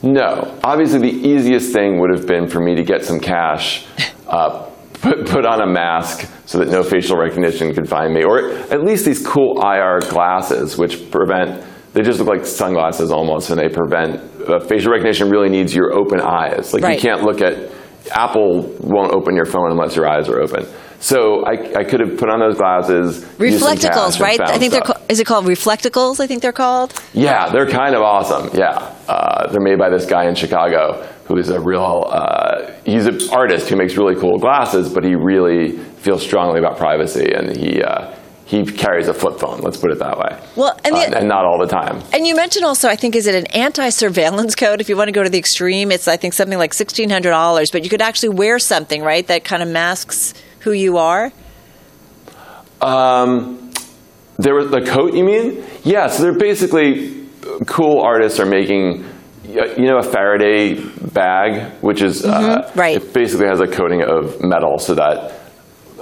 No, 0.03 0.59
obviously 0.65 0.99
the 0.99 1.29
easiest 1.29 1.73
thing 1.73 2.01
would 2.01 2.11
have 2.17 2.27
been 2.27 2.49
for 2.49 2.59
me 2.59 2.75
to 2.75 2.83
get 2.83 3.05
some 3.05 3.21
cash, 3.21 3.85
uh, 4.27 4.65
put 5.03 5.27
put 5.27 5.45
on 5.45 5.61
a 5.61 5.67
mask 5.67 6.29
so 6.47 6.59
that 6.59 6.69
no 6.69 6.83
facial 6.83 7.19
recognition 7.19 7.75
could 7.75 7.89
find 7.89 8.15
me, 8.15 8.25
or 8.25 8.51
at 8.73 8.83
least 8.83 9.05
these 9.05 9.25
cool 9.27 9.61
IR 9.61 10.01
glasses 10.09 10.79
which 10.79 11.11
prevent. 11.11 11.65
They 11.93 12.01
just 12.01 12.19
look 12.21 12.29
like 12.29 12.47
sunglasses 12.47 13.11
almost, 13.11 13.51
and 13.51 13.61
they 13.61 13.69
prevent 13.69 14.17
uh, 14.49 14.61
facial 14.61 14.93
recognition. 14.93 15.29
Really 15.29 15.51
needs 15.51 15.75
your 15.75 15.93
open 15.93 16.21
eyes. 16.23 16.73
Like 16.73 16.83
Right. 16.83 16.95
you 16.97 17.03
can't 17.03 17.23
look 17.23 17.43
at 17.43 17.71
Apple 18.13 18.63
won't 18.81 19.13
open 19.13 19.37
your 19.37 19.45
phone 19.45 19.71
unless 19.71 19.95
your 19.95 20.09
eyes 20.09 20.29
are 20.29 20.41
open. 20.41 20.67
So 21.01 21.45
I, 21.45 21.81
I 21.81 21.85
could 21.85 22.01
have 22.01 22.17
put 22.17 22.31
on 22.31 22.39
those 22.41 22.57
glasses. 22.57 23.25
Reflectacles, 23.39 24.21
right? 24.21 24.41
I 24.41 24.57
think 24.59 24.73
they're. 24.73 24.85
stuff. 24.85 24.99
Ca- 24.99 25.07
is 25.09 25.21
it 25.21 25.27
called 25.27 25.47
reflectacles? 25.47 26.21
I 26.21 26.27
think 26.27 26.43
they're 26.43 26.53
called. 26.53 26.95
Yeah, 27.13 27.51
they're 27.51 27.69
kind 27.69 27.95
of 27.95 28.03
awesome. 28.03 28.51
Yeah, 28.57 28.95
uh, 29.09 29.51
they're 29.51 29.61
made 29.61 29.79
by 29.79 29.91
this 29.91 30.07
guy 30.07 30.27
in 30.29 30.35
Chicago 30.35 31.07
who 31.27 31.37
is 31.39 31.51
a 31.51 31.61
real. 31.61 32.05
Uh, 32.09 32.73
he's 32.85 33.07
an 33.07 33.19
artist 33.31 33.69
who 33.69 33.77
makes 33.77 33.97
really 33.97 34.15
cool 34.17 34.39
glasses, 34.39 34.93
but 34.93 35.05
he 35.05 35.15
really 35.15 35.73
feels 35.79 36.23
strongly 36.23 36.59
about 36.59 36.77
privacy, 36.79 37.33
and 37.33 37.57
he 37.57 37.83
uh, 37.83 38.15
he 38.45 38.65
carries 38.65 39.09
a 39.09 39.15
flip 39.15 39.39
phone. 39.39 39.61
Let's 39.61 39.77
put 39.79 39.91
it 39.93 39.99
that 40.01 40.19
way. 40.19 40.39
Well, 40.57 40.77
and 40.85 40.95
the- 40.95 41.17
Uh, 41.17 41.21
and 41.21 41.29
not 41.29 41.45
all 41.45 41.59
the 41.59 41.67
time. 41.67 42.03
And 42.13 42.27
you 42.27 42.35
mentioned 42.37 42.65
also, 42.67 42.89
I 42.89 42.97
think, 42.97 43.15
is 43.17 43.27
it 43.27 43.35
an 43.35 43.47
anti-surveillance 43.55 44.55
code? 44.63 44.81
If 44.81 44.89
you 44.89 44.97
want 44.97 45.09
to 45.09 45.13
go 45.13 45.23
to 45.23 45.31
the 45.31 45.39
extreme, 45.39 45.91
it's 45.93 46.09
I 46.09 46.17
think 46.17 46.35
something 46.35 46.59
like 46.59 46.75
sixteen 46.75 47.09
hundred 47.11 47.31
dollars. 47.31 47.71
But 47.71 47.85
you 47.85 47.91
could 47.91 48.03
actually 48.03 48.31
wear 48.31 48.59
something, 48.59 49.03
right, 49.03 49.27
that 49.29 49.45
kind 49.45 49.63
of 49.63 49.69
masks 49.69 50.35
who 50.61 50.73
you 50.73 50.99
are. 50.99 51.33
Um, 52.81 53.71
there 54.39 54.55
was 54.55 54.71
the 54.71 54.81
coat. 54.81 55.15
You 55.15 55.25
mean? 55.25 55.65
Yeah. 55.85 56.09
So 56.09 56.23
they're 56.25 56.39
basically 56.39 57.27
cool 57.67 58.01
artists 58.01 58.41
are 58.41 58.47
making. 58.47 59.05
You 59.53 59.87
know, 59.87 59.99
a 59.99 60.03
Faraday 60.03 60.75
bag, 60.75 61.73
which 61.83 62.03
is 62.03 62.25
uh, 62.25 62.71
right. 62.75 62.97
It 62.97 63.13
basically 63.13 63.47
has 63.47 63.61
a 63.61 63.67
coating 63.67 64.03
of 64.03 64.43
metal 64.43 64.79
so 64.79 64.95
that 64.95 65.41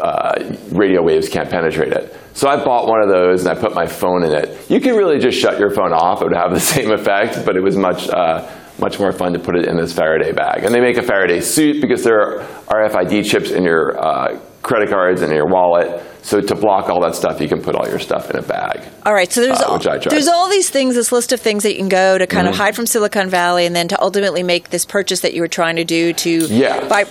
uh, 0.00 0.56
radio 0.70 1.02
waves 1.02 1.28
can't 1.28 1.50
penetrate 1.50 1.92
it. 1.92 2.16
So 2.32 2.48
I 2.48 2.62
bought 2.64 2.86
one 2.86 3.02
of 3.02 3.08
those 3.08 3.44
and 3.44 3.56
I 3.56 3.60
put 3.60 3.74
my 3.74 3.86
phone 3.86 4.24
in 4.24 4.32
it. 4.32 4.70
You 4.70 4.80
can 4.80 4.94
really 4.94 5.18
just 5.18 5.38
shut 5.38 5.58
your 5.58 5.70
phone 5.70 5.92
off; 5.92 6.22
it 6.22 6.24
would 6.24 6.36
have 6.36 6.52
the 6.52 6.60
same 6.74 6.92
effect, 6.92 7.44
but 7.44 7.56
it 7.56 7.62
was 7.62 7.76
much. 7.76 8.08
Uh, 8.08 8.48
much 8.78 8.98
more 8.98 9.12
fun 9.12 9.34
to 9.34 9.38
put 9.38 9.56
it 9.56 9.66
in 9.66 9.76
this 9.76 9.92
Faraday 9.92 10.32
bag. 10.32 10.64
And 10.64 10.74
they 10.74 10.80
make 10.80 10.96
a 10.96 11.02
Faraday 11.02 11.42
suit 11.42 11.82
because 11.82 12.02
there 12.02 12.18
are 12.18 12.88
RFID 12.88 13.26
chips 13.26 13.50
in 13.50 13.62
your 13.62 14.02
uh, 14.02 14.40
credit 14.62 14.90
cards 14.90 15.22
and 15.22 15.30
in 15.32 15.36
your 15.36 15.46
wallet. 15.46 16.02
So 16.22 16.40
to 16.40 16.54
block 16.54 16.90
all 16.90 17.00
that 17.02 17.14
stuff, 17.14 17.40
you 17.40 17.48
can 17.48 17.62
put 17.62 17.74
all 17.74 17.88
your 17.88 17.98
stuff 17.98 18.30
in 18.30 18.36
a 18.36 18.42
bag. 18.42 18.82
All 19.06 19.14
right, 19.14 19.32
so 19.32 19.40
there's 19.40 19.58
Uh, 19.60 19.68
all, 19.68 19.74
which 19.78 19.86
I 19.86 19.96
tried. 19.98 20.10
there's 20.12 20.28
all 20.28 20.50
these 20.50 20.68
things, 20.68 20.94
this 20.94 21.12
list 21.12 21.32
of 21.32 21.40
things 21.40 21.62
that 21.62 21.72
you 21.72 21.78
can 21.78 21.88
go 21.88 22.18
to 22.18 22.26
kind 22.26 22.46
of 22.46 22.52
Mm-hmm. 22.54 22.62
hide 22.62 22.76
from 22.76 22.86
Silicon 22.86 23.30
Valley, 23.30 23.64
and 23.64 23.74
then 23.74 23.88
to 23.88 24.00
ultimately 24.02 24.42
make 24.42 24.68
this 24.70 24.84
purchase 24.84 25.20
that 25.20 25.32
you 25.32 25.40
were 25.40 25.48
trying 25.48 25.76
to 25.76 25.84
do 25.84 26.12
to. 26.12 26.30
Yeah. 26.46 26.86
Buy, 26.88 27.06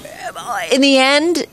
in 0.71 0.81
the 0.81 0.97
end, 0.97 1.45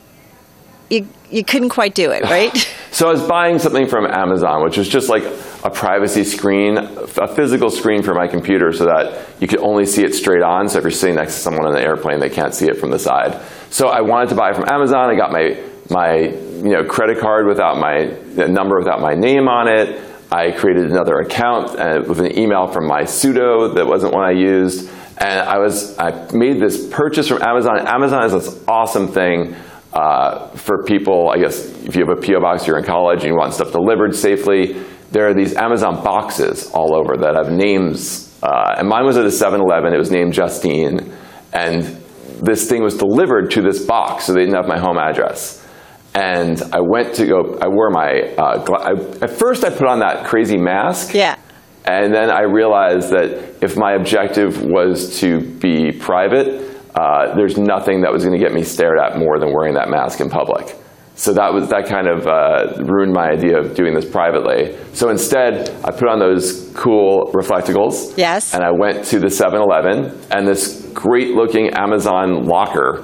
you 0.89 1.07
you 1.29 1.43
couldn't 1.43 1.69
quite 1.69 1.93
do 1.95 2.11
it, 2.11 2.23
right? 2.23 2.53
So 2.89 3.07
I 3.09 3.11
was 3.11 3.21
buying 3.21 3.59
something 3.59 3.85
from 3.85 4.07
Amazon, 4.07 4.63
which 4.63 4.75
was 4.75 4.89
just 4.89 5.07
like 5.07 5.21
a 5.63 5.69
privacy 5.69 6.23
screen, 6.23 6.77
a 6.79 7.27
physical 7.27 7.69
screen 7.69 8.01
for 8.01 8.15
my 8.15 8.27
computer 8.27 8.71
so 8.71 8.85
that 8.85 9.27
you 9.39 9.47
could 9.47 9.59
only 9.59 9.85
see 9.85 10.03
it 10.03 10.15
straight 10.15 10.41
on. 10.41 10.67
So 10.67 10.79
if 10.79 10.83
you're 10.83 10.89
sitting 10.89 11.13
next 11.15 11.35
to 11.35 11.39
someone 11.41 11.67
on 11.67 11.73
the 11.73 11.81
airplane, 11.81 12.19
they 12.19 12.29
can't 12.29 12.55
see 12.55 12.65
it 12.65 12.79
from 12.79 12.89
the 12.89 12.97
side. 12.97 13.39
So 13.69 13.89
I 13.89 14.01
wanted 14.01 14.29
to 14.29 14.35
buy 14.35 14.49
it 14.49 14.55
from 14.55 14.65
Amazon. 14.67 15.11
I 15.11 15.15
got 15.15 15.31
my, 15.31 15.61
my 15.89 16.17
you 16.17 16.71
know, 16.71 16.83
credit 16.83 17.19
card 17.19 17.47
without 17.47 17.77
my 17.77 18.05
number 18.47 18.77
without 18.77 18.99
my 18.99 19.13
name 19.13 19.47
on 19.47 19.67
it. 19.67 20.03
I 20.31 20.51
created 20.51 20.91
another 20.91 21.19
account 21.19 21.79
uh, 21.79 22.03
with 22.07 22.19
an 22.19 22.37
email 22.37 22.67
from 22.67 22.89
MySudo 22.89 23.75
that 23.75 23.87
wasn't 23.87 24.13
one 24.13 24.25
I 24.25 24.31
used. 24.31 24.89
And 25.19 25.39
I 25.39 25.57
was 25.57 25.97
I 25.97 26.29
made 26.33 26.61
this 26.61 26.87
purchase 26.87 27.27
from 27.27 27.41
Amazon. 27.41 27.87
Amazon 27.87 28.25
is 28.25 28.33
this 28.33 28.63
awesome 28.67 29.07
thing 29.07 29.55
uh, 29.93 30.49
for 30.49 30.83
people, 30.83 31.29
I 31.29 31.37
guess, 31.39 31.65
if 31.85 31.95
you 31.95 32.05
have 32.05 32.15
a 32.17 32.21
PO 32.21 32.41
box, 32.41 32.67
you're 32.67 32.77
in 32.77 32.83
college, 32.83 33.21
and 33.21 33.29
you 33.31 33.35
want 33.35 33.53
stuff 33.53 33.71
delivered 33.71 34.13
safely. 34.15 34.83
There 35.11 35.27
are 35.27 35.33
these 35.33 35.55
Amazon 35.55 36.03
boxes 36.03 36.69
all 36.71 36.93
over 36.95 37.15
that 37.17 37.35
have 37.35 37.51
names. 37.51 38.37
Uh, 38.43 38.75
and 38.77 38.87
mine 38.87 39.05
was 39.05 39.17
at 39.17 39.25
a 39.25 39.31
7 39.31 39.59
Eleven. 39.59 39.93
It 39.93 39.97
was 39.97 40.11
named 40.11 40.33
Justine. 40.33 41.11
and 41.53 42.03
this 42.39 42.69
thing 42.69 42.83
was 42.83 42.95
delivered 42.95 43.49
to 43.51 43.61
this 43.61 43.83
box, 43.83 44.25
so 44.25 44.33
they 44.33 44.41
didn't 44.41 44.55
have 44.55 44.67
my 44.67 44.77
home 44.77 44.97
address. 44.97 45.65
And 46.13 46.61
I 46.73 46.79
went 46.79 47.13
to 47.15 47.25
go. 47.25 47.59
I 47.61 47.67
wore 47.67 47.89
my. 47.89 48.33
Uh, 48.37 48.63
gla- 48.63 48.83
I, 48.83 48.91
at 49.21 49.29
first, 49.29 49.63
I 49.63 49.69
put 49.69 49.87
on 49.87 49.99
that 49.99 50.25
crazy 50.25 50.57
mask. 50.57 51.13
Yeah. 51.13 51.37
And 51.85 52.13
then 52.13 52.29
I 52.29 52.41
realized 52.41 53.11
that 53.11 53.63
if 53.63 53.77
my 53.77 53.93
objective 53.93 54.61
was 54.63 55.19
to 55.21 55.39
be 55.39 55.91
private, 55.91 56.75
uh, 56.95 57.35
there's 57.35 57.57
nothing 57.57 58.01
that 58.01 58.11
was 58.11 58.25
going 58.25 58.37
to 58.37 58.43
get 58.43 58.53
me 58.53 58.63
stared 58.63 58.99
at 58.99 59.17
more 59.17 59.39
than 59.39 59.53
wearing 59.53 59.75
that 59.75 59.89
mask 59.89 60.19
in 60.19 60.29
public. 60.29 60.75
So 61.17 61.33
that 61.33 61.51
was 61.51 61.69
that 61.69 61.87
kind 61.87 62.07
of 62.07 62.27
uh, 62.27 62.83
ruined 62.83 63.11
my 63.11 63.29
idea 63.29 63.57
of 63.57 63.73
doing 63.73 63.95
this 63.95 64.05
privately. 64.05 64.77
So 64.93 65.09
instead, 65.09 65.69
I 65.83 65.89
put 65.89 66.07
on 66.07 66.19
those 66.19 66.71
cool 66.75 67.31
reflectacles. 67.33 68.15
Yes. 68.17 68.53
And 68.53 68.63
I 68.63 68.69
went 68.71 69.03
to 69.05 69.19
the 69.19 69.27
7-Eleven, 69.27 70.15
and 70.29 70.47
this 70.47 70.87
great-looking 70.93 71.69
Amazon 71.69 72.45
locker, 72.45 73.03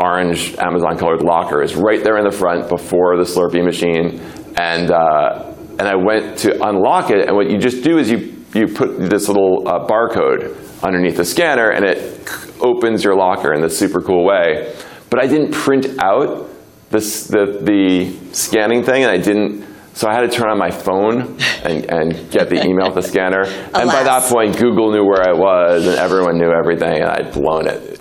orange 0.00 0.56
Amazon-colored 0.58 1.22
locker, 1.22 1.62
is 1.62 1.74
right 1.74 2.02
there 2.02 2.16
in 2.18 2.24
the 2.24 2.36
front 2.36 2.68
before 2.68 3.16
the 3.16 3.24
Slurpee 3.24 3.64
machine. 3.64 4.20
And 4.56 4.90
uh, 4.90 5.54
and 5.78 5.86
I 5.86 5.94
went 5.94 6.38
to 6.38 6.66
unlock 6.66 7.10
it, 7.10 7.28
and 7.28 7.36
what 7.36 7.50
you 7.50 7.58
just 7.58 7.84
do 7.84 7.98
is 7.98 8.10
you 8.10 8.38
you 8.54 8.66
put 8.66 8.98
this 8.98 9.28
little 9.28 9.68
uh, 9.68 9.86
barcode 9.86 10.56
underneath 10.82 11.16
the 11.16 11.24
scanner, 11.24 11.70
and 11.70 11.84
it 11.84 12.20
opens 12.60 13.04
your 13.04 13.14
locker 13.14 13.52
in 13.52 13.60
this 13.60 13.78
super 13.78 14.00
cool 14.00 14.24
way. 14.24 14.74
But 15.10 15.22
I 15.22 15.26
didn't 15.26 15.52
print 15.52 15.86
out 16.00 16.48
this, 16.90 17.26
the 17.26 17.60
the 17.62 18.34
scanning 18.34 18.82
thing, 18.82 19.04
and 19.04 19.10
I 19.10 19.18
didn't. 19.18 19.66
So 19.94 20.08
I 20.08 20.14
had 20.14 20.20
to 20.20 20.28
turn 20.28 20.48
on 20.48 20.58
my 20.58 20.70
phone 20.70 21.38
and, 21.64 21.84
and 21.90 22.30
get 22.30 22.48
the 22.48 22.64
email 22.64 22.86
with 22.86 22.94
the 22.94 23.02
scanner. 23.02 23.42
And 23.74 23.90
by 23.90 24.04
that 24.04 24.30
point, 24.30 24.56
Google 24.56 24.92
knew 24.92 25.04
where 25.04 25.28
I 25.28 25.32
was, 25.32 25.86
and 25.88 25.96
everyone 25.96 26.38
knew 26.38 26.52
everything, 26.52 27.02
and 27.02 27.10
I'd 27.10 27.32
blown 27.32 27.66
it. 27.66 27.97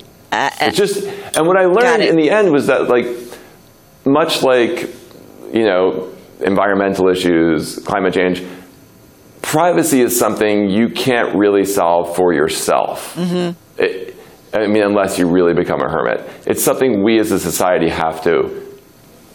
It's 0.62 0.78
just, 0.78 1.04
and 1.36 1.47
what 1.47 1.58
I 1.58 1.65
learned 1.65 2.04
in 2.04 2.15
the 2.15 2.30
end 2.30 2.52
was 2.52 2.67
that, 2.67 2.88
like, 2.88 3.08
much 4.06 4.43
like, 4.43 4.89
you 5.54 5.63
know, 5.63 6.13
environmental 6.39 7.10
issues, 7.10 7.80
climate 7.80 8.13
change, 8.13 8.43
privacy 9.41 10.02
is 10.02 10.17
something 10.17 10.69
you 10.69 10.89
can't 10.89 11.36
really 11.36 11.65
solve 11.65 12.15
for 12.15 12.34
yourself. 12.34 13.15
Mm-hmm. 13.15 13.82
It, 13.82 14.15
I 14.54 14.67
mean, 14.67 14.84
unless 14.84 15.19
you 15.19 15.30
really 15.30 15.54
become 15.54 15.82
a 15.82 15.89
hermit. 15.89 16.30
It's 16.45 16.63
something 16.63 17.04
we 17.04 17.19
as 17.19 17.32
a 17.32 17.39
society 17.39 17.89
have 17.89 18.21
to, 18.23 18.65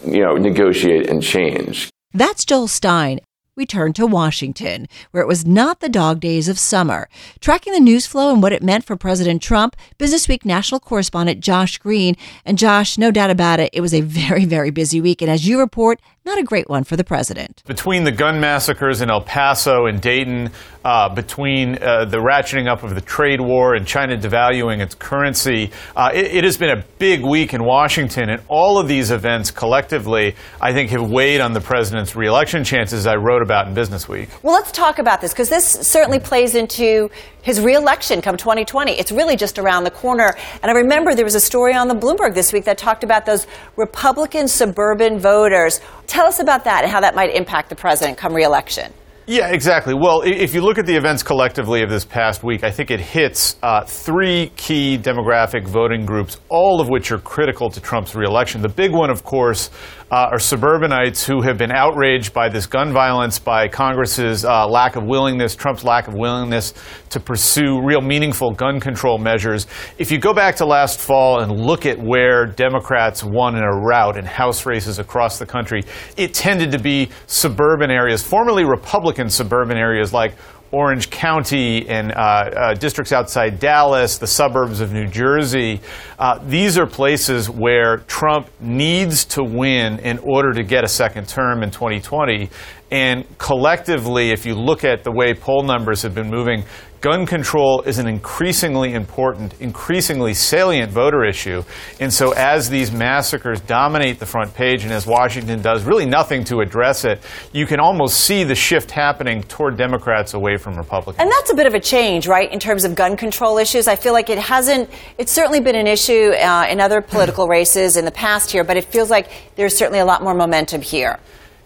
you 0.07 0.23
know, 0.25 0.35
negotiate 0.35 1.09
and 1.09 1.23
change. 1.23 1.91
That's 2.15 2.45
Joel 2.45 2.69
Stein. 2.69 3.21
We 3.55 3.67
turned 3.67 3.95
to 3.97 4.07
Washington, 4.07 4.88
where 5.11 5.23
it 5.23 5.27
was 5.27 5.45
not 5.45 5.81
the 5.81 5.91
dog 5.91 6.21
days 6.21 6.49
of 6.49 6.59
summer. 6.59 7.11
Tracking 7.38 7.75
the 7.75 7.81
news 7.81 8.07
flow 8.07 8.33
and 8.33 8.43
what 8.43 8.55
it 8.55 8.62
meant 8.62 8.87
for 8.87 8.97
President 8.97 9.43
Trump, 9.43 9.77
Businessweek 9.99 10.47
national 10.47 10.81
correspondent 10.81 11.41
Josh 11.41 11.77
Green. 11.77 12.17
And 12.47 12.57
Josh, 12.57 12.97
no 12.97 13.11
doubt 13.11 13.29
about 13.29 13.61
it, 13.61 13.69
it 13.75 13.83
was 13.83 13.93
a 13.93 14.01
very, 14.01 14.47
very 14.47 14.71
busy 14.71 15.03
week. 15.03 15.21
And 15.21 15.31
as 15.31 15.47
you 15.47 15.61
report, 15.61 16.01
not 16.25 16.38
a 16.38 16.43
great 16.43 16.71
one 16.71 16.83
for 16.83 16.97
the 16.97 17.05
president. 17.05 17.62
Between 17.67 18.05
the 18.05 18.11
gun 18.11 18.41
massacres 18.41 19.03
in 19.03 19.11
El 19.11 19.21
Paso 19.21 19.85
and 19.85 20.01
Dayton, 20.01 20.51
uh, 20.85 21.09
between 21.14 21.83
uh, 21.83 22.05
the 22.05 22.18
ratcheting 22.18 22.68
up 22.68 22.83
of 22.83 22.95
the 22.95 23.01
trade 23.01 23.40
war 23.40 23.75
and 23.75 23.87
China 23.87 24.16
devaluing 24.16 24.81
its 24.81 24.95
currency, 24.95 25.71
uh, 25.97 26.11
it, 26.12 26.27
it 26.27 26.45
has 26.45 26.57
been 26.57 26.71
a 26.71 26.85
big 26.99 27.25
week 27.25 27.55
in 27.55 27.64
Washington. 27.64 28.31
And 28.31 28.42
all 28.49 28.79
of 28.79 28.88
these 28.88 29.11
events 29.11 29.51
collectively, 29.51 30.35
I 30.61 30.73
think, 30.73 30.90
have 30.90 31.11
weighed 31.11 31.40
on 31.40 31.53
the 31.53 31.61
president's 31.61 32.16
reelection 32.16 32.64
chances, 32.64 33.07
I 33.07 33.16
wrote 33.16 33.42
about 33.42 33.68
in 33.68 33.75
Businessweek. 33.75 34.29
Well, 34.42 34.55
let's 34.55 34.73
talk 34.73 34.99
about 34.99 35.21
this 35.21 35.33
because 35.33 35.49
this 35.49 35.66
certainly 35.66 36.18
plays 36.18 36.55
into 36.55 37.11
his 37.42 37.61
reelection 37.61 38.23
come 38.23 38.37
2020. 38.37 38.92
It's 38.92 39.12
really 39.12 39.37
just 39.37 39.59
around 39.59 39.85
the 39.85 39.90
corner. 39.90 40.35
And 40.62 40.71
I 40.71 40.75
remember 40.75 41.14
there 41.14 41.25
was 41.25 41.35
a 41.35 41.40
story 41.40 41.75
on 41.75 41.88
the 41.88 41.95
Bloomberg 41.95 42.35
this 42.35 42.53
week 42.53 42.64
that 42.64 42.79
talked 42.79 43.05
about 43.05 43.27
those 43.27 43.47
Republican 43.77 44.49
suburban 44.49 45.18
voters. 45.18 45.81
Tell 46.07 46.27
us 46.27 46.38
about 46.38 46.64
that 46.64 46.85
and 46.85 46.92
how 46.92 47.01
that 47.01 47.14
might 47.14 47.35
impact 47.35 47.68
the 47.68 47.77
president 47.77 48.16
come 48.18 48.35
reelection. 48.35 48.92
Yeah, 49.27 49.51
exactly. 49.51 49.95
Well, 49.95 50.23
if 50.23 50.53
you 50.53 50.63
look 50.63 50.79
at 50.79 50.87
the 50.87 50.97
events 50.97 51.23
collectively 51.23 51.83
of 51.85 51.91
this 51.91 52.05
past 52.05 52.43
week, 52.43 52.65
I 52.65 52.73
think 52.73 52.91
it 52.91 52.99
hits 52.99 53.57
uh, 53.63 53.85
three 53.85 54.51
key 54.57 54.99
demographic 54.99 55.65
voting 55.65 56.05
groups, 56.05 56.39
all 56.49 56.81
of 56.81 56.89
which 56.89 57.13
are 57.13 57.19
critical 57.19 57.71
to 57.71 57.81
Trump's 57.81 58.17
reelection. 58.17 58.63
The 58.63 58.69
big 58.69 58.91
one, 58.91 59.11
of 59.11 59.23
course, 59.23 59.71
uh, 60.12 60.29
are 60.31 60.38
suburbanites 60.38 61.27
who 61.27 61.40
have 61.40 61.57
been 61.57 61.72
outraged 61.72 62.35
by 62.35 62.51
this 62.51 62.66
gun 62.66 62.92
violence, 62.92 63.38
by 63.38 63.66
Congress's 63.66 64.44
uh, 64.44 64.68
lack 64.68 64.94
of 64.94 65.05
willingness, 65.05 65.57
Trump's 65.57 65.85
lack 65.85 66.07
of 66.07 66.12
willingness 66.12 66.75
to 67.09 67.18
pursue 67.18 67.81
real 67.83 68.03
meaningful 68.03 68.51
gun 68.51 68.79
control 68.79 69.16
measures. 69.16 69.66
If 69.96 70.11
you 70.11 70.18
go 70.18 70.35
back 70.35 70.57
to 70.57 70.66
last 70.66 71.01
fall 71.01 71.40
and 71.40 71.51
look 71.51 71.87
at 71.87 71.98
where 71.98 72.44
Democrats 72.44 73.25
won 73.25 73.57
in 73.57 73.62
a 73.62 73.70
rout 73.70 74.18
in 74.18 74.27
House 74.27 74.66
races 74.66 74.98
across 74.98 75.38
the 75.38 75.46
country, 75.46 75.83
it 76.18 76.35
tended 76.35 76.72
to 76.72 76.79
be 76.79 77.09
suburban 77.27 77.90
areas, 77.90 78.22
formerly 78.22 78.64
Republican 78.64 79.31
suburban 79.31 79.79
areas 79.79 80.12
like 80.12 80.35
Orange 80.73 81.11
County 81.11 81.87
and 81.89 82.13
uh, 82.13 82.15
uh, 82.15 82.75
districts 82.75 83.13
outside 83.13 83.61
Dallas, 83.61 84.17
the 84.17 84.27
suburbs 84.27 84.81
of 84.81 84.91
New 84.93 85.07
Jersey. 85.07 85.81
Uh, 86.19 86.39
these 86.47 86.79
are 86.79 86.87
places 86.87 87.49
where 87.49 87.99
Trump 87.99 88.49
needs 88.59 89.27
to 89.27 89.45
win 89.45 89.99
in 89.99 90.19
order 90.19 90.55
to 90.55 90.63
get 90.63 90.83
a 90.83 90.89
second 90.89 91.29
term 91.29 91.63
in 91.63 91.71
2020. 91.71 92.49
And 92.93 93.25
collectively, 93.39 94.33
if 94.33 94.45
you 94.45 94.55
look 94.55 94.85
at 94.85 95.03
the 95.03 95.11
way 95.11 95.33
poll 95.33 95.63
numbers 95.63 96.03
have 96.03 96.15
been 96.15 96.29
moving, 96.29 96.65
gun 97.01 97.25
control 97.25 97.81
is 97.87 97.97
an 97.97 98.07
increasingly 98.07 98.93
important, 98.93 99.55
increasingly 99.61 100.35
salient 100.35 100.93
voter 100.93 101.25
issue. 101.25 101.63
And 102.01 102.13
so, 102.13 102.33
as 102.33 102.69
these 102.69 102.93
massacres 102.93 103.63
dominate 103.63 104.19
the 104.19 104.27
front 104.27 104.53
page, 104.53 104.85
and 104.85 104.93
as 104.93 105.07
Washington 105.07 105.63
does 105.63 105.85
really 105.85 106.05
nothing 106.05 106.45
to 106.45 106.61
address 106.61 107.07
it, 107.07 107.23
you 107.51 107.65
can 107.65 107.81
almost 107.81 108.21
see 108.21 108.45
the 108.45 108.55
shift 108.55 108.91
happening 108.91 109.43
toward 109.45 109.79
Democrats 109.79 110.35
away 110.35 110.59
from 110.59 110.77
Republicans. 110.77 111.17
And 111.19 111.31
that's 111.31 111.51
a 111.51 111.55
bit 111.55 111.67
of 111.67 111.73
a 111.73 111.81
change, 111.81 112.27
right, 112.27 112.53
in 112.53 112.59
terms 112.59 112.85
of 112.85 112.95
gun 112.95 113.17
control 113.17 113.57
issues. 113.57 113.89
I 113.89 113.97
feel 113.97 114.13
like 114.13 114.29
it 114.29 114.39
hasn't, 114.39 114.91
it's 115.17 115.33
certainly 115.33 115.61
been 115.61 115.77
an 115.77 115.87
issue 115.87 116.33
uh, 116.33 116.67
in 116.69 116.79
other 116.79 117.01
political 117.01 117.49
races 117.49 117.97
in 117.97 118.05
the 118.05 118.11
past 118.13 118.51
here, 118.51 118.65
but 118.65 118.77
it 118.77 118.85
feels 118.85 119.09
like 119.09 119.31
there's 119.57 119.75
certainly 119.75 120.01
a 120.01 120.05
lot 120.05 120.23
more 120.23 120.35
momentum 120.35 120.83
here. 120.83 121.19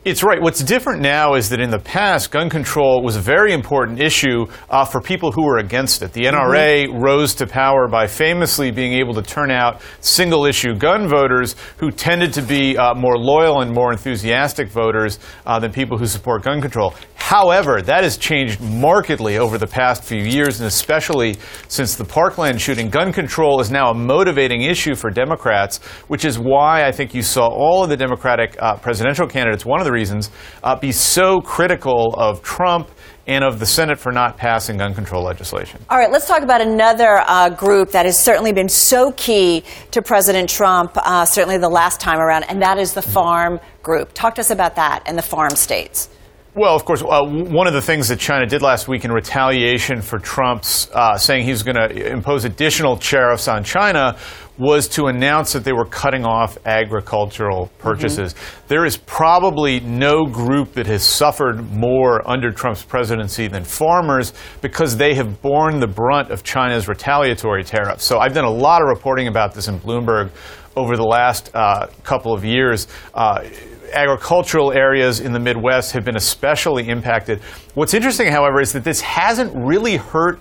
It's 0.07 0.23
right. 0.23 0.41
What's 0.41 0.63
different 0.63 1.03
now 1.03 1.35
is 1.35 1.49
that 1.49 1.59
in 1.59 1.71
the 1.71 1.81
past, 1.81 2.31
gun 2.31 2.49
control 2.49 3.03
was 3.03 3.17
a 3.17 3.21
very 3.21 3.53
important 3.53 4.01
issue 4.01 4.47
uh, 4.71 4.85
for 4.85 5.01
people 5.01 5.33
who 5.33 5.45
were 5.45 5.59
against 5.59 6.01
it. 6.01 6.13
The 6.13 6.27
NRA 6.27 6.87
rose 7.03 7.35
to 7.35 7.47
power 7.49 7.89
by 7.89 8.07
famously 8.07 8.71
being 8.71 8.93
able 8.93 9.15
to 9.15 9.23
turn 9.23 9.51
out 9.51 9.83
single 9.99 10.47
issue 10.47 10.77
gun 10.77 11.09
voters 11.09 11.57
who 11.79 11.91
tended 11.91 12.33
to 12.35 12.43
be 12.43 12.79
uh, 12.79 12.95
more 12.95 13.19
loyal 13.19 13.63
and 13.63 13.73
more 13.75 13.91
enthusiastic 13.91 14.69
voters 14.69 15.19
uh, 15.45 15.59
than 15.59 15.73
people 15.73 15.99
who 15.99 16.07
support 16.07 16.45
gun 16.45 16.61
control. 16.61 16.95
However, 17.17 17.83
that 17.83 18.05
has 18.05 18.17
changed 18.17 18.61
markedly 18.61 19.39
over 19.39 19.59
the 19.59 19.67
past 19.67 20.05
few 20.05 20.23
years, 20.23 20.61
and 20.61 20.69
especially 20.69 21.35
since 21.67 21.97
the 21.97 22.05
Parkland 22.05 22.61
shooting. 22.61 22.89
Gun 22.89 23.13
control 23.13 23.61
is 23.61 23.69
now 23.69 23.91
a 23.91 23.95
motivating 23.95 24.63
issue 24.63 24.95
for 24.95 25.11
Democrats, 25.11 25.79
which 26.07 26.25
is 26.25 26.39
why 26.39 26.87
I 26.87 26.93
think 26.93 27.15
you 27.15 27.23
saw 27.23 27.49
all 27.49 27.83
of 27.83 27.91
the 27.91 27.97
Democratic 27.97 28.55
uh, 28.63 28.77
presidential 28.77 29.27
candidates, 29.27 29.67
one 29.67 29.81
of 29.81 29.87
the 29.87 29.96
reasons, 29.97 30.31
uh, 30.63 30.77
be 30.77 30.93
so 30.93 31.41
critical 31.41 32.15
of 32.15 32.43
Trump 32.43 32.89
and 33.27 33.43
of 33.43 33.59
the 33.59 33.67
Senate 33.67 33.99
for 33.99 34.13
not 34.13 34.37
passing 34.37 34.77
gun 34.77 34.95
control 34.95 35.23
legislation. 35.25 35.81
All 35.91 35.99
right, 35.99 36.11
let's 36.11 36.29
talk 36.29 36.43
about 36.43 36.61
another 36.61 37.23
uh, 37.27 37.51
group 37.51 37.91
that 37.91 38.07
has 38.07 38.17
certainly 38.19 38.53
been 38.53 38.69
so 38.69 39.13
key 39.13 39.65
to 39.91 40.03
President 40.03 40.49
Trump, 40.49 40.93
uh, 40.97 41.25
certainly 41.25 41.59
the 41.59 41.69
last 41.69 41.99
time 42.01 42.21
around, 42.21 42.45
and 42.45 42.63
that 42.63 42.79
is 42.79 42.95
the 42.95 43.03
farm 43.03 43.59
group. 43.83 44.13
Talk 44.13 44.37
to 44.37 44.41
us 44.43 44.51
about 44.51 44.77
that 44.77 45.03
and 45.07 45.19
the 45.19 45.23
farm 45.23 45.57
states. 45.57 46.09
Well, 46.57 46.75
of 46.75 46.87
course, 46.87 47.03
uh, 47.03 47.23
one 47.23 47.67
of 47.67 47.75
the 47.75 47.83
things 47.83 48.09
that 48.09 48.19
China 48.19 48.47
did 48.47 48.63
last 48.63 48.89
week 48.89 49.05
in 49.05 49.13
retaliation 49.13 50.01
for 50.01 50.19
Trump's 50.19 50.89
uh, 50.95 51.19
saying 51.19 51.45
he 51.45 51.51
was 51.51 51.63
going 51.63 51.77
to 51.77 52.11
impose 52.11 52.47
additional 52.47 52.97
tariffs 52.97 53.47
on 53.47 53.63
China 53.63 54.17
was 54.59 54.89
to 54.89 55.07
announce 55.07 55.53
that 55.53 55.65
they 55.65 55.73
were 55.73 55.85
cutting 55.85 56.25
off 56.25 56.59
agricultural 56.65 57.71
purchases. 57.79 58.35
There 58.69 58.85
is 58.85 58.97
probably 58.97 59.81
no 59.81 60.25
group 60.25 60.73
that 60.73 60.87
has 60.87 61.05
suffered 61.05 61.71
more 61.73 62.29
under 62.29 62.51
Trump's 62.51 62.83
presidency 62.83 63.49
than 63.49 63.65
farmers 63.65 64.33
because 64.63 64.97
they 64.97 65.15
have 65.15 65.43
borne 65.43 65.81
the 65.81 65.87
brunt 65.87 66.31
of 66.31 66.43
China's 66.43 66.89
retaliatory 66.89 67.65
tariffs. 67.65 68.05
So 68.05 68.19
I've 68.19 68.35
done 68.35 68.45
a 68.45 68.51
lot 68.51 68.83
of 68.83 68.89
reporting 68.89 69.29
about 69.29 69.55
this 69.55 69.69
in 69.69 69.79
Bloomberg 69.79 70.31
over 70.75 70.97
the 70.97 71.05
last 71.05 71.51
uh, 71.55 71.87
couple 72.03 72.33
of 72.33 72.45
years. 72.45 72.87
Uh, 73.15 73.45
agricultural 73.93 74.73
areas 74.73 75.21
in 75.21 75.33
the 75.33 75.39
Midwest 75.39 75.93
have 75.93 76.05
been 76.05 76.17
especially 76.17 76.89
impacted. 76.89 77.41
What's 77.75 77.95
interesting, 77.95 78.29
however, 78.29 78.61
is 78.61 78.73
that 78.73 78.85
this 78.85 79.01
hasn't 79.01 79.55
really 79.55 79.97
hurt 79.97 80.41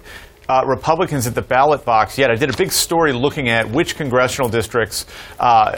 uh, 0.49 0.63
Republicans 0.65 1.27
at 1.27 1.35
the 1.35 1.41
ballot 1.41 1.85
box 1.85 2.17
yet. 2.17 2.31
I 2.31 2.35
did 2.35 2.53
a 2.53 2.57
big 2.57 2.71
story 2.71 3.13
looking 3.13 3.49
at 3.49 3.69
which 3.69 3.95
congressional 3.95 4.49
districts 4.49 5.05
uh, 5.39 5.77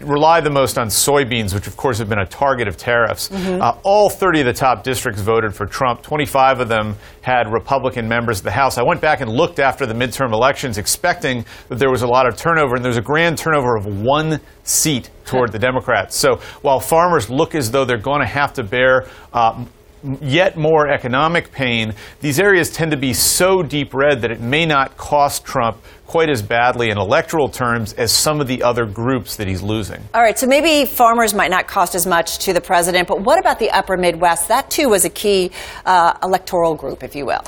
rely 0.00 0.40
the 0.40 0.50
most 0.50 0.78
on 0.78 0.88
soybeans, 0.88 1.54
which 1.54 1.66
of 1.66 1.76
course 1.76 1.98
have 1.98 2.08
been 2.08 2.18
a 2.18 2.26
target 2.26 2.68
of 2.68 2.76
tariffs. 2.76 3.28
Mm-hmm. 3.28 3.62
Uh, 3.62 3.76
all 3.82 4.08
30 4.08 4.40
of 4.40 4.46
the 4.46 4.52
top 4.52 4.84
districts 4.84 5.20
voted 5.20 5.54
for 5.54 5.66
Trump. 5.66 6.02
25 6.02 6.60
of 6.60 6.68
them 6.68 6.96
had 7.22 7.52
Republican 7.52 8.08
members 8.08 8.38
of 8.38 8.44
the 8.44 8.50
House. 8.50 8.78
I 8.78 8.82
went 8.82 9.00
back 9.00 9.20
and 9.20 9.30
looked 9.30 9.58
after 9.58 9.86
the 9.86 9.94
midterm 9.94 10.32
elections, 10.32 10.78
expecting 10.78 11.44
that 11.68 11.78
there 11.78 11.90
was 11.90 12.02
a 12.02 12.06
lot 12.06 12.26
of 12.26 12.36
turnover, 12.36 12.76
and 12.76 12.84
there's 12.84 12.96
a 12.96 13.02
grand 13.02 13.38
turnover 13.38 13.76
of 13.76 13.86
one 13.86 14.40
seat 14.62 15.10
toward 15.24 15.52
the 15.52 15.58
Democrats. 15.58 16.16
So 16.16 16.36
while 16.62 16.80
farmers 16.80 17.30
look 17.30 17.54
as 17.54 17.70
though 17.70 17.84
they're 17.84 17.98
going 17.98 18.20
to 18.20 18.26
have 18.26 18.52
to 18.54 18.62
bear 18.62 19.06
uh, 19.32 19.64
yet 20.20 20.56
more 20.56 20.88
economic 20.88 21.50
pain, 21.52 21.94
these 22.20 22.38
areas 22.38 22.70
tend 22.70 22.90
to 22.90 22.96
be 22.96 23.12
so 23.14 23.62
deep 23.62 23.94
red 23.94 24.22
that 24.22 24.30
it 24.30 24.40
may 24.40 24.66
not 24.66 24.96
cost 24.96 25.44
Trump 25.44 25.78
quite 26.06 26.28
as 26.28 26.42
badly 26.42 26.90
in 26.90 26.98
electoral 26.98 27.48
terms 27.48 27.92
as 27.94 28.12
some 28.12 28.40
of 28.40 28.46
the 28.46 28.62
other 28.62 28.84
groups 28.84 29.36
that 29.36 29.48
he's 29.48 29.62
losing. 29.62 30.00
All 30.12 30.22
right, 30.22 30.38
so 30.38 30.46
maybe 30.46 30.86
farmers 30.86 31.34
might 31.34 31.50
not 31.50 31.66
cost 31.66 31.94
as 31.94 32.06
much 32.06 32.38
to 32.40 32.52
the 32.52 32.60
president, 32.60 33.08
but 33.08 33.20
what 33.20 33.38
about 33.38 33.58
the 33.58 33.70
upper 33.70 33.96
Midwest? 33.96 34.48
That 34.48 34.70
too 34.70 34.88
was 34.88 35.04
a 35.04 35.10
key 35.10 35.50
uh, 35.86 36.16
electoral 36.22 36.74
group, 36.74 37.02
if 37.02 37.16
you 37.16 37.26
will. 37.26 37.42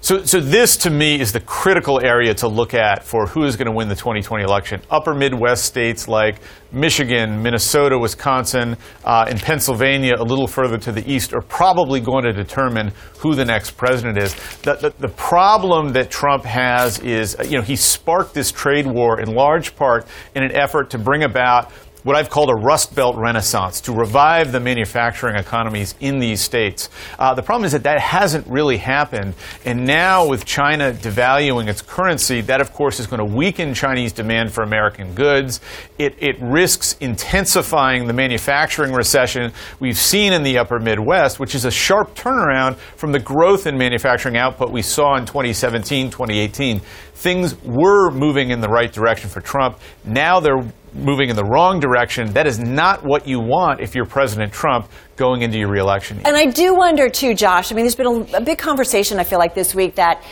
So, 0.00 0.24
so 0.24 0.38
this 0.38 0.76
to 0.78 0.90
me 0.90 1.20
is 1.20 1.32
the 1.32 1.40
critical 1.40 2.00
area 2.04 2.32
to 2.34 2.46
look 2.46 2.72
at 2.72 3.02
for 3.02 3.26
who 3.26 3.42
is 3.42 3.56
going 3.56 3.66
to 3.66 3.72
win 3.72 3.88
the 3.88 3.96
2020 3.96 4.44
election. 4.44 4.80
Upper 4.90 5.12
Midwest 5.12 5.64
states 5.64 6.06
like 6.06 6.36
Michigan, 6.70 7.42
Minnesota, 7.42 7.98
Wisconsin, 7.98 8.76
uh, 9.04 9.26
and 9.28 9.40
Pennsylvania, 9.40 10.14
a 10.16 10.22
little 10.22 10.46
further 10.46 10.78
to 10.78 10.92
the 10.92 11.10
east, 11.10 11.34
are 11.34 11.40
probably 11.40 12.00
going 12.00 12.24
to 12.24 12.32
determine 12.32 12.92
who 13.18 13.34
the 13.34 13.44
next 13.44 13.72
president 13.72 14.18
is. 14.18 14.34
The, 14.60 14.74
the, 14.74 14.94
the 15.00 15.08
problem 15.08 15.92
that 15.94 16.12
Trump 16.12 16.44
has 16.44 17.00
is, 17.00 17.36
you 17.44 17.56
know, 17.56 17.62
he 17.62 17.74
sparked 17.74 18.34
this 18.34 18.52
trade 18.52 18.86
war 18.86 19.20
in 19.20 19.34
large 19.34 19.74
part 19.74 20.06
in 20.36 20.44
an 20.44 20.54
effort 20.54 20.90
to 20.90 20.98
bring 20.98 21.24
about 21.24 21.72
what 22.04 22.16
I've 22.16 22.30
called 22.30 22.50
a 22.50 22.54
Rust 22.54 22.94
Belt 22.94 23.16
renaissance 23.16 23.80
to 23.82 23.92
revive 23.92 24.52
the 24.52 24.60
manufacturing 24.60 25.36
economies 25.36 25.94
in 26.00 26.18
these 26.18 26.40
states. 26.40 26.88
Uh, 27.18 27.34
the 27.34 27.42
problem 27.42 27.64
is 27.64 27.72
that 27.72 27.82
that 27.82 28.00
hasn't 28.00 28.46
really 28.46 28.76
happened. 28.76 29.34
And 29.64 29.86
now, 29.86 30.26
with 30.26 30.44
China 30.44 30.92
devaluing 30.92 31.68
its 31.68 31.82
currency, 31.82 32.40
that 32.42 32.60
of 32.60 32.72
course 32.72 33.00
is 33.00 33.06
going 33.06 33.18
to 33.26 33.36
weaken 33.36 33.74
Chinese 33.74 34.12
demand 34.12 34.52
for 34.52 34.62
American 34.62 35.14
goods. 35.14 35.60
It, 35.98 36.14
it 36.18 36.36
risks 36.40 36.96
intensifying 37.00 38.06
the 38.06 38.12
manufacturing 38.12 38.92
recession 38.92 39.52
we've 39.80 39.98
seen 39.98 40.32
in 40.32 40.42
the 40.42 40.58
upper 40.58 40.78
Midwest, 40.78 41.40
which 41.40 41.54
is 41.54 41.64
a 41.64 41.70
sharp 41.70 42.14
turnaround 42.14 42.76
from 42.96 43.12
the 43.12 43.18
growth 43.18 43.66
in 43.66 43.76
manufacturing 43.76 44.36
output 44.36 44.70
we 44.70 44.82
saw 44.82 45.16
in 45.16 45.26
2017, 45.26 46.10
2018. 46.10 46.80
Things 47.14 47.60
were 47.64 48.12
moving 48.12 48.50
in 48.50 48.60
the 48.60 48.68
right 48.68 48.92
direction 48.92 49.28
for 49.28 49.40
Trump. 49.40 49.78
Now 50.04 50.38
they're 50.38 50.62
moving 50.94 51.30
in 51.30 51.36
the 51.36 51.44
wrong 51.44 51.80
direction. 51.80 52.32
That 52.32 52.46
is 52.46 52.58
not 52.58 53.04
what 53.04 53.26
you 53.26 53.40
want 53.40 53.80
if 53.80 53.94
you're 53.94 54.06
President 54.06 54.52
Trump 54.52 54.88
going 55.16 55.42
into 55.42 55.58
your 55.58 55.68
reelection. 55.68 56.20
And 56.24 56.36
I 56.36 56.46
do 56.46 56.74
wonder, 56.74 57.08
too, 57.08 57.34
Josh. 57.34 57.72
I 57.72 57.74
mean, 57.74 57.84
there's 57.84 57.94
been 57.94 58.06
a, 58.06 58.38
a 58.38 58.40
big 58.40 58.58
conversation, 58.58 59.18
I 59.18 59.24
feel 59.24 59.38
like, 59.38 59.54
this 59.54 59.74
week 59.74 59.94
that 59.96 60.22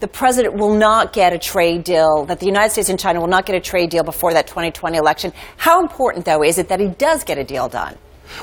the 0.00 0.08
president 0.08 0.54
will 0.54 0.74
not 0.74 1.12
get 1.12 1.32
a 1.32 1.38
trade 1.38 1.84
deal, 1.84 2.24
that 2.26 2.38
the 2.40 2.46
United 2.46 2.70
States 2.70 2.88
and 2.88 2.98
China 2.98 3.20
will 3.20 3.28
not 3.28 3.46
get 3.46 3.56
a 3.56 3.60
trade 3.60 3.90
deal 3.90 4.02
before 4.02 4.34
that 4.34 4.46
2020 4.46 4.98
election. 4.98 5.32
How 5.56 5.80
important, 5.80 6.24
though, 6.24 6.42
is 6.42 6.58
it 6.58 6.68
that 6.68 6.80
he 6.80 6.88
does 6.88 7.24
get 7.24 7.38
a 7.38 7.44
deal 7.44 7.68
done? 7.68 7.96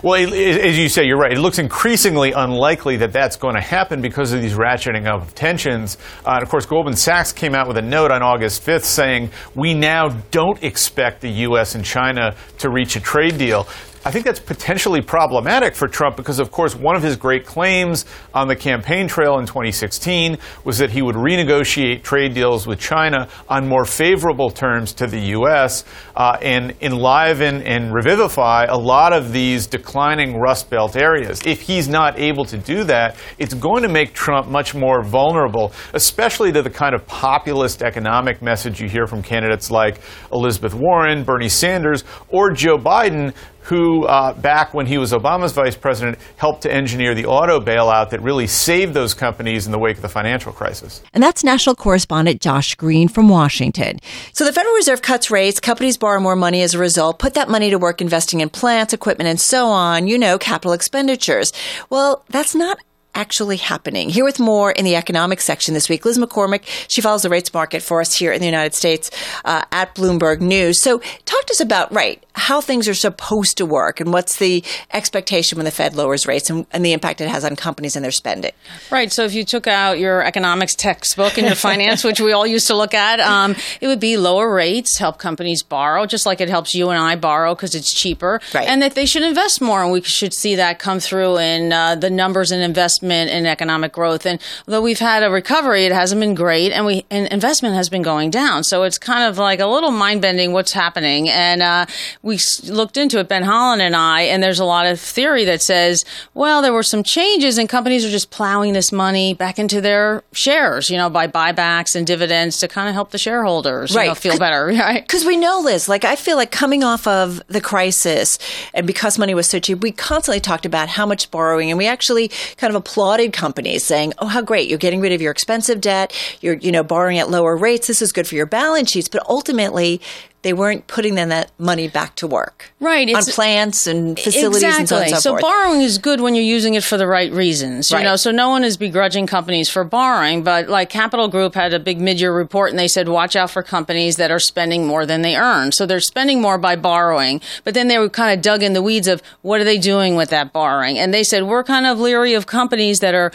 Well, 0.04 0.34
as 0.34 0.78
you 0.78 0.90
say, 0.90 1.06
you're 1.06 1.18
right. 1.18 1.32
It 1.32 1.40
looks 1.40 1.60
increasingly 1.60 2.32
unlikely 2.32 2.98
that 2.98 3.14
that's 3.14 3.36
going 3.36 3.56
to 3.56 3.62
happen 3.62 4.02
because 4.02 4.34
of 4.34 4.42
these 4.42 4.54
ratcheting 4.54 5.08
up 5.08 5.22
of 5.22 5.36
tensions. 5.36 5.98
Uh, 6.26 6.32
and 6.34 6.44
of 6.44 6.50
course, 6.50 6.66
Goldman 6.66 6.96
Sachs 6.96 7.32
came 7.32 7.56
out 7.56 7.68
with 7.68 7.78
a 7.78 7.82
note 7.82 8.12
on 8.12 8.22
August 8.22 8.66
5th 8.66 8.84
saying, 8.84 9.32
we 9.56 9.74
now 9.74 10.10
don't 10.32 10.62
expect 10.64 11.22
the 11.22 11.30
U.S. 11.30 11.76
and 11.76 11.86
China 11.86 12.36
to 12.60 12.70
reach 12.70 12.96
a 12.96 13.00
trade 13.00 13.38
deal. 13.38 13.68
I 14.04 14.10
think 14.10 14.26
that's 14.26 14.40
potentially 14.40 15.02
problematic 15.02 15.76
for 15.76 15.88
Trump 15.88 16.16
because, 16.16 16.40
of 16.40 16.50
course, 16.50 16.76
one 16.76 16.96
of 16.96 17.04
his 17.04 17.16
great 17.16 17.46
claims 17.46 18.06
on 18.34 18.48
the 18.48 18.56
campaign 18.56 19.08
trail 19.08 19.38
in 19.38 19.46
2016 19.46 20.40
was 20.64 20.80
that 20.80 20.90
he 20.90 21.04
would 21.04 21.16
renegotiate 21.16 22.02
trade 22.02 22.34
deals 22.34 22.66
with 22.66 22.80
China 22.80 23.28
on 23.48 23.68
more 23.68 23.86
favorable 23.86 24.50
terms 24.50 24.92
to 24.94 25.06
the 25.06 25.20
U.S. 25.38 25.86
Uh, 26.16 26.36
and 26.42 26.74
enliven 26.82 27.62
and 27.62 27.94
revivify 27.94 28.66
a 28.70 28.76
lot 28.76 29.14
of 29.14 29.34
these 29.34 29.68
declining 29.68 30.36
Rust 30.36 30.72
Belt 30.72 30.96
areas. 30.96 31.40
If 31.46 31.62
he's 31.62 31.88
not 31.88 32.18
able 32.18 32.46
to 32.46 32.58
do 32.58 32.84
that, 32.86 33.16
it's 33.38 33.54
going 33.54 33.84
to 33.84 33.90
make 33.90 34.16
Trump 34.16 34.48
much 34.48 34.74
more 34.74 35.04
vulnerable, 35.04 35.74
especially 35.94 36.52
to 36.54 36.64
the 36.64 36.72
kind 36.72 36.96
of 36.96 37.06
populist 37.06 37.84
economic 37.84 38.42
message 38.42 38.82
you 38.82 38.90
hear 38.90 39.06
from 39.06 39.22
candidates 39.22 39.70
like 39.70 40.00
Elizabeth 40.34 40.74
Warren, 40.74 41.24
Bernie 41.24 41.50
Sanders, 41.50 42.04
or 42.30 42.50
Joe 42.50 42.80
Biden 42.80 43.36
who, 43.64 44.06
uh, 44.06 44.34
back 44.34 44.74
when 44.74 44.86
he 44.86 44.98
was 44.98 45.12
Obama's 45.12 45.54
vice 45.54 45.76
president, 45.76 46.18
helped 46.38 46.62
to 46.64 46.72
engineer 46.72 47.14
the 47.14 47.26
auto 47.26 47.60
bailout 47.60 48.10
that 48.10 48.22
really 48.22 48.48
saved 48.48 48.94
those 48.94 49.14
companies 49.14 49.66
in 49.66 49.72
the 49.72 49.80
wake 49.80 49.98
of 49.98 50.02
the 50.02 50.10
financial 50.10 50.52
crisis. 50.52 51.02
And 51.14 51.24
that's 51.24 51.44
national 51.44 51.76
correspondent 51.76 52.42
Josh 52.42 52.76
Green 52.76 53.08
from 53.08 53.30
Washington. 53.30 54.00
So 54.34 54.46
the 54.46 54.54
Federal 54.54 54.76
Reserve 54.76 55.02
cuts 55.02 55.32
rates, 55.32 55.60
companies 55.60 55.98
borrow 55.98 56.20
more 56.20 56.36
money 56.36 56.62
as 56.62 56.74
a 56.74 56.80
result, 56.80 57.20
put 57.20 57.34
that 57.36 57.50
money 57.50 57.70
to 57.70 57.78
work 57.78 58.02
investing 58.02 58.42
in 58.42 58.50
plants, 58.50 58.94
equipment, 58.94 59.30
and 59.30 59.40
so 59.40 59.68
on, 59.68 60.08
you 60.08 60.18
know, 60.18 60.38
capital 60.38 60.74
expenditures. 60.74 61.54
Well, 61.90 62.24
that's 62.30 62.56
not 62.56 62.80
actually 63.16 63.58
happening. 63.58 64.10
Here 64.10 64.24
with 64.24 64.40
more 64.40 64.72
in 64.72 64.86
the 64.86 64.96
economics 64.96 65.44
section 65.44 65.74
this 65.74 65.90
week, 65.90 66.06
Liz 66.06 66.18
McCormick. 66.18 66.64
She 66.88 67.02
follows 67.02 67.24
the 67.24 67.30
rates 67.30 67.54
market 67.54 67.82
for 67.82 68.02
us 68.02 68.16
here 68.16 68.32
in 68.32 68.40
the 68.40 68.46
United 68.46 68.74
States 68.74 69.12
uh, 69.46 69.64
at 69.72 69.96
Bloomberg 69.96 70.40
News. 70.40 70.82
So, 70.82 71.00
talk 71.26 71.46
to 71.46 71.54
us 71.54 71.60
about 71.60 71.92
right 71.92 72.24
how 72.34 72.62
things 72.62 72.88
are 72.88 72.94
supposed 72.94 73.58
to 73.58 73.66
work 73.66 74.00
and 74.00 74.14
what's 74.14 74.38
the 74.38 74.64
expectation 74.94 75.58
when 75.58 75.66
the 75.66 75.72
Fed 75.72 75.96
lowers 75.96 76.26
rates 76.26 76.50
and, 76.50 76.66
and 76.72 76.86
the 76.86 76.94
impact 76.94 77.20
it 77.20 77.28
has 77.28 77.44
on 77.44 77.56
companies 77.56 77.96
and 77.96 78.06
their 78.06 78.12
spending. 78.12 78.54
Right. 78.90 79.12
So, 79.12 79.26
if 79.26 79.34
you 79.34 79.44
took 79.44 79.68
out 79.68 80.00
your 80.00 80.24
economics 80.24 80.76
textbook 80.76 81.38
and 81.38 81.48
your 81.48 81.56
finance, 81.70 82.04
which 82.04 82.22
we 82.22 82.32
all 82.32 82.48
used 82.48 82.68
to 82.68 82.76
look 82.76 82.94
at, 82.94 83.20
um, 83.20 83.56
it 83.82 83.88
would 83.88 84.00
be 84.00 84.18
lower 84.18 84.54
rates 84.54 84.98
help 84.98 85.18
companies 85.18 85.64
borrow, 85.64 86.06
just 86.06 86.26
like 86.26 86.40
it 86.42 86.50
helps 86.50 86.74
you 86.74 86.90
and 86.90 87.00
I 87.00 87.16
borrow 87.16 87.56
because 87.56 87.76
it's 87.76 87.94
cheaper, 87.94 88.40
right. 88.54 88.68
and 88.68 88.82
that 88.82 88.96
they 88.96 89.06
should 89.06 89.24
invest 89.24 89.62
more, 89.62 89.84
and 89.84 89.92
we 89.92 90.02
should 90.02 90.34
see 90.34 90.56
that 90.56 90.80
come 90.80 91.00
through 91.00 91.38
in 91.40 91.74
uh, 91.74 91.96
the 91.96 92.10
numbers 92.10 92.52
and 92.52 92.62
investment 92.62 93.01
investment 93.02 93.32
in 93.32 93.46
economic 93.46 93.92
growth. 93.92 94.26
And 94.26 94.40
although 94.68 94.82
we've 94.82 95.00
had 95.00 95.24
a 95.24 95.30
recovery, 95.30 95.86
it 95.86 95.92
hasn't 95.92 96.20
been 96.22 96.36
great, 96.36 96.72
and 96.72 96.86
we 96.86 97.06
and 97.10 97.28
investment 97.28 97.76
has 97.76 97.90
been 97.90 98.02
going 98.02 98.30
down. 98.30 98.64
So 98.64 98.84
it's 98.84 98.98
kind 98.98 99.24
of 99.24 99.38
like 99.38 99.60
a 99.60 99.68
little 99.68 99.92
mind 99.92 100.22
bending 100.22 100.54
what's 100.54 100.72
happening. 100.72 101.30
And 101.30 101.62
uh, 101.62 101.86
we 102.22 102.40
looked 102.68 102.98
into 102.98 103.20
it, 103.20 103.28
Ben 103.28 103.44
Holland 103.44 103.82
and 103.82 103.96
I, 103.96 104.22
and 104.22 104.42
there's 104.44 104.60
a 104.60 104.66
lot 104.66 104.86
of 104.86 105.00
theory 105.00 105.46
that 105.46 105.62
says, 105.62 106.06
well, 106.34 106.62
there 106.62 106.74
were 106.74 106.84
some 106.84 107.04
changes, 107.04 107.58
and 107.58 107.68
companies 107.68 108.06
are 108.06 108.10
just 108.10 108.30
plowing 108.32 108.74
this 108.74 108.92
money 108.92 109.34
back 109.34 109.60
into 109.60 109.82
their 109.82 110.24
shares, 110.32 110.90
you 110.90 110.98
know, 110.98 111.10
by 111.10 111.28
buybacks 111.28 111.96
and 111.96 112.06
dividends 112.06 112.60
to 112.60 112.68
kind 112.68 112.88
of 112.88 112.94
help 112.94 113.12
the 113.12 113.18
shareholders, 113.18 113.96
right. 113.96 114.04
You 114.04 114.10
know, 114.10 114.16
feel 114.16 114.38
better, 114.38 114.66
right? 114.80 115.04
Because 115.04 115.26
we 115.26 115.38
know, 115.38 115.62
Liz, 115.64 115.90
like 115.90 116.06
I 116.06 116.16
feel 116.16 116.38
like 116.38 116.52
coming 116.52 116.84
off 116.84 117.08
of 117.08 117.42
the 117.48 117.62
crisis, 117.62 118.38
and 118.74 118.86
because 118.86 119.18
money 119.18 119.34
was 119.34 119.48
so 119.48 119.60
cheap, 119.60 119.82
we 119.82 119.92
constantly 119.92 120.40
talked 120.40 120.66
about 120.66 120.90
how 120.90 121.06
much 121.06 121.32
borrowing, 121.32 121.70
and 121.70 121.78
we 121.78 121.88
actually 121.88 122.30
kind 122.58 122.70
of 122.70 122.76
applauded 122.92 123.32
companies 123.32 123.86
saying, 123.86 124.14
"Oh, 124.20 124.28
how 124.28 124.42
great! 124.42 124.68
You're 124.68 124.78
getting 124.78 125.00
rid 125.00 125.14
of 125.14 125.22
your 125.22 125.32
expensive 125.32 125.80
debt. 125.80 126.14
You're, 126.42 126.56
you 126.56 126.72
know, 126.72 126.84
borrowing 126.84 127.20
at 127.20 127.30
lower 127.30 127.56
rates. 127.56 127.88
This 127.88 128.02
is 128.02 128.12
good 128.12 128.28
for 128.28 128.36
your 128.36 128.46
balance 128.46 128.92
sheets." 128.92 129.08
But 129.08 129.24
ultimately, 129.30 130.02
they 130.44 130.54
weren't 130.54 130.88
putting 130.88 131.16
then 131.16 131.30
that 131.30 131.52
money 131.60 131.88
back 131.88 132.16
to 132.16 132.28
work. 132.28 132.72
Right. 132.80 133.14
on 133.14 133.24
plants 133.26 133.86
and 133.86 134.20
facilities 134.20 134.64
exactly. 134.64 134.80
and 134.80 134.90
so 134.90 134.96
on 134.96 135.02
and 135.04 135.12
so, 135.12 135.20
so 135.36 135.40
borrowing 135.40 135.82
is 135.82 135.98
good 135.98 136.20
when 136.20 136.34
you're 136.34 136.44
using 136.44 136.74
it 136.74 136.84
for 136.84 136.98
the 136.98 137.08
right 137.08 137.32
reasons. 137.32 137.92
You 137.92 137.98
right. 137.98 138.04
know, 138.04 138.16
so 138.16 138.32
no 138.32 138.50
one 138.50 138.64
is 138.64 138.78
begrudging 138.78 139.28
companies 139.28 139.70
for 139.70 139.84
borrowing, 139.84 140.44
but 140.44 140.68
like 140.68 140.90
Capital 140.90 141.28
Group 141.28 141.54
had 141.54 141.74
a 141.74 141.80
big 141.80 142.00
mid-year 142.00 142.34
report 142.34 142.72
and 142.72 142.80
they 142.80 142.88
said 142.88 143.08
watch 143.08 143.36
out 143.36 143.52
for 143.52 143.62
companies 143.62 144.18
that 144.18 144.32
are 144.32 144.40
spending 144.40 144.88
more 144.88 145.06
than 145.06 145.22
they 145.22 145.36
earn. 145.36 145.72
So 145.72 145.86
they're 145.86 146.00
spending 146.00 146.42
more 146.42 146.58
by 146.58 146.76
borrowing, 146.76 147.42
but 147.64 147.74
then 147.74 147.88
they 147.88 148.00
were 148.00 148.10
kind 148.10 148.36
of 148.36 148.42
dug 148.42 148.64
in 148.64 148.74
the 148.74 148.82
weeds 148.82 149.08
of 149.08 149.22
what 149.42 149.62
are 149.62 149.66
they 149.66 149.78
doing 149.78 150.16
with 150.16 150.30
that 150.30 150.52
borrowing? 150.52 150.98
And 150.98 151.14
they 151.14 151.24
said 151.24 151.44
we're 151.44 151.64
kind 151.64 151.86
of 151.86 152.00
leery 152.00 152.34
of 152.34 152.48
companies 152.48 153.00
that 153.02 153.14
are 153.14 153.32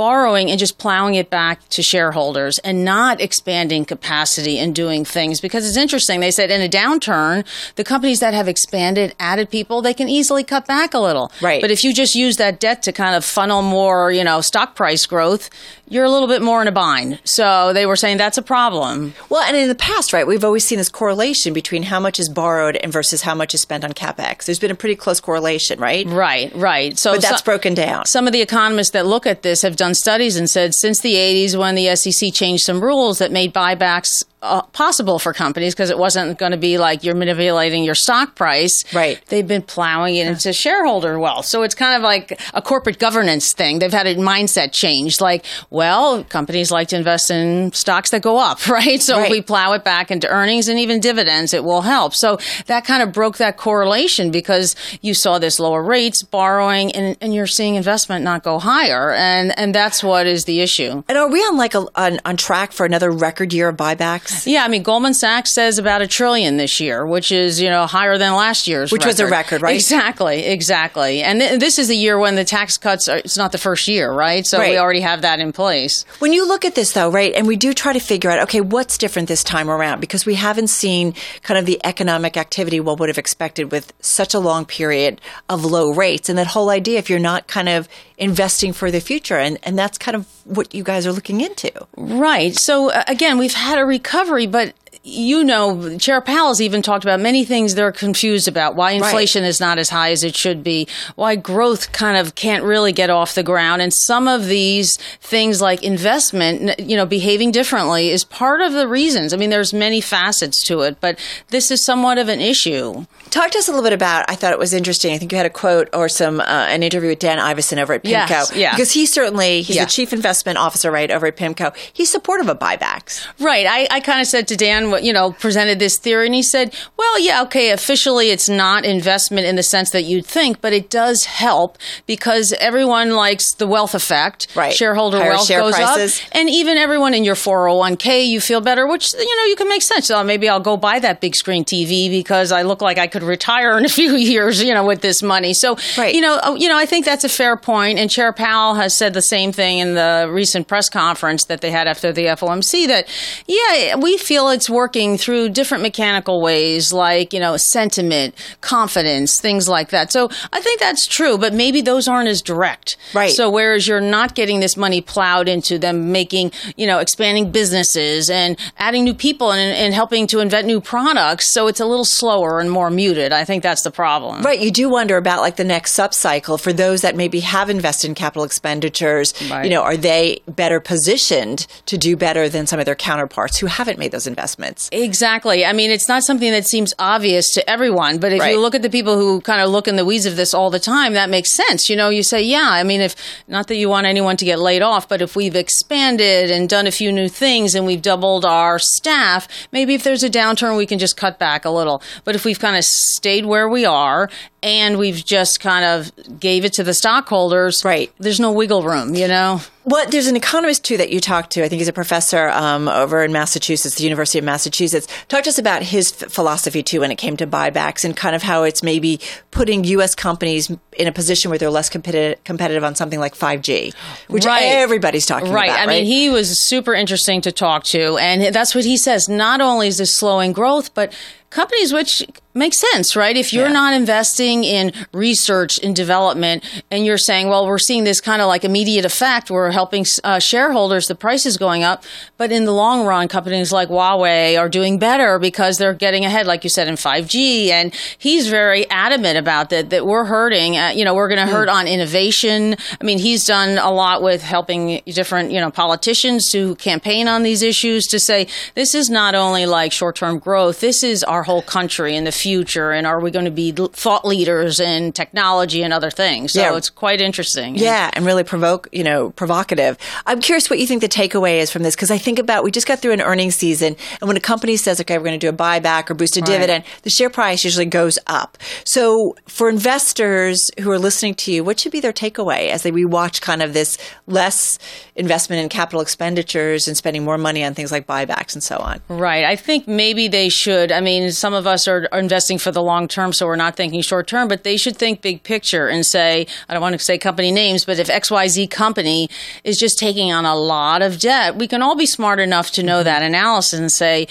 borrowing 0.00 0.50
and 0.50 0.58
just 0.58 0.78
plowing 0.78 1.14
it 1.14 1.28
back 1.28 1.68
to 1.68 1.82
shareholders 1.82 2.58
and 2.60 2.86
not 2.86 3.20
expanding 3.20 3.84
capacity 3.84 4.58
and 4.58 4.74
doing 4.74 5.04
things 5.04 5.42
because 5.42 5.68
it's 5.68 5.76
interesting. 5.76 6.20
They 6.20 6.30
said 6.30 6.50
in 6.50 6.62
a 6.62 6.70
downturn, 6.70 7.44
the 7.74 7.84
companies 7.84 8.20
that 8.20 8.32
have 8.32 8.48
expanded, 8.48 9.14
added 9.20 9.50
people, 9.50 9.82
they 9.82 9.92
can 9.92 10.08
easily 10.08 10.42
cut 10.42 10.66
back 10.66 10.94
a 10.94 10.98
little. 10.98 11.30
Right. 11.42 11.60
But 11.60 11.70
if 11.70 11.84
you 11.84 11.92
just 11.92 12.14
use 12.14 12.38
that 12.38 12.60
debt 12.60 12.82
to 12.84 12.92
kind 12.92 13.14
of 13.14 13.26
funnel 13.26 13.60
more, 13.60 14.10
you 14.10 14.24
know, 14.24 14.40
stock 14.40 14.74
price 14.74 15.04
growth, 15.04 15.50
you're 15.90 16.04
a 16.04 16.10
little 16.10 16.28
bit 16.28 16.40
more 16.40 16.62
in 16.62 16.68
a 16.68 16.72
bind. 16.72 17.20
So 17.24 17.74
they 17.74 17.84
were 17.84 17.96
saying 17.96 18.16
that's 18.16 18.38
a 18.38 18.42
problem. 18.42 19.12
Well, 19.28 19.42
and 19.42 19.54
in 19.54 19.68
the 19.68 19.74
past, 19.74 20.14
right, 20.14 20.26
we've 20.26 20.44
always 20.44 20.64
seen 20.64 20.78
this 20.78 20.88
correlation 20.88 21.52
between 21.52 21.82
how 21.82 22.00
much 22.00 22.18
is 22.18 22.30
borrowed 22.30 22.76
and 22.76 22.90
versus 22.90 23.20
how 23.20 23.34
much 23.34 23.52
is 23.52 23.60
spent 23.60 23.84
on 23.84 23.92
capex. 23.92 24.46
There's 24.46 24.58
been 24.58 24.70
a 24.70 24.74
pretty 24.74 24.96
close 24.96 25.20
correlation, 25.20 25.78
right? 25.78 26.06
Right, 26.06 26.50
right. 26.54 26.98
So 26.98 27.12
but 27.12 27.20
that's 27.20 27.42
broken 27.42 27.74
down. 27.74 28.06
Some 28.06 28.26
of 28.26 28.32
the 28.32 28.40
economists 28.40 28.90
that 28.90 29.04
look 29.04 29.26
at 29.26 29.42
this 29.42 29.60
have 29.60 29.76
done 29.76 29.90
done 29.90 29.94
studies 29.96 30.36
and 30.36 30.48
said 30.48 30.72
since 30.72 31.00
the 31.00 31.14
80s 31.14 31.58
when 31.58 31.74
the 31.74 31.96
SEC 31.96 32.32
changed 32.32 32.62
some 32.64 32.80
rules 32.80 33.18
that 33.18 33.32
made 33.32 33.52
buybacks 33.52 34.24
uh, 34.42 34.62
possible 34.62 35.18
for 35.18 35.32
companies 35.32 35.74
because 35.74 35.90
it 35.90 35.98
wasn't 35.98 36.38
going 36.38 36.52
to 36.52 36.58
be 36.58 36.78
like 36.78 37.04
you're 37.04 37.14
manipulating 37.14 37.84
your 37.84 37.94
stock 37.94 38.34
price. 38.34 38.84
Right. 38.94 39.20
They've 39.26 39.46
been 39.46 39.62
plowing 39.62 40.16
it 40.16 40.26
into 40.26 40.52
shareholder 40.52 41.18
wealth. 41.18 41.44
So 41.46 41.62
it's 41.62 41.74
kind 41.74 41.96
of 41.96 42.02
like 42.02 42.40
a 42.54 42.62
corporate 42.62 42.98
governance 42.98 43.52
thing. 43.52 43.78
They've 43.80 43.92
had 43.92 44.06
a 44.06 44.14
mindset 44.16 44.72
change. 44.72 45.20
Like, 45.20 45.44
well, 45.68 46.24
companies 46.24 46.70
like 46.70 46.88
to 46.88 46.96
invest 46.96 47.30
in 47.30 47.72
stocks 47.72 48.10
that 48.10 48.22
go 48.22 48.38
up, 48.38 48.66
right? 48.68 49.00
So 49.00 49.16
Right. 49.18 49.26
if 49.26 49.30
we 49.30 49.42
plow 49.42 49.72
it 49.74 49.84
back 49.84 50.10
into 50.10 50.28
earnings 50.28 50.68
and 50.68 50.78
even 50.78 51.00
dividends, 51.00 51.52
it 51.52 51.62
will 51.64 51.82
help. 51.82 52.14
So 52.14 52.38
that 52.66 52.84
kind 52.84 53.02
of 53.02 53.12
broke 53.12 53.36
that 53.38 53.56
correlation 53.58 54.30
because 54.30 54.74
you 55.02 55.12
saw 55.14 55.38
this 55.38 55.60
lower 55.60 55.82
rates, 55.82 56.22
borrowing, 56.22 56.92
and, 56.92 57.16
and 57.20 57.34
you're 57.34 57.46
seeing 57.46 57.74
investment 57.74 58.24
not 58.24 58.42
go 58.42 58.58
higher. 58.58 59.12
And, 59.12 59.56
and 59.58 59.74
that's 59.74 60.02
what 60.02 60.26
is 60.26 60.44
the 60.46 60.60
issue. 60.60 61.02
And 61.08 61.18
are 61.18 61.28
we 61.28 61.40
on 61.40 61.56
like 61.56 61.74
a, 61.74 61.84
on, 61.94 62.20
on 62.24 62.36
track 62.36 62.72
for 62.72 62.86
another 62.86 63.10
record 63.10 63.52
year 63.52 63.68
of 63.68 63.76
buybacks? 63.76 64.29
Yeah, 64.46 64.64
I 64.64 64.68
mean, 64.68 64.82
Goldman 64.82 65.14
Sachs 65.14 65.52
says 65.52 65.78
about 65.78 66.02
a 66.02 66.06
trillion 66.06 66.56
this 66.56 66.80
year, 66.80 67.06
which 67.06 67.32
is, 67.32 67.60
you 67.60 67.68
know, 67.70 67.86
higher 67.86 68.18
than 68.18 68.34
last 68.34 68.66
year's 68.66 68.90
Which 68.92 69.06
was 69.06 69.20
a 69.20 69.26
record, 69.26 69.62
right? 69.62 69.74
Exactly, 69.74 70.44
exactly. 70.46 71.22
And 71.22 71.40
th- 71.40 71.60
this 71.60 71.78
is 71.78 71.88
the 71.88 71.96
year 71.96 72.18
when 72.18 72.34
the 72.34 72.44
tax 72.44 72.76
cuts 72.78 73.08
are, 73.08 73.18
it's 73.18 73.36
not 73.36 73.52
the 73.52 73.58
first 73.58 73.88
year, 73.88 74.10
right? 74.12 74.46
So 74.46 74.58
Right. 74.58 74.70
we 74.72 74.78
already 74.78 75.00
have 75.00 75.22
that 75.22 75.40
in 75.40 75.52
place. 75.52 76.04
When 76.18 76.32
you 76.32 76.46
look 76.46 76.64
at 76.64 76.74
this, 76.74 76.92
though, 76.92 77.10
right, 77.10 77.32
and 77.34 77.46
we 77.46 77.56
do 77.56 77.72
try 77.72 77.92
to 77.92 78.00
figure 78.00 78.30
out, 78.30 78.40
okay, 78.44 78.60
what's 78.60 78.98
different 78.98 79.28
this 79.28 79.42
time 79.44 79.68
around 79.70 80.00
because 80.00 80.26
we 80.26 80.34
haven't 80.34 80.68
seen 80.68 81.14
kind 81.42 81.58
of 81.58 81.66
the 81.66 81.80
economic 81.84 82.36
activity 82.36 82.80
one 82.80 82.96
would 82.98 83.08
have 83.08 83.18
expected 83.18 83.72
with 83.72 83.92
such 84.00 84.34
a 84.34 84.38
long 84.38 84.64
period 84.64 85.20
of 85.48 85.64
low 85.64 85.92
rates. 85.92 86.28
And 86.28 86.38
that 86.38 86.46
whole 86.48 86.70
idea, 86.70 86.98
if 86.98 87.08
you're 87.10 87.18
not 87.18 87.46
kind 87.46 87.68
of 87.68 87.88
investing 88.18 88.72
for 88.72 88.90
the 88.90 89.00
future, 89.00 89.36
and, 89.38 89.58
and 89.62 89.78
that's 89.78 89.96
kind 89.98 90.14
of 90.16 90.26
what 90.44 90.74
you 90.74 90.82
guys 90.82 91.06
are 91.06 91.12
looking 91.12 91.40
into. 91.40 91.70
Right. 91.96 92.54
So 92.54 92.90
uh, 92.90 93.04
again, 93.06 93.38
we've 93.38 93.54
had 93.54 93.78
a 93.78 93.84
recovery, 93.84 94.19
but 94.46 94.74
you 95.02 95.42
know, 95.42 95.96
Chair 95.96 96.20
Powell's 96.20 96.60
even 96.60 96.82
talked 96.82 97.04
about 97.04 97.20
many 97.20 97.44
things 97.44 97.74
they're 97.74 97.90
confused 97.90 98.46
about. 98.48 98.76
Why 98.76 98.92
inflation 98.92 99.44
is 99.44 99.58
not 99.58 99.78
as 99.78 99.88
high 99.88 100.10
as 100.10 100.22
it 100.22 100.36
should 100.36 100.62
be. 100.62 100.86
Why 101.16 101.36
growth 101.36 101.92
kind 101.92 102.18
of 102.18 102.34
can't 102.34 102.62
really 102.64 102.92
get 102.92 103.08
off 103.08 103.34
the 103.34 103.42
ground. 103.42 103.80
And 103.80 103.94
some 103.94 104.28
of 104.28 104.46
these 104.46 104.96
things 105.20 105.62
like 105.62 105.82
investment, 105.82 106.78
you 106.80 106.96
know, 106.96 107.06
behaving 107.06 107.50
differently 107.50 108.10
is 108.10 108.24
part 108.24 108.60
of 108.60 108.72
the 108.74 108.86
reasons. 108.86 109.32
I 109.32 109.38
mean, 109.38 109.48
there's 109.48 109.72
many 109.72 110.02
facets 110.02 110.62
to 110.64 110.82
it, 110.82 111.00
but 111.00 111.18
this 111.48 111.70
is 111.70 111.82
somewhat 111.82 112.18
of 112.18 112.28
an 112.28 112.40
issue. 112.40 113.06
Talk 113.30 113.52
to 113.52 113.58
us 113.58 113.68
a 113.68 113.70
little 113.70 113.84
bit 113.84 113.92
about. 113.94 114.28
I 114.28 114.34
thought 114.34 114.52
it 114.52 114.58
was 114.58 114.74
interesting. 114.74 115.14
I 115.14 115.18
think 115.18 115.32
you 115.32 115.36
had 115.36 115.46
a 115.46 115.50
quote 115.50 115.88
or 115.94 116.08
some 116.10 116.40
uh, 116.40 116.44
an 116.44 116.82
interview 116.82 117.08
with 117.10 117.20
Dan 117.20 117.38
Ivascyn 117.38 117.78
over 117.78 117.94
at 117.94 118.02
PIMCO. 118.04 118.10
Yes, 118.28 118.52
yeah. 118.54 118.72
Because 118.72 118.92
he 118.92 119.06
certainly 119.06 119.62
he's 119.62 119.76
Yeah. 119.76 119.84
the 119.86 119.90
chief 119.90 120.12
investment 120.12 120.58
officer 120.58 120.90
right 120.90 121.10
over 121.10 121.26
at 121.26 121.36
PIMCO. 121.36 121.74
He's 121.92 122.10
supportive 122.10 122.48
of 122.48 122.58
buybacks. 122.58 123.26
Right. 123.38 123.66
I, 123.66 123.86
I 123.90 124.00
kind 124.00 124.20
of 124.20 124.26
said 124.26 124.46
to 124.48 124.56
Dan, 124.56 124.89
you 124.98 125.12
know, 125.12 125.32
presented 125.32 125.78
this 125.78 125.98
theory, 125.98 126.26
and 126.26 126.34
he 126.34 126.42
said, 126.42 126.74
"Well, 126.96 127.18
yeah, 127.18 127.42
okay. 127.42 127.70
Officially, 127.70 128.30
it's 128.30 128.48
not 128.48 128.84
investment 128.84 129.46
in 129.46 129.56
the 129.56 129.62
sense 129.62 129.90
that 129.90 130.02
you'd 130.02 130.26
think, 130.26 130.60
but 130.60 130.72
it 130.72 130.90
does 130.90 131.24
help 131.24 131.78
because 132.06 132.52
everyone 132.54 133.10
likes 133.10 133.54
the 133.54 133.66
wealth 133.66 133.94
effect. 133.94 134.48
Right. 134.54 134.72
Shareholder 134.72 135.18
Higher 135.18 135.30
wealth 135.30 135.46
share 135.46 135.60
goes 135.60 135.74
prices. 135.74 136.20
up, 136.20 136.28
and 136.32 136.48
even 136.50 136.76
everyone 136.76 137.14
in 137.14 137.24
your 137.24 137.34
401k, 137.34 138.26
you 138.26 138.40
feel 138.40 138.60
better, 138.60 138.86
which 138.86 139.12
you 139.14 139.36
know 139.36 139.44
you 139.44 139.56
can 139.56 139.68
make 139.68 139.82
sense. 139.82 140.06
So 140.06 140.22
maybe 140.24 140.48
I'll 140.48 140.60
go 140.60 140.76
buy 140.76 140.98
that 141.00 141.20
big 141.20 141.34
screen 141.36 141.64
TV 141.64 142.08
because 142.10 142.52
I 142.52 142.62
look 142.62 142.82
like 142.82 142.98
I 142.98 143.06
could 143.06 143.22
retire 143.22 143.78
in 143.78 143.84
a 143.84 143.88
few 144.00 144.14
years, 144.16 144.62
you 144.62 144.74
know, 144.74 144.84
with 144.84 145.00
this 145.00 145.22
money. 145.22 145.54
So, 145.54 145.76
Right. 145.96 146.14
you 146.14 146.20
know, 146.20 146.38
uh, 146.42 146.54
you 146.58 146.68
know, 146.68 146.76
I 146.78 146.86
think 146.86 147.04
that's 147.04 147.24
a 147.24 147.28
fair 147.28 147.56
point. 147.56 147.98
And 147.98 148.10
Chair 148.10 148.32
Powell 148.32 148.74
has 148.74 148.94
said 148.94 149.14
the 149.14 149.22
same 149.22 149.52
thing 149.52 149.78
in 149.78 149.94
the 149.94 150.28
recent 150.30 150.66
press 150.68 150.88
conference 150.88 151.44
that 151.44 151.60
they 151.60 151.70
had 151.70 151.86
after 151.86 152.12
the 152.12 152.26
FOMC 152.26 152.86
that, 152.88 153.06
yeah, 153.46 153.96
we 153.96 154.16
feel 154.16 154.48
it's 154.50 154.68
working 154.80 155.18
through 155.18 155.50
different 155.50 155.82
mechanical 155.82 156.40
ways, 156.40 156.90
like, 156.90 157.34
you 157.34 157.38
know, 157.38 157.54
sentiment, 157.58 158.34
confidence, 158.62 159.38
things 159.38 159.68
like 159.68 159.90
that. 159.90 160.10
So 160.10 160.30
I 160.54 160.60
think 160.62 160.80
that's 160.80 161.06
true, 161.06 161.36
but 161.36 161.52
maybe 161.52 161.82
those 161.82 162.08
aren't 162.08 162.30
as 162.30 162.40
direct. 162.40 162.96
Right. 163.12 163.30
So 163.30 163.50
whereas 163.50 163.86
you're 163.86 164.00
not 164.00 164.34
getting 164.34 164.60
this 164.60 164.78
money 164.78 165.02
plowed 165.02 165.48
into 165.48 165.78
them 165.78 166.12
making, 166.12 166.52
you 166.78 166.86
know, 166.86 166.98
expanding 166.98 167.52
businesses 167.52 168.30
and 168.30 168.56
adding 168.78 169.04
new 169.04 169.12
people 169.12 169.52
and, 169.52 169.76
and 169.76 169.92
helping 169.92 170.26
to 170.28 170.40
invent 170.40 170.66
new 170.66 170.80
products. 170.80 171.50
So 171.50 171.66
it's 171.66 171.80
a 171.80 171.84
little 171.84 172.06
slower 172.06 172.58
and 172.58 172.70
more 172.70 172.88
muted. 172.88 173.32
I 173.32 173.44
think 173.44 173.62
that's 173.62 173.82
the 173.82 173.90
problem. 173.90 174.40
Right. 174.42 174.60
You 174.60 174.70
do 174.70 174.88
wonder 174.88 175.18
about 175.18 175.42
like 175.42 175.56
the 175.56 175.64
next 175.64 175.92
subcycle 175.92 176.58
for 176.58 176.72
those 176.72 177.02
that 177.02 177.16
maybe 177.16 177.40
have 177.40 177.68
invested 177.68 178.08
in 178.08 178.14
capital 178.14 178.44
expenditures. 178.44 179.34
Right. 179.50 179.64
You 179.64 179.70
know, 179.72 179.82
are 179.82 179.98
they 179.98 180.40
better 180.48 180.80
positioned 180.80 181.66
to 181.84 181.98
do 181.98 182.16
better 182.16 182.48
than 182.48 182.66
some 182.66 182.78
of 182.80 182.86
their 182.86 182.94
counterparts 182.94 183.58
who 183.58 183.66
haven't 183.66 183.98
made 183.98 184.12
those 184.12 184.26
investments? 184.26 184.69
Exactly. 184.92 185.64
I 185.64 185.72
mean, 185.72 185.90
it's 185.90 186.08
not 186.08 186.22
something 186.24 186.50
that 186.52 186.66
seems 186.66 186.94
obvious 186.98 187.50
to 187.54 187.68
everyone, 187.70 188.18
but 188.18 188.32
if 188.32 188.40
Right. 188.40 188.52
you 188.52 188.60
look 188.60 188.74
at 188.74 188.82
the 188.82 188.90
people 188.90 189.16
who 189.16 189.40
kind 189.40 189.60
of 189.60 189.70
look 189.70 189.88
in 189.88 189.96
the 189.96 190.04
weeds 190.04 190.26
of 190.26 190.36
this 190.36 190.54
all 190.54 190.70
the 190.70 190.78
time, 190.78 191.12
that 191.14 191.28
makes 191.30 191.52
sense. 191.52 191.88
You 191.88 191.96
know, 191.96 192.08
you 192.08 192.22
say, 192.22 192.42
yeah, 192.42 192.68
I 192.70 192.82
mean, 192.82 193.00
if 193.00 193.14
not 193.48 193.66
that 193.68 193.76
you 193.76 193.88
want 193.88 194.06
anyone 194.06 194.36
to 194.36 194.44
get 194.44 194.58
laid 194.58 194.82
off, 194.82 195.08
but 195.08 195.20
if 195.22 195.34
we've 195.36 195.56
expanded 195.56 196.50
and 196.50 196.68
done 196.68 196.86
a 196.86 196.90
few 196.90 197.10
new 197.12 197.28
things 197.28 197.74
and 197.74 197.86
we've 197.86 198.02
doubled 198.02 198.44
our 198.44 198.78
staff, 198.78 199.48
maybe 199.72 199.94
if 199.94 200.02
there's 200.04 200.22
a 200.22 200.30
downturn, 200.30 200.76
we 200.76 200.86
can 200.86 200.98
just 200.98 201.16
cut 201.16 201.38
back 201.38 201.64
a 201.64 201.70
little. 201.70 202.02
But 202.24 202.34
if 202.34 202.44
we've 202.44 202.58
kind 202.60 202.76
of 202.76 202.84
stayed 202.84 203.46
where 203.46 203.68
we 203.68 203.84
are 203.84 204.30
and 204.62 204.98
we've 204.98 205.24
just 205.24 205.60
kind 205.60 205.84
of 205.84 206.12
gave 206.38 206.64
it 206.64 206.72
to 206.74 206.84
the 206.84 206.94
stockholders, 206.94 207.84
Right. 207.84 208.12
There's 208.18 208.40
no 208.40 208.52
wiggle 208.52 208.82
room, 208.82 209.14
you 209.14 209.26
know? 209.28 209.60
Well, 209.90 210.08
there's 210.08 210.28
an 210.28 210.36
economist 210.36 210.84
too 210.84 210.96
that 210.98 211.10
you 211.10 211.18
talked 211.20 211.50
to. 211.54 211.64
I 211.64 211.68
think 211.68 211.80
he's 211.80 211.88
a 211.88 211.92
professor 211.92 212.48
um, 212.50 212.88
over 212.88 213.24
in 213.24 213.32
Massachusetts, 213.32 213.96
the 213.96 214.04
University 214.04 214.38
of 214.38 214.44
Massachusetts. 214.44 215.08
Talk 215.28 215.42
to 215.44 215.50
us 215.50 215.58
about 215.58 215.82
his 215.82 216.22
f- 216.22 216.30
philosophy 216.30 216.82
too 216.82 217.00
when 217.00 217.10
it 217.10 217.16
came 217.16 217.36
to 217.38 217.46
buybacks 217.46 218.04
and 218.04 218.16
kind 218.16 218.36
of 218.36 218.42
how 218.42 218.62
it's 218.62 218.82
maybe 218.84 219.18
putting 219.50 219.82
U.S. 219.84 220.14
companies 220.14 220.70
in 220.96 221.08
a 221.08 221.12
position 221.12 221.50
where 221.50 221.58
they're 221.58 221.70
less 221.70 221.88
competitive, 221.88 222.42
competitive 222.44 222.84
on 222.84 222.94
something 222.94 223.18
like 223.18 223.34
5G, 223.34 223.92
which 224.28 224.44
Right. 224.44 224.62
everybody's 224.62 225.26
talking 225.26 225.48
about. 225.48 225.56
right. 225.56 225.70
I 225.70 225.86
mean, 225.86 226.04
he 226.04 226.30
was 226.30 226.64
super 226.68 226.94
interesting 226.94 227.40
to 227.40 227.50
talk 227.52 227.82
to, 227.84 228.16
and 228.18 228.54
that's 228.54 228.74
what 228.76 228.84
he 228.84 228.96
says. 228.96 229.28
Not 229.28 229.60
only 229.60 229.88
is 229.88 229.98
this 229.98 230.14
slowing 230.14 230.52
growth, 230.52 230.94
but 230.94 231.12
companies 231.50 231.92
which 231.92 232.26
makes 232.52 232.78
sense, 232.92 233.14
right? 233.14 233.36
If 233.36 233.52
you're 233.52 233.68
Yeah. 233.68 233.72
not 233.72 233.94
investing 233.94 234.64
in 234.64 234.92
research 235.12 235.78
and 235.84 235.94
development, 235.94 236.64
and 236.90 237.06
you're 237.06 237.16
saying, 237.18 237.48
"Well, 237.48 237.64
we're 237.64 237.78
seeing 237.78 238.02
this 238.02 238.20
kind 238.20 238.42
of 238.42 238.48
like 238.48 238.64
immediate 238.64 239.04
effect. 239.04 239.52
We're 239.52 239.70
helping 239.70 240.04
uh, 240.24 240.40
shareholders. 240.40 241.06
The 241.06 241.14
price 241.14 241.46
is 241.46 241.56
going 241.56 241.84
up, 241.84 242.02
but 242.38 242.50
in 242.50 242.64
the 242.64 242.72
long 242.72 243.04
run, 243.06 243.28
companies 243.28 243.70
like 243.72 243.88
Huawei 243.88 244.58
are 244.58 244.68
doing 244.68 244.98
better 244.98 245.38
because 245.38 245.78
they're 245.78 245.94
getting 245.94 246.24
ahead, 246.24 246.44
like 246.46 246.64
you 246.64 246.70
said, 246.70 246.88
in 246.88 246.96
5G." 246.96 247.70
And 247.70 247.94
he's 248.18 248.48
very 248.48 248.88
adamant 248.90 249.38
about 249.38 249.70
that. 249.70 249.90
That 249.90 250.04
we're 250.06 250.24
hurting. 250.24 250.76
Uh, 250.76 250.88
you 250.88 251.04
know, 251.04 251.14
we're 251.14 251.28
going 251.28 251.46
to 251.46 251.52
hurt 251.52 251.68
on 251.68 251.86
innovation. 251.86 252.74
I 253.00 253.04
mean, 253.04 253.18
he's 253.20 253.44
done 253.44 253.78
a 253.78 253.92
lot 253.92 254.22
with 254.22 254.42
helping 254.42 255.00
different, 255.06 255.52
you 255.52 255.60
know, 255.60 255.70
politicians 255.70 256.50
to 256.50 256.74
campaign 256.76 257.28
on 257.28 257.44
these 257.44 257.62
issues 257.62 258.06
to 258.08 258.18
say 258.18 258.48
this 258.74 258.92
is 258.92 259.08
not 259.08 259.36
only 259.36 259.66
like 259.66 259.92
short-term 259.92 260.40
growth. 260.40 260.80
This 260.80 261.04
is 261.04 261.22
our 261.22 261.39
whole 261.42 261.62
country 261.62 262.14
in 262.16 262.24
the 262.24 262.32
future, 262.32 262.90
and 262.92 263.06
are 263.06 263.20
we 263.20 263.30
going 263.30 263.44
to 263.44 263.50
be 263.50 263.72
thought 263.72 264.24
leaders 264.24 264.80
in 264.80 265.12
technology 265.12 265.82
and 265.82 265.92
other 265.92 266.10
things? 266.10 266.52
So 266.52 266.60
Yeah. 266.60 266.76
it's 266.76 266.90
quite 266.90 267.20
interesting. 267.20 267.76
Yeah, 267.76 268.10
and 268.12 268.24
really 268.26 268.44
provoke, 268.44 268.88
you 268.92 269.04
know, 269.04 269.30
provocative. 269.30 269.96
I'm 270.26 270.40
curious 270.40 270.70
what 270.70 270.78
you 270.78 270.86
think 270.86 271.00
the 271.02 271.08
takeaway 271.08 271.58
is 271.60 271.70
from 271.70 271.82
this 271.82 271.94
because 271.94 272.10
I 272.10 272.18
think 272.18 272.38
about 272.38 272.64
we 272.64 272.70
just 272.70 272.86
got 272.86 273.00
through 273.00 273.12
an 273.12 273.20
earnings 273.20 273.56
season, 273.56 273.96
and 274.20 274.28
when 274.28 274.36
a 274.36 274.40
company 274.40 274.76
says, 274.76 275.00
"Okay, 275.00 275.18
we're 275.18 275.24
going 275.24 275.38
to 275.38 275.44
do 275.44 275.48
a 275.48 275.52
buyback 275.56 276.10
or 276.10 276.14
boost 276.14 276.36
a 276.36 276.40
dividend," 276.40 276.84
the 277.02 277.10
share 277.10 277.30
price 277.30 277.64
usually 277.64 277.86
goes 277.86 278.18
up. 278.26 278.58
So, 278.84 279.36
for 279.46 279.68
investors 279.68 280.70
who 280.80 280.90
are 280.90 280.98
listening 280.98 281.34
to 281.34 281.52
you, 281.52 281.64
what 281.64 281.78
should 281.80 281.92
be 281.92 282.00
their 282.00 282.12
takeaway 282.12 282.68
as 282.70 282.82
they 282.82 282.90
rewatch 282.92 283.40
kind 283.40 283.62
of 283.62 283.72
this 283.74 283.98
less 284.26 284.78
investment 285.16 285.62
in 285.62 285.68
capital 285.68 286.00
expenditures 286.00 286.88
and 286.88 286.96
spending 286.96 287.24
more 287.24 287.36
money 287.38 287.64
on 287.64 287.74
things 287.74 287.92
like 287.92 288.06
buybacks 288.06 288.54
and 288.54 288.62
so 288.62 288.76
on? 288.78 289.00
Right. 289.08 289.44
I 289.44 289.56
think 289.56 289.86
maybe 289.86 290.28
they 290.28 290.48
should. 290.48 290.92
I 290.92 291.00
mean, 291.00 291.29
some 291.36 291.54
of 291.54 291.66
us 291.66 291.88
are, 291.88 292.08
are 292.12 292.18
investing 292.18 292.58
for 292.58 292.70
the 292.70 292.82
long 292.82 293.08
term, 293.08 293.32
so 293.32 293.46
we're 293.46 293.56
not 293.56 293.76
thinking 293.76 294.02
short 294.02 294.26
term, 294.26 294.48
but 294.48 294.64
they 294.64 294.76
should 294.76 294.96
think 294.96 295.22
big 295.22 295.42
picture 295.42 295.88
and 295.88 296.04
say, 296.04 296.46
I 296.68 296.74
don't 296.74 296.82
want 296.82 296.94
to 296.94 296.98
say 296.98 297.18
company 297.18 297.52
names, 297.52 297.84
but 297.84 297.98
if 297.98 298.08
XYZ 298.08 298.70
company 298.70 299.28
is 299.64 299.78
just 299.78 299.98
taking 299.98 300.32
on 300.32 300.44
a 300.44 300.54
lot 300.54 301.02
of 301.02 301.18
debt, 301.18 301.56
we 301.56 301.68
can 301.68 301.82
all 301.82 301.96
be 301.96 302.06
smart 302.06 302.40
enough 302.40 302.70
to 302.72 302.82
know 302.82 303.02
that 303.02 303.22
analysis 303.22 303.78
and 303.78 303.90
say, 303.90 304.26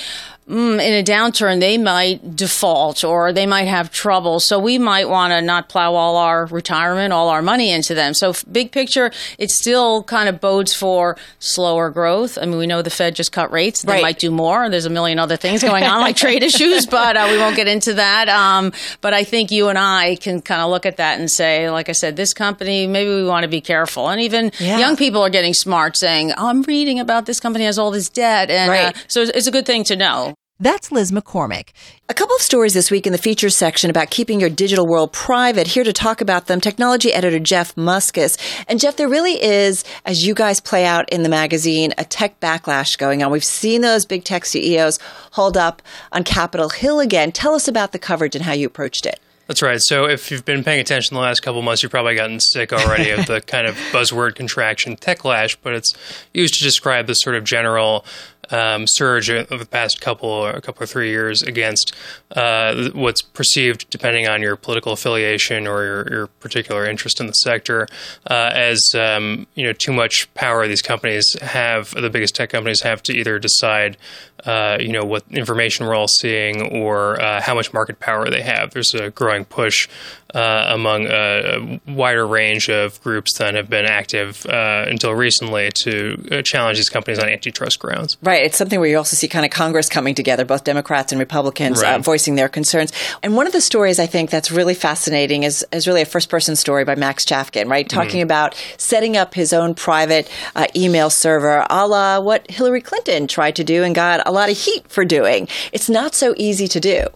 mm, 0.49 0.73
in 0.81 0.93
a 0.93 1.03
downturn, 1.03 1.59
they 1.59 1.77
might 1.77 2.35
default 2.35 3.03
or 3.03 3.31
they 3.31 3.45
might 3.45 3.67
have 3.67 3.91
trouble. 3.91 4.39
So 4.39 4.57
we 4.59 4.77
might 4.77 5.07
want 5.07 5.31
to 5.31 5.41
not 5.41 5.69
plow 5.69 5.93
all 5.95 6.17
our 6.17 6.45
retirement, 6.47 7.13
all 7.13 7.29
our 7.29 7.41
money 7.41 7.71
into 7.71 7.93
them. 7.93 8.13
So, 8.13 8.33
big 8.51 8.71
picture, 8.71 9.11
it 9.37 9.51
still 9.51 10.03
kind 10.03 10.27
of 10.27 10.41
bodes 10.41 10.73
for 10.73 11.15
slower 11.39 11.89
growth. 11.89 12.37
I 12.41 12.45
mean, 12.45 12.57
we 12.57 12.67
know 12.67 12.81
the 12.81 12.89
Fed 12.89 13.15
just 13.15 13.31
cut 13.31 13.51
rates. 13.51 13.83
They 13.83 13.93
Right. 13.93 14.01
might 14.01 14.19
do 14.19 14.31
more. 14.31 14.69
There's 14.69 14.85
a 14.85 14.89
million 14.89 15.19
other 15.19 15.37
things 15.37 15.61
going 15.61 15.83
on, 15.83 16.01
like 16.01 16.15
trade 16.15 16.43
issues, 16.49 16.85
but 16.85 17.15
uh, 17.15 17.27
we 17.31 17.37
won't 17.37 17.55
get 17.55 17.67
into 17.67 17.93
that. 17.93 18.27
Um, 18.29 18.71
but 19.01 19.13
I 19.13 19.23
think 19.23 19.51
you 19.51 19.67
and 19.69 19.77
I 19.77 20.15
can 20.15 20.41
kind 20.41 20.61
of 20.61 20.69
look 20.71 20.85
at 20.85 20.97
that 20.97 21.19
and 21.19 21.29
say, 21.29 21.69
like 21.69 21.89
I 21.89 21.93
said, 21.93 22.15
this 22.15 22.33
company, 22.33 22.87
maybe 22.87 23.09
we 23.09 23.25
want 23.25 23.43
to 23.43 23.49
be 23.49 23.61
careful. 23.61 24.09
And 24.09 24.19
even 24.21 24.51
Yeah. 24.59 24.79
young 24.79 24.95
people 24.97 25.21
are 25.21 25.29
getting 25.29 25.53
smart, 25.53 25.97
saying, 25.97 26.31
oh, 26.37 26.47
"I'm 26.49 26.61
reading 26.63 26.99
about 26.99 27.25
this 27.25 27.39
company 27.39 27.65
has 27.65 27.77
all 27.77 27.91
this 27.91 28.09
debt," 28.09 28.49
and 28.49 28.69
Right. 28.71 28.95
uh, 28.95 28.99
so 29.07 29.21
it's, 29.21 29.31
it's 29.31 29.47
a 29.47 29.51
good 29.51 29.65
thing 29.65 29.83
to 29.85 29.95
know. 29.95 30.33
That's 30.61 30.91
Liz 30.91 31.13
McCormick. 31.13 31.69
A 32.09 32.13
couple 32.13 32.35
of 32.35 32.41
stories 32.41 32.73
this 32.73 32.91
week 32.91 33.07
in 33.07 33.13
the 33.13 33.17
features 33.17 33.55
section 33.55 33.89
about 33.89 34.09
keeping 34.09 34.41
your 34.41 34.49
digital 34.49 34.85
world 34.85 35.13
private. 35.13 35.67
Here 35.67 35.85
to 35.85 35.93
talk 35.93 36.19
about 36.19 36.47
them, 36.47 36.59
technology 36.59 37.13
editor 37.13 37.39
Jeff 37.39 37.75
Muskus. 37.75 38.37
And 38.67 38.77
Jeff, 38.77 38.97
there 38.97 39.07
really 39.07 39.41
is, 39.41 39.85
as 40.05 40.27
you 40.27 40.33
guys 40.33 40.59
play 40.59 40.85
out 40.85 41.07
in 41.13 41.23
the 41.23 41.29
magazine, 41.29 41.93
a 41.97 42.03
tech 42.03 42.41
backlash 42.41 42.97
going 42.97 43.23
on. 43.23 43.31
We've 43.31 43.41
seen 43.41 43.79
those 43.79 44.05
big 44.05 44.25
tech 44.25 44.43
CEOs 44.43 44.99
hold 45.31 45.55
up 45.55 45.81
on 46.11 46.25
Capitol 46.25 46.67
Hill 46.67 46.99
again. 46.99 47.31
Tell 47.31 47.55
us 47.55 47.69
about 47.69 47.93
the 47.93 47.99
coverage 47.99 48.35
and 48.35 48.43
how 48.43 48.51
you 48.51 48.67
approached 48.67 49.05
it. 49.05 49.21
That's 49.47 49.61
right. 49.61 49.79
So 49.79 50.07
if 50.07 50.29
you've 50.29 50.45
been 50.45 50.63
paying 50.63 50.81
attention 50.81 51.15
the 51.15 51.21
last 51.21 51.39
couple 51.39 51.61
months, 51.61 51.81
you've 51.81 51.91
probably 51.91 52.15
gotten 52.15 52.39
sick 52.39 52.71
already 52.71 53.11
of 53.11 53.25
the 53.25 53.39
kind 53.47 53.65
of 53.65 53.75
buzzword 53.91 54.35
contraction 54.35 54.97
techlash, 54.97 55.55
but 55.63 55.73
it's 55.73 55.93
used 56.33 56.55
to 56.55 56.63
describe 56.63 57.07
the 57.07 57.15
sort 57.15 57.35
of 57.35 57.45
general 57.45 58.05
um, 58.51 58.87
surge 58.87 59.29
of 59.29 59.47
the 59.47 59.67
past 59.69 60.01
couple 60.01 60.29
or 60.29 60.51
a 60.51 60.61
couple 60.61 60.83
or 60.83 60.87
three 60.87 61.09
years 61.09 61.41
against 61.41 61.95
uh, 62.35 62.89
what's 62.91 63.21
perceived, 63.21 63.89
depending 63.89 64.27
on 64.27 64.41
your 64.41 64.55
political 64.55 64.91
affiliation 64.91 65.67
or 65.67 65.83
your, 65.83 66.09
your 66.09 66.27
particular 66.27 66.85
interest 66.85 67.19
in 67.19 67.27
the 67.27 67.33
sector, 67.33 67.87
uh, 68.29 68.51
as 68.53 68.93
um, 68.95 69.47
you 69.55 69.65
know 69.65 69.73
too 69.73 69.93
much 69.93 70.33
power 70.33 70.67
these 70.67 70.81
companies 70.81 71.39
have. 71.41 71.91
The 71.91 72.09
biggest 72.09 72.35
tech 72.35 72.49
companies 72.49 72.81
have 72.81 73.03
to 73.03 73.13
either 73.13 73.39
decide 73.39 73.97
uh, 74.45 74.77
you 74.79 74.91
know 74.91 75.03
what 75.03 75.23
information 75.31 75.85
we're 75.85 75.95
all 75.95 76.07
seeing 76.07 76.61
or 76.61 77.21
uh, 77.21 77.41
how 77.41 77.55
much 77.55 77.73
market 77.73 77.99
power 77.99 78.29
they 78.29 78.41
have. 78.41 78.71
There's 78.71 78.93
a 78.93 79.09
growing 79.09 79.45
push 79.45 79.87
uh, 80.33 80.65
among 80.69 81.07
a 81.07 81.79
wider 81.87 82.25
range 82.25 82.69
of 82.69 83.01
groups 83.01 83.37
that 83.37 83.55
have 83.55 83.69
been 83.69 83.85
active 83.85 84.45
uh, 84.45 84.85
until 84.87 85.13
recently 85.13 85.71
to 85.71 86.27
uh, 86.31 86.41
challenge 86.41 86.77
these 86.77 86.89
companies 86.89 87.19
on 87.19 87.29
antitrust 87.29 87.79
grounds. 87.79 88.17
Right. 88.21 88.43
It's 88.43 88.57
something 88.57 88.79
where 88.79 88.89
you 88.89 88.97
also 88.97 89.15
see 89.15 89.27
kind 89.27 89.45
of 89.45 89.51
Congress 89.51 89.89
coming 89.89 90.15
together, 90.15 90.45
both 90.45 90.63
Democrats 90.63 91.11
and 91.11 91.19
Republicans 91.19 91.81
uh, 91.81 91.99
voicing 91.99 92.35
their 92.35 92.49
concerns. 92.49 92.91
And 93.23 93.35
one 93.35 93.47
of 93.47 93.53
the 93.53 93.61
stories 93.61 93.99
I 93.99 94.05
think 94.05 94.29
that's 94.29 94.51
really 94.51 94.75
fascinating 94.75 95.43
is, 95.43 95.65
is 95.71 95.87
really 95.87 96.01
a 96.01 96.05
first 96.05 96.29
person 96.29 96.55
story 96.55 96.85
by 96.85 96.95
Max 96.95 97.25
Chafkin, 97.25 97.69
right? 97.69 97.87
Talking 97.89 98.21
about 98.21 98.55
setting 98.77 99.17
up 99.17 99.33
his 99.33 99.53
own 99.53 99.73
private 99.73 100.29
uh, 100.55 100.67
email 100.75 101.09
server, 101.09 101.65
a 101.69 101.87
la 101.87 102.19
what 102.19 102.49
Hillary 102.49 102.81
Clinton 102.81 103.27
tried 103.27 103.55
to 103.55 103.63
do 103.63 103.83
and 103.83 103.95
got 103.95 104.21
a 104.27 104.31
lot 104.31 104.49
of 104.49 104.57
heat 104.57 104.87
for 104.87 105.05
doing. 105.05 105.47
It's 105.71 105.89
not 105.89 106.13
so 106.13 106.33
easy 106.37 106.67
to 106.67 106.79
do. 106.79 107.07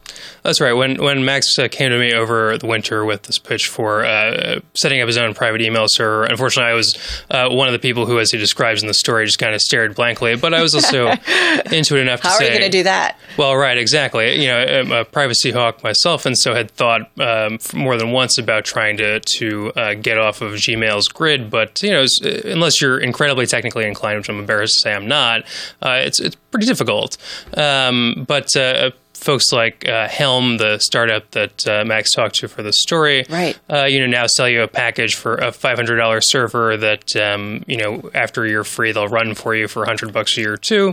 That's 0.43 0.59
right. 0.59 0.74
When 0.74 1.01
when 1.01 1.26
Max 1.26 1.57
uh, 1.59 1.68
came 1.68 1.89
to 1.89 1.99
me 1.99 2.14
over 2.14 2.57
the 2.57 2.68
winter 2.68 3.03
with 3.06 3.24
this 3.24 3.39
pitch 3.39 3.68
for 3.68 4.06
uh, 4.06 4.60
setting 4.74 5.01
up 5.01 5.08
his 5.08 5.18
own 5.18 5.34
private 5.34 5.62
email 5.62 5.86
server, 5.88 6.26
unfortunately, 6.26 6.72
I 6.72 6.76
was 6.76 6.97
uh, 7.30 7.49
one 7.49 7.68
of 7.68 7.74
the 7.74 7.80
people 7.80 8.06
who, 8.06 8.20
as 8.20 8.32
he 8.32 8.38
describes 8.38 8.82
in 8.82 8.88
the 8.88 8.93
story, 8.93 9.26
just 9.26 9.39
kind 9.39 9.54
of 9.54 9.62
stared 9.62 9.95
blankly. 9.95 10.36
But 10.36 10.54
I 10.54 10.62
was 10.62 10.76
also 10.76 11.08
into 11.72 11.97
it 11.97 12.01
enough 12.01 12.22
to 12.22 12.30
say 12.30 12.34
How 12.34 12.39
are 12.39 12.43
you 12.43 12.60
going 12.60 12.72
to 12.72 12.78
do 12.78 12.84
that? 12.84 13.18
Well, 13.38 13.56
right, 13.56 13.78
exactly. 13.78 14.41
You 14.41 14.47
know, 14.47 14.60
I'm 14.60 14.91
a 14.91 15.06
privacy 15.06 15.51
hawk 15.51 15.84
myself, 15.84 16.26
and 16.26 16.38
so 16.38 16.54
had 16.54 16.72
thought 16.72 17.10
um, 17.20 17.60
more 17.74 17.97
than 17.97 18.12
once 18.12 18.38
about 18.38 18.66
trying 18.66 18.97
to 18.97 19.20
to 19.20 19.72
uh, 19.74 19.93
get 19.95 20.18
off 20.18 20.41
of 20.41 20.54
Gmail's 20.54 21.08
grid. 21.08 21.49
But 21.49 21.82
you 21.84 21.91
know, 21.91 22.06
unless 22.45 22.82
you're 22.82 22.99
incredibly 22.99 23.45
technically 23.45 23.86
inclined, 23.86 24.18
which 24.18 24.30
I'm 24.30 24.39
embarrassed 24.39 24.76
to 24.76 24.80
say 24.82 24.93
I'm 24.93 25.08
not, 25.08 25.43
uh, 25.82 26.01
it's 26.01 26.20
it's 26.20 26.36
pretty 26.51 26.66
difficult. 26.68 27.18
Um, 27.56 28.26
but 28.28 28.56
uh, 28.56 28.91
folks 29.14 29.51
like 29.51 29.88
uh, 29.88 30.07
Helm, 30.07 30.57
the 30.57 30.80
startup 30.80 31.30
that 31.32 31.68
uh, 31.68 31.84
Max 31.86 32.14
talked 32.14 32.36
to 32.36 32.47
for 32.47 32.61
the 32.64 32.74
story, 32.74 33.26
Right. 33.30 33.57
uh, 33.70 33.86
you 33.86 33.99
know, 33.99 34.07
now 34.07 34.26
sell 34.28 34.49
you 34.49 34.61
a 34.64 34.68
package 34.68 35.16
for 35.16 35.36
a 35.36 35.51
five 35.51 35.78
hundred 35.78 35.97
dollar 35.97 36.20
server 36.22 36.76
that 36.78 37.16
um, 37.16 37.64
you 37.68 37.78
know 37.78 38.09
after 38.14 38.45
you're 38.45 38.64
free 38.64 38.91
they'll 38.91 39.07
run 39.07 39.34
for 39.36 39.55
you 39.55 39.68
for 39.68 39.86
hundred 39.86 40.11
bucks 40.14 40.38
a 40.38 40.41
year 40.41 40.57
too, 40.57 40.91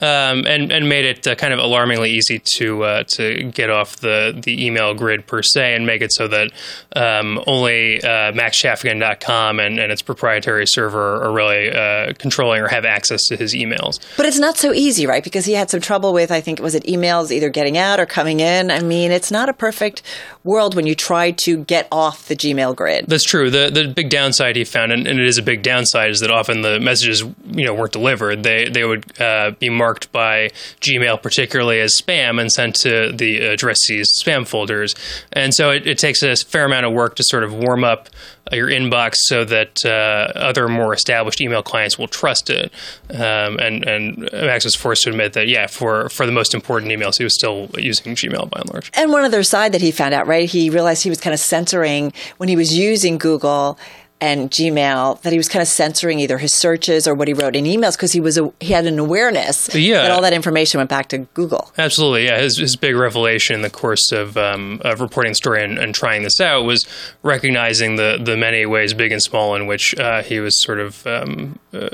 um, 0.00 0.44
and 0.46 0.72
and 0.72 0.88
made 0.88 1.04
it 1.04 1.26
uh, 1.26 1.34
kind 1.34 1.52
of 1.52 1.58
alarmingly 1.58 2.10
easy 2.10 2.38
to 2.38 2.82
uh, 2.84 3.04
to 3.04 3.44
get 3.44 3.70
off 3.70 3.96
the 3.96 4.38
the 4.44 4.66
email 4.66 4.94
grid 4.94 5.26
per 5.26 5.42
se 5.42 5.74
and 5.74 5.86
make 5.86 6.02
it 6.02 6.12
so 6.12 6.28
that 6.28 6.50
um, 6.96 7.40
only 7.46 8.02
uh, 8.02 8.32
MaxChafkin.com 8.32 9.60
and, 9.60 9.78
and 9.78 9.92
its 9.92 10.02
proprietary 10.02 10.66
server 10.66 11.22
are 11.24 11.32
really 11.32 11.70
uh, 11.70 12.12
controlling 12.18 12.62
or 12.62 12.68
have 12.68 12.84
access 12.84 13.28
to 13.28 13.36
his 13.36 13.54
emails. 13.54 14.00
But 14.16 14.26
it's 14.26 14.38
not 14.38 14.56
so 14.56 14.72
easy, 14.72 15.06
right? 15.06 15.22
Because 15.22 15.44
he 15.44 15.52
had 15.52 15.70
some 15.70 15.80
trouble 15.80 16.12
with, 16.12 16.30
I 16.30 16.40
think, 16.40 16.60
was 16.60 16.74
it 16.74 16.84
emails 16.84 17.30
either 17.30 17.50
getting 17.50 17.78
out 17.78 18.00
or 18.00 18.06
coming 18.06 18.40
in? 18.40 18.70
I 18.70 18.80
mean, 18.80 19.10
it's 19.10 19.30
not 19.30 19.48
a 19.48 19.52
perfect 19.52 20.02
world 20.42 20.74
when 20.74 20.86
you 20.86 20.94
try 20.94 21.30
to 21.30 21.64
get 21.64 21.88
off 21.90 22.28
the 22.28 22.36
Gmail 22.36 22.76
grid. 22.76 23.06
That's 23.06 23.24
true. 23.24 23.50
The 23.50 23.70
the 23.70 23.88
big 23.88 24.10
downside 24.10 24.56
he 24.56 24.64
found, 24.64 24.92
and, 24.92 25.06
and 25.06 25.18
it 25.18 25.26
is 25.26 25.38
a 25.38 25.42
big 25.42 25.62
downside, 25.62 26.10
is 26.10 26.20
that 26.20 26.30
often 26.30 26.62
the 26.62 26.80
messages 26.80 27.22
you 27.22 27.64
know 27.64 27.74
weren't 27.74 27.92
delivered. 27.92 28.42
They 28.42 28.68
they 28.68 28.84
would 28.84 29.20
uh, 29.20 29.52
be 29.58 29.70
marked 29.84 30.10
by 30.12 30.48
Gmail 30.80 31.22
particularly 31.22 31.78
as 31.80 31.94
spam 32.00 32.40
and 32.40 32.50
sent 32.50 32.74
to 32.76 33.12
the 33.12 33.32
addressee's 33.54 34.08
spam 34.22 34.46
folders. 34.46 34.94
And 35.32 35.52
so 35.52 35.70
it, 35.70 35.86
it 35.86 35.98
takes 35.98 36.22
a 36.22 36.34
fair 36.36 36.64
amount 36.64 36.86
of 36.86 36.92
work 36.92 37.16
to 37.16 37.24
sort 37.24 37.44
of 37.44 37.52
warm 37.52 37.84
up 37.84 38.08
your 38.52 38.68
inbox 38.68 39.14
so 39.30 39.44
that 39.44 39.84
uh, 39.84 40.38
other 40.38 40.68
more 40.68 40.92
established 40.94 41.40
email 41.40 41.62
clients 41.62 41.98
will 41.98 42.08
trust 42.08 42.50
it. 42.50 42.72
Um, 43.10 43.58
and 43.58 43.84
and 43.84 44.28
Max 44.32 44.64
was 44.64 44.74
forced 44.74 45.04
to 45.04 45.10
admit 45.10 45.32
that 45.34 45.48
yeah, 45.48 45.66
for 45.66 46.08
for 46.08 46.26
the 46.26 46.32
most 46.32 46.54
important 46.54 46.92
emails, 46.92 47.18
he 47.18 47.24
was 47.24 47.34
still 47.34 47.70
using 47.76 48.14
Gmail 48.14 48.50
by 48.50 48.60
and 48.60 48.72
large. 48.72 48.90
And 48.94 49.12
one 49.12 49.24
other 49.24 49.42
side 49.42 49.72
that 49.72 49.80
he 49.80 49.90
found 49.90 50.14
out, 50.14 50.26
right? 50.26 50.48
He 50.48 50.70
realized 50.70 51.02
he 51.02 51.10
was 51.10 51.20
kind 51.20 51.34
of 51.34 51.40
censoring 51.40 52.12
when 52.36 52.48
he 52.48 52.56
was 52.56 52.76
using 52.76 53.18
Google 53.18 53.78
and 54.24 54.50
Gmail 54.50 55.20
that 55.22 55.32
he 55.32 55.38
was 55.38 55.48
kind 55.48 55.60
of 55.62 55.68
censoring 55.68 56.18
either 56.18 56.38
his 56.38 56.54
searches 56.54 57.06
or 57.06 57.14
what 57.14 57.28
he 57.28 57.34
wrote 57.34 57.54
in 57.54 57.64
emails 57.66 57.92
because 57.96 58.12
he 58.12 58.20
was 58.20 58.38
a, 58.38 58.50
he 58.60 58.72
had 58.72 58.86
an 58.86 58.98
awareness 58.98 59.74
Yeah. 59.74 60.02
that 60.02 60.10
all 60.10 60.22
that 60.22 60.32
information 60.32 60.78
went 60.78 60.88
back 60.90 61.08
to 61.10 61.18
Google. 61.34 61.70
Absolutely, 61.76 62.24
yeah. 62.24 62.40
His, 62.40 62.56
his 62.58 62.74
big 62.76 62.96
revelation 62.96 63.54
in 63.56 63.62
the 63.62 63.70
course 63.70 64.12
of, 64.12 64.36
um, 64.36 64.80
of 64.84 65.00
reporting 65.00 65.32
the 65.32 65.36
story 65.36 65.62
and, 65.62 65.78
and 65.78 65.94
trying 65.94 66.22
this 66.22 66.40
out 66.40 66.64
was 66.64 66.86
recognizing 67.22 67.96
the, 67.96 68.18
the 68.22 68.36
many 68.36 68.64
ways, 68.66 68.94
big 68.94 69.12
and 69.12 69.22
small, 69.22 69.54
in 69.54 69.66
which 69.66 69.94
uh, 69.98 70.22
he 70.22 70.40
was 70.40 70.60
sort 70.62 70.80
of 70.80 71.06
um, 71.06 71.58
uh, 71.72 71.88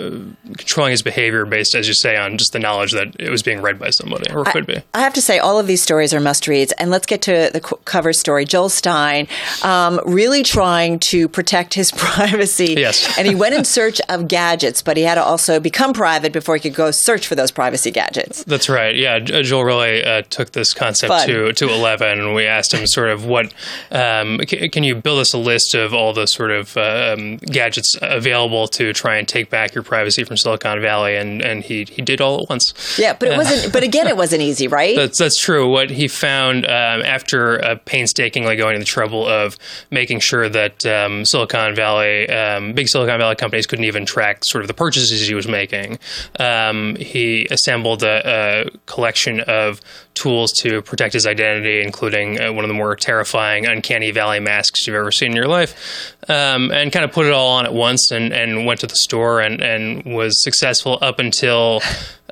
controlling 0.56 0.92
his 0.92 1.02
behavior 1.02 1.44
based, 1.46 1.74
as 1.74 1.88
you 1.88 1.94
say, 1.94 2.16
on 2.16 2.38
just 2.38 2.52
the 2.52 2.58
knowledge 2.58 2.92
that 2.92 3.14
it 3.18 3.30
was 3.30 3.42
being 3.42 3.60
read 3.62 3.78
by 3.78 3.90
somebody, 3.90 4.30
or 4.32 4.44
could 4.44 4.66
be. 4.66 4.80
I 4.94 5.00
have 5.00 5.14
to 5.14 5.22
say, 5.22 5.38
all 5.38 5.58
of 5.58 5.66
these 5.66 5.82
stories 5.82 6.14
are 6.14 6.20
must 6.20 6.46
reads. 6.46 6.72
And 6.72 6.90
let's 6.90 7.06
get 7.06 7.22
to 7.22 7.50
the 7.52 7.60
cover 7.60 8.12
story. 8.12 8.44
Joel 8.44 8.68
Stein, 8.68 9.26
um, 9.62 10.00
really 10.06 10.42
trying 10.42 10.98
to 11.00 11.28
protect 11.28 11.74
his 11.74 11.90
privacy. 12.26 12.74
Yes. 12.78 13.14
and 13.18 13.26
he 13.26 13.34
went 13.34 13.54
in 13.54 13.64
search 13.64 14.00
of 14.08 14.28
gadgets, 14.28 14.82
but 14.82 14.96
he 14.96 15.02
had 15.02 15.14
to 15.14 15.22
also 15.22 15.60
become 15.60 15.92
private 15.92 16.32
before 16.32 16.56
he 16.56 16.60
could 16.60 16.74
go 16.74 16.90
search 16.90 17.26
for 17.26 17.34
those 17.34 17.50
privacy 17.50 17.90
gadgets. 17.90 18.44
That's 18.44 18.68
right. 18.68 18.94
Yeah, 18.94 19.18
J- 19.18 19.42
Joel 19.42 19.64
really 19.64 20.04
uh, 20.04 20.22
took 20.22 20.52
this 20.52 20.74
concept 20.74 21.10
Fun. 21.10 21.26
to 21.28 21.52
to 21.52 21.68
eleven, 21.72 22.20
and 22.20 22.34
we 22.34 22.46
asked 22.46 22.72
him 22.74 22.86
sort 22.86 23.10
of 23.10 23.24
what 23.24 23.52
um, 23.90 24.40
c- 24.46 24.68
can 24.68 24.84
you 24.84 24.94
build 24.94 25.20
us 25.20 25.32
a 25.32 25.38
list 25.38 25.74
of 25.74 25.94
all 25.94 26.12
the 26.12 26.26
sort 26.26 26.50
of 26.50 26.76
um, 26.76 27.36
gadgets 27.38 27.96
available 28.02 28.68
to 28.68 28.92
try 28.92 29.16
and 29.16 29.26
take 29.26 29.50
back 29.50 29.74
your 29.74 29.84
privacy 29.84 30.24
from 30.24 30.36
Silicon 30.36 30.80
Valley, 30.80 31.16
and 31.16 31.42
and 31.42 31.64
he 31.64 31.84
he 31.84 32.02
did 32.02 32.20
all 32.20 32.42
at 32.42 32.48
once. 32.48 32.98
Yeah, 32.98 33.14
but 33.18 33.28
it 33.28 33.36
wasn't. 33.36 33.72
But 33.72 33.82
again, 33.82 34.06
it 34.06 34.16
wasn't 34.16 34.42
easy, 34.42 34.68
right? 34.80 34.96
That's 34.96 35.18
that's 35.18 35.40
true. 35.40 35.70
What 35.70 35.90
he 35.90 36.08
found 36.08 36.64
um, 36.66 37.02
after 37.02 37.62
uh, 37.64 37.76
painstakingly 37.84 38.56
going 38.56 38.74
to 38.74 38.78
the 38.80 38.84
trouble 38.84 39.26
of 39.26 39.56
making 39.90 40.20
sure 40.20 40.48
that 40.48 40.84
um, 40.86 41.24
Silicon 41.24 41.74
Valley, 41.74 42.09
um, 42.28 42.72
big 42.72 42.88
Silicon 42.88 43.18
Valley 43.18 43.36
companies 43.36 43.66
couldn't 43.66 43.84
even 43.84 44.06
track 44.06 44.44
sort 44.44 44.62
of 44.62 44.68
the 44.68 44.74
purchases 44.74 45.26
he 45.26 45.34
was 45.34 45.48
making, 45.48 45.98
um, 46.38 46.96
he 46.96 47.46
assembled 47.50 48.02
a, 48.02 48.22
a 48.24 48.78
collection 48.86 49.40
of 49.40 49.80
tools 50.14 50.52
to 50.52 50.82
protect 50.82 51.14
his 51.14 51.26
identity, 51.26 51.82
including 51.82 52.40
uh, 52.40 52.52
one 52.52 52.64
of 52.64 52.68
the 52.68 52.74
more 52.74 52.94
terrifying 52.96 53.66
uncanny 53.66 54.10
valley 54.10 54.40
masks 54.40 54.86
you've 54.86 54.96
ever 54.96 55.12
seen 55.12 55.30
in 55.30 55.36
your 55.36 55.48
life, 55.48 56.14
um, 56.28 56.70
and 56.72 56.92
kind 56.92 57.04
of 57.04 57.12
put 57.12 57.26
it 57.26 57.32
all 57.32 57.48
on 57.48 57.64
at 57.64 57.72
once 57.72 58.10
and, 58.10 58.32
and 58.32 58.66
went 58.66 58.80
to 58.80 58.86
the 58.86 58.96
store 58.96 59.40
and, 59.40 59.60
and 59.60 60.04
was 60.04 60.42
successful 60.42 60.98
up 61.00 61.18
until 61.18 61.80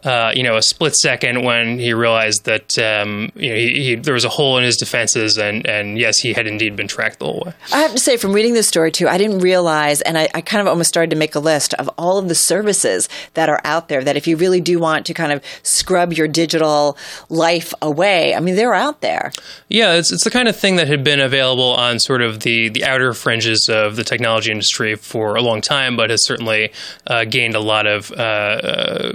uh, 0.05 0.33
you 0.35 0.43
know, 0.43 0.57
a 0.57 0.63
split 0.63 0.95
second 0.95 1.45
when 1.45 1.79
he 1.79 1.93
realized 1.93 2.45
that 2.45 2.79
um, 2.79 3.31
you 3.35 3.51
know 3.51 3.57
he, 3.57 3.83
he, 3.83 3.95
there 3.95 4.15
was 4.15 4.25
a 4.25 4.29
hole 4.29 4.59
in 4.59 4.65
his 4.65 4.77
defenses, 4.77 5.39
and 5.39 5.67
and 5.67 5.99
yes, 5.99 6.19
he 6.19 6.33
had 6.33 6.47
indeed 6.47 6.77
been 6.77 6.89
tracked 6.89 7.19
the 7.19 7.27
whole 7.27 7.43
way. 7.47 7.53
I 7.73 7.81
have 7.81 7.93
to 7.93 7.99
say, 7.99 8.17
from 8.17 8.33
reading 8.33 8.55
this 8.55 8.69
story 8.69 8.91
too, 8.93 9.09
I 9.09 9.19
didn't 9.19 9.41
realize, 9.41 10.01
and 10.03 10.19
I, 10.19 10.29
I 10.35 10.41
kind 10.41 10.61
of 10.61 10.67
almost 10.67 10.89
started 10.89 11.11
to 11.11 11.17
make 11.17 11.35
a 11.35 11.41
list 11.41 11.75
of 11.75 11.89
all 11.99 12.19
of 12.19 12.29
the 12.29 12.35
services 12.35 13.09
that 13.35 13.49
are 13.49 13.61
out 13.65 13.89
there. 13.89 14.03
That 14.03 14.17
if 14.17 14.27
you 14.27 14.37
really 14.37 14.61
do 14.61 14.79
want 14.79 15.07
to 15.07 15.15
kind 15.15 15.33
of 15.33 15.43
scrub 15.63 16.13
your 16.13 16.29
digital 16.29 16.97
life 17.29 17.75
away, 17.83 18.35
I 18.35 18.41
mean, 18.41 18.57
they're 18.57 18.75
out 18.75 19.01
there. 19.01 19.33
Yeah, 19.69 19.95
it's 19.95 20.13
it's 20.13 20.25
the 20.25 20.31
kind 20.31 20.49
of 20.49 20.57
thing 20.57 20.77
that 20.77 20.89
had 20.89 21.05
been 21.05 21.21
available 21.21 21.73
on 21.75 21.99
sort 21.99 22.23
of 22.23 22.41
the 22.41 22.69
the 22.69 22.85
outer 22.85 23.13
fringes 23.15 23.69
of 23.69 23.97
the 23.97 24.05
technology 24.05 24.51
industry 24.51 24.95
for 24.95 25.37
a 25.37 25.43
long 25.43 25.61
time, 25.61 25.97
but 25.97 26.11
has 26.11 26.25
certainly 26.25 26.73
uh, 27.07 27.25
gained 27.25 27.55
a 27.55 27.61
lot 27.61 27.87
of 27.87 28.11
uh, 28.13 28.15
uh, 28.15 29.13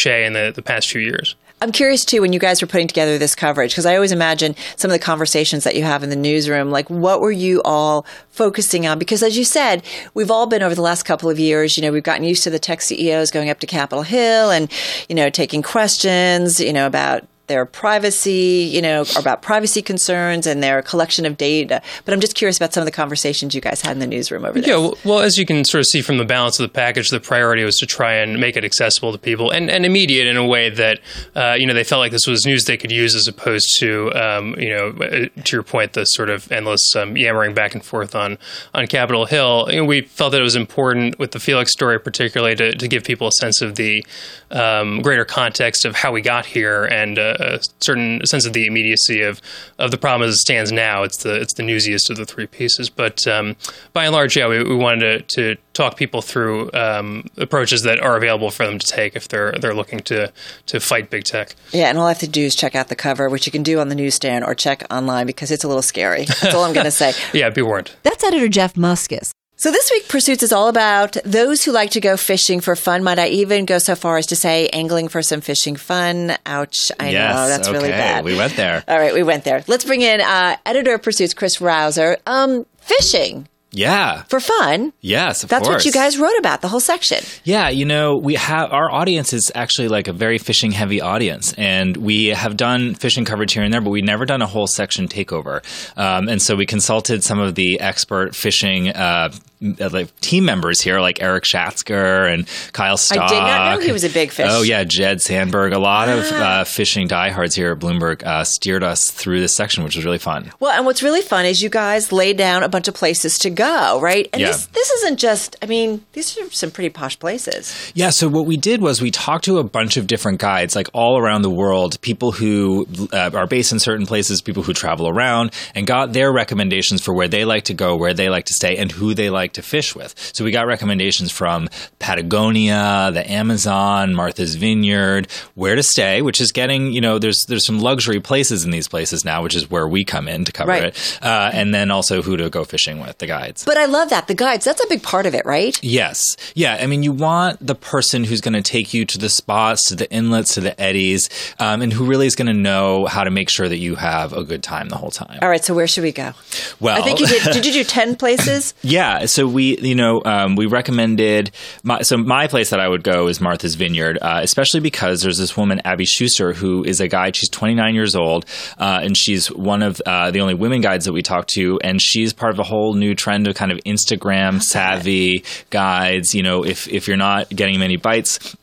cachet 0.00 0.26
in 0.26 0.32
the, 0.32 0.52
the 0.54 0.62
past 0.62 0.90
few 0.90 1.00
years. 1.00 1.36
I'm 1.62 1.72
curious 1.72 2.06
too 2.06 2.22
when 2.22 2.32
you 2.32 2.38
guys 2.38 2.62
were 2.62 2.68
putting 2.68 2.88
together 2.88 3.18
this 3.18 3.34
coverage 3.34 3.72
because 3.72 3.84
I 3.84 3.94
always 3.94 4.12
imagine 4.12 4.56
some 4.76 4.90
of 4.90 4.94
the 4.94 5.04
conversations 5.04 5.64
that 5.64 5.74
you 5.74 5.82
have 5.82 6.02
in 6.02 6.08
the 6.08 6.16
newsroom 6.16 6.70
like 6.70 6.88
what 6.88 7.20
were 7.20 7.30
you 7.30 7.60
all 7.66 8.06
focusing 8.30 8.86
on 8.86 8.98
because 8.98 9.22
as 9.22 9.36
you 9.36 9.44
said 9.44 9.82
we've 10.14 10.30
all 10.30 10.46
been 10.46 10.62
over 10.62 10.74
the 10.74 10.80
last 10.80 11.02
couple 11.02 11.28
of 11.28 11.38
years 11.38 11.76
you 11.76 11.82
know 11.82 11.92
we've 11.92 12.02
gotten 12.02 12.24
used 12.24 12.44
to 12.44 12.50
the 12.50 12.58
tech 12.58 12.80
CEOs 12.80 13.30
going 13.30 13.50
up 13.50 13.60
to 13.60 13.66
Capitol 13.66 14.04
Hill 14.04 14.50
and 14.50 14.72
you 15.10 15.14
know 15.14 15.28
taking 15.28 15.60
questions 15.60 16.60
you 16.60 16.72
know 16.72 16.86
about 16.86 17.28
their 17.50 17.66
privacy, 17.66 18.70
you 18.72 18.80
know, 18.80 19.04
about 19.18 19.42
privacy 19.42 19.82
concerns 19.82 20.46
and 20.46 20.62
their 20.62 20.82
collection 20.82 21.26
of 21.26 21.36
data. 21.36 21.82
But 22.04 22.14
I'm 22.14 22.20
just 22.20 22.36
curious 22.36 22.56
about 22.56 22.72
some 22.72 22.82
of 22.82 22.86
the 22.86 22.92
conversations 22.92 23.54
you 23.54 23.60
guys 23.60 23.82
had 23.82 23.92
in 23.92 23.98
the 23.98 24.06
newsroom 24.06 24.44
over 24.44 24.60
there. 24.60 24.78
Yeah, 24.78 24.90
well, 25.04 25.18
as 25.18 25.36
you 25.36 25.44
can 25.44 25.64
sort 25.64 25.80
of 25.80 25.86
see 25.86 26.00
from 26.00 26.18
the 26.18 26.24
balance 26.24 26.60
of 26.60 26.64
the 26.64 26.72
package, 26.72 27.10
the 27.10 27.18
priority 27.18 27.64
was 27.64 27.76
to 27.78 27.86
try 27.86 28.14
and 28.14 28.38
make 28.38 28.56
it 28.56 28.64
accessible 28.64 29.10
to 29.10 29.18
people 29.18 29.50
and, 29.50 29.68
and 29.68 29.84
immediate 29.84 30.28
in 30.28 30.36
a 30.36 30.46
way 30.46 30.70
that, 30.70 31.00
uh, 31.34 31.56
you 31.58 31.66
know, 31.66 31.74
they 31.74 31.82
felt 31.82 31.98
like 31.98 32.12
this 32.12 32.26
was 32.28 32.46
news 32.46 32.66
they 32.66 32.76
could 32.76 32.92
use 32.92 33.16
as 33.16 33.26
opposed 33.26 33.78
to, 33.80 34.12
um, 34.14 34.54
you 34.56 34.70
know, 34.70 34.88
uh, 35.00 35.42
to 35.42 35.56
your 35.56 35.64
point, 35.64 35.94
the 35.94 36.04
sort 36.04 36.30
of 36.30 36.50
endless 36.52 36.94
um, 36.94 37.16
yammering 37.16 37.52
back 37.52 37.74
and 37.74 37.84
forth 37.84 38.14
on, 38.14 38.38
on 38.74 38.86
Capitol 38.86 39.26
Hill. 39.26 39.66
You 39.70 39.78
know, 39.78 39.84
we 39.84 40.02
felt 40.02 40.30
that 40.32 40.40
it 40.40 40.44
was 40.44 40.54
important 40.54 41.18
with 41.18 41.32
the 41.32 41.40
Felix 41.40 41.72
story, 41.72 41.98
particularly, 41.98 42.54
to, 42.54 42.76
to 42.76 42.86
give 42.86 43.02
people 43.02 43.26
a 43.26 43.32
sense 43.32 43.60
of 43.60 43.74
the 43.74 44.04
um, 44.52 45.02
greater 45.02 45.24
context 45.24 45.84
of 45.84 45.96
how 45.96 46.12
we 46.12 46.20
got 46.20 46.46
here 46.46 46.84
and 46.84 47.18
uh, 47.18 47.36
a 47.40 47.60
certain 47.80 48.24
sense 48.26 48.46
of 48.46 48.52
the 48.52 48.66
immediacy 48.66 49.22
of, 49.22 49.40
of 49.78 49.90
the 49.90 49.98
problem 49.98 50.28
as 50.28 50.34
it 50.34 50.38
stands 50.38 50.70
now. 50.70 51.02
It's 51.02 51.18
the 51.18 51.40
it's 51.40 51.54
the 51.54 51.62
newsiest 51.62 52.10
of 52.10 52.16
the 52.16 52.26
three 52.26 52.46
pieces, 52.46 52.90
but 52.90 53.26
um, 53.26 53.56
by 53.92 54.04
and 54.04 54.12
large, 54.12 54.36
yeah, 54.36 54.48
we, 54.48 54.62
we 54.62 54.74
wanted 54.74 55.28
to, 55.28 55.54
to 55.54 55.60
talk 55.72 55.96
people 55.96 56.22
through 56.22 56.70
um, 56.72 57.26
approaches 57.36 57.82
that 57.82 58.00
are 58.00 58.16
available 58.16 58.50
for 58.50 58.66
them 58.66 58.78
to 58.78 58.86
take 58.86 59.16
if 59.16 59.28
they're 59.28 59.52
they're 59.52 59.74
looking 59.74 60.00
to 60.00 60.32
to 60.66 60.80
fight 60.80 61.10
big 61.10 61.24
tech. 61.24 61.54
Yeah, 61.72 61.88
and 61.88 61.98
all 61.98 62.06
I 62.06 62.10
have 62.10 62.18
to 62.18 62.28
do 62.28 62.42
is 62.42 62.54
check 62.54 62.74
out 62.74 62.88
the 62.88 62.96
cover, 62.96 63.28
which 63.28 63.46
you 63.46 63.52
can 63.52 63.62
do 63.62 63.80
on 63.80 63.88
the 63.88 63.94
newsstand 63.94 64.44
or 64.44 64.54
check 64.54 64.84
online 64.90 65.26
because 65.26 65.50
it's 65.50 65.64
a 65.64 65.68
little 65.68 65.82
scary. 65.82 66.24
That's 66.24 66.54
all 66.54 66.64
I'm 66.64 66.74
going 66.74 66.84
to 66.84 66.90
say. 66.90 67.12
yeah, 67.32 67.50
be 67.50 67.62
warned. 67.62 67.92
That's 68.02 68.22
editor 68.24 68.48
Jeff 68.48 68.74
Muskus. 68.74 69.32
So 69.60 69.70
this 69.70 69.90
week, 69.90 70.08
Pursuits 70.08 70.42
is 70.42 70.54
all 70.54 70.68
about 70.68 71.18
those 71.22 71.62
who 71.62 71.70
like 71.70 71.90
to 71.90 72.00
go 72.00 72.16
fishing 72.16 72.60
for 72.60 72.74
fun. 72.74 73.04
Might 73.04 73.18
I 73.18 73.28
even 73.28 73.66
go 73.66 73.76
so 73.76 73.94
far 73.94 74.16
as 74.16 74.28
to 74.28 74.36
say 74.36 74.70
angling 74.70 75.08
for 75.08 75.20
some 75.20 75.42
fishing 75.42 75.76
fun? 75.76 76.32
Ouch! 76.46 76.90
I 76.98 77.10
yes, 77.10 77.34
know 77.34 77.48
that's 77.48 77.68
okay. 77.68 77.76
really 77.76 77.90
bad. 77.90 78.24
We 78.24 78.38
went 78.38 78.56
there. 78.56 78.82
All 78.88 78.98
right, 78.98 79.12
we 79.12 79.22
went 79.22 79.44
there. 79.44 79.62
Let's 79.66 79.84
bring 79.84 80.00
in 80.00 80.22
uh, 80.22 80.56
editor 80.64 80.94
of 80.94 81.02
Pursuits, 81.02 81.34
Chris 81.34 81.58
Rovzar. 81.58 82.16
Um, 82.24 82.64
fishing. 82.78 83.48
Yeah. 83.72 84.22
For 84.24 84.40
fun. 84.40 84.94
Yes, 85.02 85.42
That's 85.42 85.68
course. 85.68 85.84
what 85.84 85.84
you 85.84 85.92
guys 85.92 86.18
wrote 86.18 86.36
about, 86.38 86.60
the 86.62 86.68
whole 86.68 86.80
section. 86.80 87.22
Yeah, 87.44 87.68
you 87.68 87.84
know, 87.84 88.16
we 88.16 88.34
have 88.34 88.72
our 88.72 88.90
audience 88.90 89.32
is 89.32 89.52
actually 89.54 89.88
like 89.88 90.08
a 90.08 90.12
very 90.12 90.38
fishing 90.38 90.72
heavy 90.72 91.02
audience, 91.02 91.52
and 91.52 91.96
we 91.98 92.28
have 92.28 92.56
done 92.56 92.94
fishing 92.94 93.26
coverage 93.26 93.52
here 93.52 93.62
and 93.62 93.72
there, 93.72 93.82
but 93.82 93.90
we've 93.90 94.02
never 94.02 94.24
done 94.24 94.40
a 94.40 94.46
whole 94.46 94.66
section 94.66 95.06
takeover. 95.06 95.62
Um, 95.98 96.28
and 96.28 96.40
so 96.40 96.56
we 96.56 96.64
consulted 96.64 97.22
some 97.22 97.38
of 97.38 97.54
the 97.54 97.78
expert 97.78 98.34
fishing 98.34 98.88
uh, 98.88 99.30
like 99.60 100.14
team 100.20 100.44
members 100.44 100.80
here, 100.80 101.00
like 101.00 101.22
Eric 101.22 101.44
Schatzker 101.44 102.32
and 102.32 102.46
Kyle 102.72 102.96
Stock. 102.96 103.18
I 103.24 103.28
did 103.28 103.40
not 103.40 103.74
know 103.74 103.84
he 103.86 103.92
was 103.92 104.04
a 104.04 104.08
big 104.08 104.30
fish. 104.30 104.46
Oh 104.48 104.62
yeah, 104.62 104.84
Jed 104.84 105.20
Sandberg. 105.20 105.72
A 105.72 105.78
lot 105.78 106.08
of 106.08 106.24
uh, 106.32 106.64
fishing 106.64 107.06
diehards 107.08 107.54
here 107.54 107.72
at 107.72 107.78
Bloomberg 107.78 108.22
uh, 108.24 108.44
steered 108.44 108.82
us 108.82 109.10
through 109.10 109.40
this 109.40 109.54
section, 109.54 109.84
which 109.84 109.96
was 109.96 110.04
really 110.04 110.18
fun. 110.18 110.50
Well, 110.60 110.72
and 110.72 110.86
what's 110.86 111.02
really 111.02 111.22
fun 111.22 111.44
is 111.44 111.62
you 111.62 111.68
guys 111.68 112.10
laid 112.12 112.36
down 112.36 112.62
a 112.62 112.68
bunch 112.68 112.88
of 112.88 112.94
places 112.94 113.38
to 113.40 113.50
go, 113.50 114.00
right? 114.00 114.28
And 114.32 114.40
Yeah. 114.40 114.48
this 114.48 114.66
this 114.66 114.90
isn't 114.90 115.18
just. 115.18 115.56
I 115.62 115.66
mean, 115.66 116.04
these 116.12 116.38
are 116.38 116.50
some 116.50 116.70
pretty 116.70 116.90
posh 116.90 117.18
places. 117.18 117.92
Yeah, 117.94 118.10
so 118.10 118.28
what 118.28 118.46
we 118.46 118.56
did 118.56 118.80
was 118.80 119.02
we 119.02 119.10
talked 119.10 119.44
to 119.44 119.58
a 119.58 119.64
bunch 119.64 119.96
of 119.96 120.06
different 120.06 120.38
guides, 120.40 120.74
like 120.74 120.88
all 120.94 121.18
around 121.18 121.42
the 121.42 121.50
world, 121.50 122.00
people 122.00 122.32
who 122.32 122.86
uh, 123.12 123.30
are 123.34 123.46
based 123.46 123.72
in 123.72 123.78
certain 123.78 124.06
places, 124.06 124.40
people 124.40 124.62
who 124.62 124.72
travel 124.72 125.08
around, 125.08 125.52
and 125.74 125.86
got 125.86 126.12
their 126.12 126.32
recommendations 126.32 127.02
for 127.02 127.12
where 127.14 127.28
they 127.28 127.44
like 127.44 127.64
to 127.64 127.74
go, 127.74 127.96
where 127.96 128.14
they 128.14 128.28
like 128.30 128.46
to 128.46 128.54
stay, 128.54 128.76
and 128.76 128.90
who 128.90 129.12
they 129.14 129.28
like 129.28 129.49
to 129.54 129.62
fish 129.62 129.94
with. 129.94 130.14
So 130.34 130.44
we 130.44 130.50
got 130.50 130.66
recommendations 130.66 131.30
from 131.32 131.68
Patagonia, 131.98 133.10
the 133.12 133.28
Amazon, 133.30 134.14
Martha's 134.14 134.54
Vineyard, 134.56 135.28
where 135.54 135.74
to 135.74 135.82
stay, 135.82 136.22
which 136.22 136.40
is 136.40 136.52
getting, 136.52 136.92
you 136.92 137.00
know, 137.00 137.18
there's 137.18 137.44
there's 137.48 137.64
some 137.64 137.80
luxury 137.80 138.20
places 138.20 138.64
in 138.64 138.70
these 138.70 138.88
places 138.88 139.24
now, 139.24 139.42
which 139.42 139.54
is 139.54 139.70
where 139.70 139.88
we 139.88 140.04
come 140.04 140.28
in 140.28 140.44
to 140.44 140.52
cover 140.52 140.70
Right. 140.70 140.84
it, 140.84 141.18
uh, 141.22 141.50
and 141.52 141.74
then 141.74 141.90
also 141.90 142.22
who 142.22 142.36
to 142.36 142.50
go 142.50 142.64
fishing 142.64 143.00
with, 143.00 143.18
the 143.18 143.26
guides. 143.26 143.64
But 143.64 143.76
I 143.78 143.86
love 143.86 144.10
that 144.10 144.26
the 144.28 144.34
guides. 144.34 144.64
That's 144.64 144.82
a 144.84 144.86
big 144.88 145.02
part 145.02 145.26
of 145.26 145.34
it, 145.34 145.44
right? 145.46 145.78
Yes. 145.82 146.36
Yeah. 146.54 146.78
I 146.80 146.86
mean, 146.86 147.02
you 147.02 147.12
want 147.12 147.64
the 147.66 147.74
person 147.74 148.24
who's 148.24 148.40
going 148.40 148.54
to 148.54 148.62
take 148.62 148.92
you 148.92 149.04
to 149.06 149.18
the 149.18 149.28
spots, 149.28 149.84
to 149.88 149.94
the 149.96 150.10
inlets, 150.12 150.54
to 150.54 150.60
the 150.60 150.78
eddies, 150.80 151.28
um, 151.58 151.80
and 151.82 151.92
who 151.92 152.04
really 152.04 152.26
is 152.26 152.36
going 152.36 152.48
to 152.48 152.52
know 152.54 153.06
how 153.06 153.24
to 153.24 153.30
make 153.30 153.48
sure 153.48 153.68
that 153.68 153.78
you 153.78 153.94
have 153.96 154.32
a 154.32 154.44
good 154.44 154.62
time 154.62 154.88
the 154.88 154.96
whole 154.96 155.10
time. 155.10 155.38
All 155.42 155.48
right. 155.48 155.64
So 155.64 155.74
where 155.74 155.86
should 155.86 156.04
we 156.04 156.12
go? 156.12 156.32
Well, 156.80 156.96
I 156.98 157.02
think 157.02 157.20
you 157.20 157.26
did. 157.26 157.52
Did 157.52 157.66
you 157.66 157.72
do 157.72 157.84
ten 157.84 158.16
places? 158.16 158.74
Yeah, 158.82 159.26
so 159.26 159.39
we, 159.46 159.78
you 159.78 159.94
know, 159.94 160.22
um, 160.24 160.56
we 160.56 160.66
recommended. 160.66 161.50
My, 161.82 162.02
so 162.02 162.16
my 162.16 162.46
place 162.46 162.70
that 162.70 162.80
I 162.80 162.88
would 162.88 163.02
go 163.02 163.28
is 163.28 163.40
Martha's 163.40 163.74
Vineyard, 163.74 164.18
uh, 164.20 164.40
especially 164.42 164.80
because 164.80 165.22
there's 165.22 165.38
this 165.38 165.56
woman 165.56 165.80
Abby 165.84 166.04
Schuster 166.04 166.52
who 166.52 166.84
is 166.84 167.00
a 167.00 167.08
guide. 167.08 167.36
She's 167.36 167.48
29 167.48 167.94
years 167.94 168.16
old, 168.16 168.44
uh, 168.78 169.00
and 169.02 169.16
she's 169.16 169.50
one 169.50 169.82
of 169.82 170.00
uh, 170.06 170.30
the 170.30 170.40
only 170.40 170.54
women 170.54 170.80
guides 170.80 171.04
that 171.04 171.12
we 171.12 171.22
talk 171.22 171.46
to, 171.48 171.78
and 171.82 172.00
she's 172.00 172.32
part 172.32 172.52
of 172.52 172.58
a 172.58 172.64
whole 172.64 172.94
new 172.94 173.14
trend 173.14 173.48
of 173.48 173.54
kind 173.54 173.72
of 173.72 173.78
Instagram 173.78 174.62
savvy 174.62 175.44
guides. 175.70 176.34
You 176.34 176.42
know, 176.42 176.64
if 176.64 176.88
if 176.88 177.08
you're 177.08 177.16
not 177.16 177.48
getting 177.50 177.78
many 177.78 177.96
bites. 177.96 178.56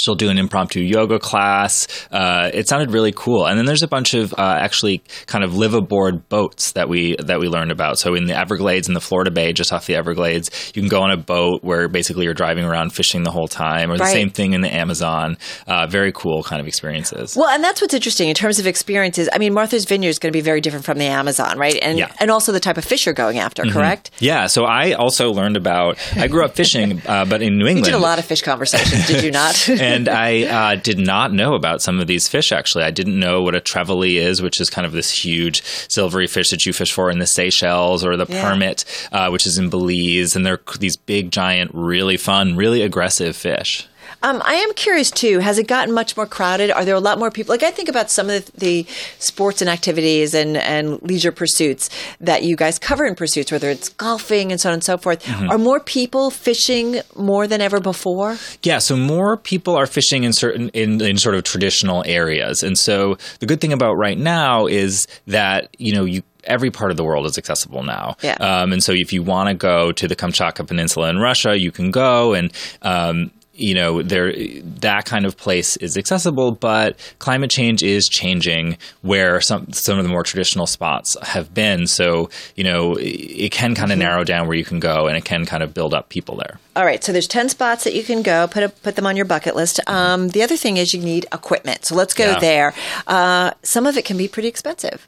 She'll 0.00 0.14
do 0.14 0.28
an 0.30 0.38
impromptu 0.38 0.80
yoga 0.80 1.18
class. 1.18 1.86
Uh, 2.10 2.50
it 2.52 2.68
sounded 2.68 2.90
really 2.90 3.12
cool. 3.12 3.46
And 3.46 3.58
then 3.58 3.64
there's 3.66 3.82
a 3.82 3.88
bunch 3.88 4.14
of 4.14 4.32
uh, 4.34 4.58
actually 4.60 5.02
kind 5.26 5.44
of 5.44 5.56
live 5.56 5.74
aboard 5.74 6.28
boats 6.28 6.72
that 6.72 6.88
we 6.88 7.16
that 7.20 7.38
we 7.40 7.48
learned 7.48 7.70
about. 7.70 7.98
So 7.98 8.14
in 8.14 8.26
the 8.26 8.36
Everglades, 8.36 8.88
in 8.88 8.94
the 8.94 9.00
Florida 9.00 9.30
Bay, 9.30 9.52
just 9.52 9.72
off 9.72 9.86
the 9.86 9.94
Everglades, 9.96 10.50
you 10.74 10.82
can 10.82 10.88
go 10.88 11.00
on 11.02 11.10
a 11.10 11.16
boat 11.16 11.62
where 11.62 11.88
basically 11.88 12.24
you're 12.24 12.34
driving 12.34 12.64
around 12.64 12.90
fishing 12.92 13.22
the 13.22 13.30
whole 13.30 13.48
time, 13.48 13.90
or 13.90 13.96
the 13.96 14.04
Right. 14.04 14.12
same 14.12 14.30
thing 14.30 14.52
in 14.52 14.60
the 14.60 14.74
Amazon. 14.74 15.36
Uh, 15.66 15.86
very 15.86 16.12
cool 16.12 16.42
kind 16.42 16.60
of 16.60 16.66
experiences. 16.66 17.36
Well, 17.36 17.48
and 17.48 17.62
that's 17.64 17.80
what's 17.80 17.94
interesting 17.94 18.28
in 18.28 18.34
terms 18.34 18.58
of 18.58 18.66
experiences. 18.66 19.28
I 19.32 19.38
mean, 19.38 19.54
Martha's 19.54 19.84
Vineyard 19.84 20.10
is 20.10 20.18
going 20.18 20.32
to 20.32 20.36
be 20.36 20.42
very 20.42 20.60
different 20.60 20.84
from 20.84 20.98
the 20.98 21.06
Amazon, 21.06 21.58
right? 21.58 21.78
And 21.82 21.98
Yeah. 21.98 22.10
and 22.20 22.30
also 22.30 22.52
the 22.52 22.60
type 22.60 22.76
of 22.78 22.84
fish 22.84 23.06
you're 23.06 23.14
going 23.14 23.38
after, 23.38 23.62
Mhm. 23.62 23.72
correct? 23.72 24.10
Yeah. 24.18 24.46
So 24.46 24.64
I 24.64 24.92
also 24.92 25.30
learned 25.32 25.56
about. 25.56 25.98
I 26.16 26.26
grew 26.28 26.44
up 26.44 26.54
fishing, 26.54 27.00
uh, 27.06 27.24
but 27.24 27.40
in 27.42 27.56
New 27.58 27.64
You 27.68 27.70
England. 27.70 27.84
did 27.86 27.94
a 27.94 27.98
lot 27.98 28.18
of 28.18 28.24
fish 28.24 28.42
conversations, 28.42 29.06
did 29.06 29.22
you 29.24 29.30
not? 29.30 29.54
and 29.84 30.08
I 30.08 30.42
uh, 30.44 30.74
did 30.76 30.98
not 30.98 31.32
know 31.32 31.54
about 31.54 31.82
some 31.82 32.00
of 32.00 32.06
these 32.06 32.28
fish. 32.28 32.52
Actually, 32.52 32.84
I 32.84 32.90
didn't 32.90 33.18
know 33.18 33.42
what 33.42 33.54
a 33.54 33.60
trevally 33.60 34.14
is, 34.16 34.40
which 34.42 34.60
is 34.60 34.70
kind 34.70 34.86
of 34.86 34.92
this 34.92 35.10
huge 35.24 35.62
silvery 35.88 36.26
fish 36.26 36.50
that 36.50 36.64
you 36.66 36.72
fish 36.72 36.92
for 36.92 37.10
in 37.10 37.18
the 37.18 37.26
Seychelles, 37.26 38.04
or 38.04 38.16
the 38.16 38.26
Yeah. 38.28 38.48
permit, 38.48 38.84
uh, 39.12 39.28
which 39.30 39.46
is 39.46 39.58
in 39.58 39.68
Belize, 39.70 40.34
and 40.36 40.44
they're 40.44 40.60
these 40.78 40.96
big, 40.96 41.30
giant, 41.30 41.70
really 41.74 42.16
fun, 42.16 42.56
really 42.56 42.82
aggressive 42.82 43.36
fish. 43.36 43.86
Um, 44.24 44.40
I 44.42 44.54
am 44.54 44.72
curious 44.72 45.10
too. 45.10 45.38
Has 45.40 45.58
it 45.58 45.68
gotten 45.68 45.92
much 45.92 46.16
more 46.16 46.24
crowded? 46.26 46.70
Are 46.70 46.84
there 46.86 46.94
a 46.94 47.00
lot 47.00 47.18
more 47.18 47.30
people? 47.30 47.52
Like 47.52 47.62
I 47.62 47.70
think 47.70 47.90
about 47.90 48.10
some 48.10 48.30
of 48.30 48.46
the, 48.46 48.52
the 48.58 48.86
sports 49.18 49.60
and 49.60 49.68
activities 49.68 50.32
and, 50.32 50.56
and 50.56 51.00
leisure 51.02 51.30
pursuits 51.30 51.90
that 52.20 52.42
you 52.42 52.56
guys 52.56 52.78
cover 52.78 53.04
in 53.04 53.16
pursuits, 53.16 53.52
whether 53.52 53.68
it's 53.68 53.90
golfing 53.90 54.50
and 54.50 54.58
so 54.58 54.70
on 54.70 54.72
and 54.72 54.82
so 54.82 54.96
forth. 54.96 55.22
Mhm. 55.24 55.50
Are 55.50 55.58
more 55.58 55.78
people 55.78 56.30
fishing 56.30 57.00
more 57.14 57.46
than 57.46 57.60
ever 57.60 57.80
before? 57.80 58.38
Yeah, 58.62 58.78
so 58.78 58.96
more 58.96 59.36
people 59.36 59.76
are 59.76 59.86
fishing 59.86 60.24
in 60.24 60.32
certain 60.32 60.70
in, 60.70 61.02
in 61.02 61.18
sort 61.18 61.34
of 61.34 61.44
traditional 61.44 62.02
areas, 62.06 62.62
and 62.62 62.78
so 62.78 63.18
the 63.40 63.46
good 63.46 63.60
thing 63.60 63.74
about 63.74 63.94
right 63.94 64.16
now 64.18 64.66
is 64.66 65.06
that 65.26 65.68
you 65.78 65.94
know 65.94 66.06
you 66.06 66.22
every 66.44 66.70
part 66.70 66.90
of 66.90 66.96
the 66.96 67.04
world 67.04 67.26
is 67.26 67.36
accessible 67.36 67.82
now. 67.82 68.16
Yeah. 68.22 68.36
Um, 68.40 68.72
and 68.72 68.82
so 68.82 68.92
if 68.92 69.12
you 69.12 69.22
want 69.22 69.48
to 69.48 69.54
go 69.54 69.92
to 69.92 70.08
the 70.08 70.16
Kamchatka 70.16 70.66
Peninsula 70.66 71.10
in 71.10 71.18
Russia, 71.18 71.58
you 71.58 71.70
can 71.70 71.90
go 71.90 72.32
and. 72.32 72.50
Um, 72.80 73.30
you 73.54 73.74
know, 73.74 74.02
there 74.02 74.32
that 74.80 75.04
kind 75.04 75.24
of 75.26 75.36
place 75.36 75.76
is 75.78 75.96
accessible, 75.96 76.52
but 76.52 76.98
climate 77.18 77.50
change 77.50 77.82
is 77.82 78.08
changing 78.08 78.76
where 79.02 79.40
some 79.40 79.72
some 79.72 79.98
of 79.98 80.04
the 80.04 80.10
more 80.10 80.22
traditional 80.22 80.66
spots 80.66 81.16
have 81.22 81.54
been. 81.54 81.86
So, 81.86 82.30
you 82.56 82.64
know, 82.64 82.96
it, 82.98 83.50
can 83.52 83.74
kind 83.74 83.92
of 83.92 83.98
narrow 83.98 84.24
down 84.24 84.48
where 84.48 84.56
you 84.56 84.64
can 84.64 84.80
go, 84.80 85.06
and 85.06 85.16
it 85.16 85.24
can 85.24 85.46
kind 85.46 85.62
of 85.62 85.72
build 85.74 85.94
up 85.94 86.08
people 86.08 86.36
there. 86.36 86.58
All 86.76 86.84
right, 86.84 87.04
so 87.04 87.12
there's 87.12 87.28
10 87.28 87.48
spots 87.50 87.84
that 87.84 87.94
you 87.94 88.02
can 88.02 88.22
go, 88.22 88.48
put, 88.48 88.64
a, 88.64 88.68
put 88.68 88.96
them 88.96 89.06
on 89.06 89.14
your 89.16 89.26
bucket 89.26 89.54
list. 89.54 89.78
Um, 89.86 90.30
the 90.30 90.42
other 90.42 90.56
thing 90.56 90.76
is 90.76 90.92
you 90.92 91.00
need 91.00 91.24
equipment. 91.32 91.84
So 91.84 91.94
let's 91.94 92.14
go 92.14 92.30
Yeah. 92.32 92.38
there. 92.40 92.74
Uh, 93.06 93.52
some 93.62 93.86
of 93.86 93.96
it 93.96 94.04
can 94.04 94.16
be 94.16 94.26
pretty 94.26 94.48
expensive. 94.48 95.06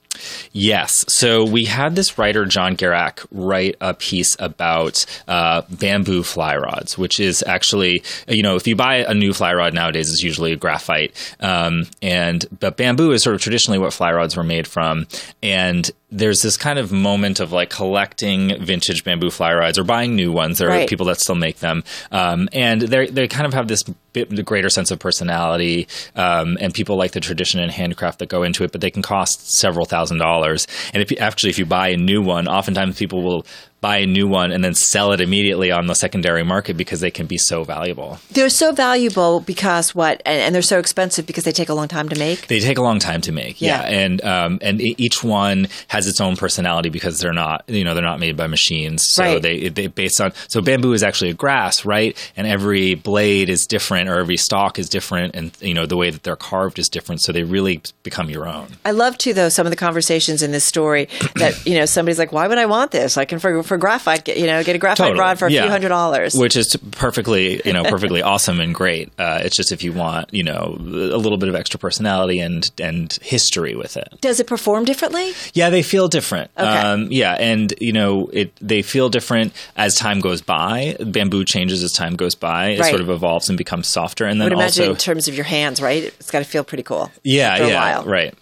Yes. 0.53 1.05
So 1.09 1.45
we 1.45 1.65
had 1.65 1.95
this 1.95 2.19
writer, 2.19 2.45
John 2.45 2.77
Gierach, 2.77 3.27
write 3.31 3.77
a 3.81 3.95
piece 3.95 4.37
about 4.39 5.05
uh, 5.29 5.63
bamboo 5.71 6.23
fly 6.23 6.57
rods, 6.57 6.97
which 6.97 7.21
is 7.21 7.45
actually, 7.47 8.03
you 8.29 8.43
know, 8.43 8.57
if 8.57 8.67
you 8.67 8.77
buy 8.77 8.97
a 8.97 9.15
new 9.15 9.33
fly 9.33 9.53
rod 9.55 9.75
nowadays, 9.75 10.11
it's 10.11 10.23
usually 10.23 10.53
a 10.53 10.57
graphite. 10.57 11.15
Um, 11.41 11.87
and 12.03 12.45
but 12.59 12.77
bamboo 12.77 13.13
is 13.13 13.23
sort 13.23 13.35
of 13.35 13.41
traditionally 13.41 13.79
what 13.79 13.93
fly 13.93 14.13
rods 14.13 14.37
were 14.37 14.45
made 14.45 14.67
from. 14.67 15.07
And 15.43 15.91
there's 16.11 16.41
this 16.43 16.57
kind 16.57 16.79
of 16.79 16.93
moment 16.93 17.41
of 17.41 17.51
like 17.51 17.69
collecting 17.69 18.63
vintage 18.63 19.03
bamboo 19.03 19.31
fly 19.31 19.53
rods 19.53 19.77
or 19.79 19.85
buying 19.85 20.15
new 20.15 20.31
ones. 20.31 20.59
There 20.59 20.71
are 20.71 20.87
people 20.87 21.07
that 21.07 21.19
still 21.19 21.35
make 21.35 21.59
them, 21.59 21.83
um, 22.13 22.49
and 22.53 22.83
they 22.83 23.09
they 23.09 23.27
kind 23.27 23.47
of 23.47 23.55
have 23.55 23.67
this 23.67 23.83
bit 24.13 24.31
the 24.31 24.43
greater 24.45 24.71
sense 24.71 24.91
of 24.93 25.01
personality, 25.01 25.89
um, 26.15 26.57
and 26.61 26.73
people 26.73 26.97
like 26.97 27.13
the 27.13 27.21
tradition 27.21 27.59
and 27.59 27.73
handcraft 27.73 28.21
that 28.21 28.29
go 28.29 28.45
into 28.45 28.63
it. 28.63 28.71
But 28.71 28.83
they 28.83 28.91
can 28.91 29.03
cost 29.03 29.51
several 29.59 29.85
thousand 29.85 30.19
dollars. 30.19 30.69
And 30.95 31.03
if 31.03 31.11
you, 31.11 31.17
actually, 31.17 31.51
if 31.51 31.59
you 31.59 31.67
buy 31.67 31.89
a 31.89 31.97
new 31.97 32.23
one, 32.23 32.47
oftentimes 32.47 32.99
people 32.99 33.23
will 33.23 33.45
buy 33.87 33.99
a 33.99 34.07
new 34.07 34.27
one 34.27 34.51
and 34.51 34.65
then 34.65 34.75
sell 34.75 35.13
it 35.13 35.21
immediately 35.21 35.71
on 35.71 35.87
the 35.87 35.95
secondary 35.95 36.43
market 36.45 36.77
because 36.77 36.99
they 37.01 37.11
can 37.19 37.27
be 37.27 37.39
so 37.39 37.63
valuable. 37.63 38.19
They're 38.33 38.49
so 38.49 38.73
valuable 38.73 39.41
because 39.41 39.95
what? 39.95 40.21
And, 40.27 40.41
and 40.41 40.55
they're 40.55 40.63
so 40.75 40.79
expensive 40.79 41.25
because 41.27 41.45
they 41.45 41.53
take 41.53 41.69
a 41.69 41.75
long 41.75 41.87
time 41.89 42.09
to 42.09 42.19
make. 42.19 42.49
They 42.49 42.59
take 42.61 42.79
a 42.79 42.83
long 42.83 42.99
time 42.99 43.21
to 43.23 43.33
make, 43.33 43.61
yeah, 43.61 43.83
Yeah. 43.83 43.99
and 44.03 44.25
um, 44.25 44.59
and 44.61 44.81
each 44.81 45.23
one 45.23 45.69
has 45.89 46.07
its 46.09 46.21
own 46.21 46.35
personality 46.37 46.89
because 46.91 47.21
they're 47.21 47.33
not, 47.47 47.63
you 47.69 47.85
know, 47.85 47.95
they're 47.95 48.03
not 48.13 48.19
made 48.19 48.37
by 48.37 48.47
machines. 48.49 49.05
So 49.15 49.23
Right. 49.23 49.43
they 49.43 49.69
they 49.69 49.87
based 49.87 50.21
on 50.21 50.33
so 50.49 50.61
bamboo 50.61 50.93
is 50.93 51.03
actually 51.05 51.31
a 51.31 51.35
grass, 51.35 51.85
right? 51.85 52.17
And 52.37 52.47
every 52.47 52.95
blade 52.97 53.49
is 53.49 53.67
different, 53.67 54.09
or 54.09 54.19
every 54.19 54.37
stalk 54.37 54.79
is 54.79 54.89
different, 54.89 55.37
and 55.37 55.53
you 55.61 55.75
know 55.75 55.87
the 55.87 55.97
way 55.97 56.11
that 56.11 56.23
they're 56.25 56.37
carved 56.53 56.79
is 56.79 56.89
different. 56.89 57.21
So 57.23 57.31
they 57.33 57.45
really 57.45 57.81
become 58.03 58.31
your 58.31 58.49
own. 58.49 58.67
I 58.85 58.91
love 58.91 59.17
too, 59.19 59.33
though, 59.33 59.49
some 59.49 59.67
of 59.67 59.71
the 59.71 59.77
conversations 59.77 60.43
in 60.43 60.51
this 60.51 60.65
story 60.65 61.09
that 61.37 61.55
you 61.67 61.75
know 61.79 61.87
somebody's 61.87 62.19
like, 62.19 62.33
"Why 62.33 62.49
would 62.49 62.59
I 62.59 62.67
want 62.67 62.91
this? 62.91 63.17
I 63.17 63.25
can 63.25 63.39
for 63.39 63.63
for 63.63 63.76
graphite, 63.79 64.25
get 64.25 64.37
you 64.39 64.47
know, 64.47 64.63
get 64.65 64.77
a 64.77 64.79
graphite 64.79 64.97
Totally. 65.09 65.19
rod 65.21 65.39
for 65.39 65.47
a 65.47 65.51
Yeah. 65.51 65.63
few 65.63 65.71
hundred 65.71 65.89
dollars." 65.91 66.35
Which 66.35 66.57
is 66.57 66.77
perfectly, 66.93 67.61
you 67.65 67.73
know, 67.73 67.85
perfectly 67.89 68.23
awesome 68.23 68.61
and 68.61 68.75
great. 68.75 69.11
Uh, 69.19 69.41
it's 69.43 69.57
just 69.57 69.73
if 69.73 69.83
you 69.85 69.93
want, 69.93 70.33
you 70.33 70.43
know, 70.43 70.77
a 70.79 71.19
little 71.19 71.39
bit 71.39 71.49
of 71.49 71.55
extra 71.55 71.79
personality 71.79 72.41
and 72.41 72.71
and 72.81 73.13
history 73.23 73.75
with 73.75 73.97
it. 73.97 74.09
Does 74.21 74.41
it 74.41 74.47
perform 74.47 74.85
differently? 74.85 75.33
Yeah, 75.55 75.71
they 75.71 75.83
feel 75.83 76.09
different. 76.09 76.51
Okay. 76.59 76.67
Um, 76.69 77.09
yeah, 77.11 77.35
and 77.35 77.73
you 77.81 77.93
know, 77.93 78.29
it 78.33 78.53
they 78.61 78.83
feel 78.83 79.09
different 79.09 79.53
as 79.77 79.95
time 79.95 80.21
goes 80.21 80.41
by. 80.43 80.97
Bamboo 81.05 81.45
changes 81.45 81.83
as 81.83 81.93
time 81.93 82.17
goes 82.17 82.35
by. 82.35 82.71
It 82.71 82.81
Right. 82.81 82.89
sort 82.91 83.01
of 83.01 83.11
evolves 83.11 83.49
and 83.49 83.57
becomes 83.59 83.87
softer, 83.89 84.25
and 84.27 84.41
I 84.41 84.45
then 84.47 84.53
would 84.57 84.63
imagine 84.63 84.83
also 84.85 84.93
in 84.93 84.99
terms 84.99 85.29
of 85.29 85.35
your 85.35 85.45
hands, 85.45 85.81
right? 85.81 86.03
It's 86.05 86.31
got 86.31 86.41
to 86.41 86.45
feel 86.45 86.65
pretty 86.65 86.83
cool. 86.83 87.11
yeah, 87.23 87.67
yeah, 87.67 87.75
while. 87.97 88.05
right. 88.05 88.35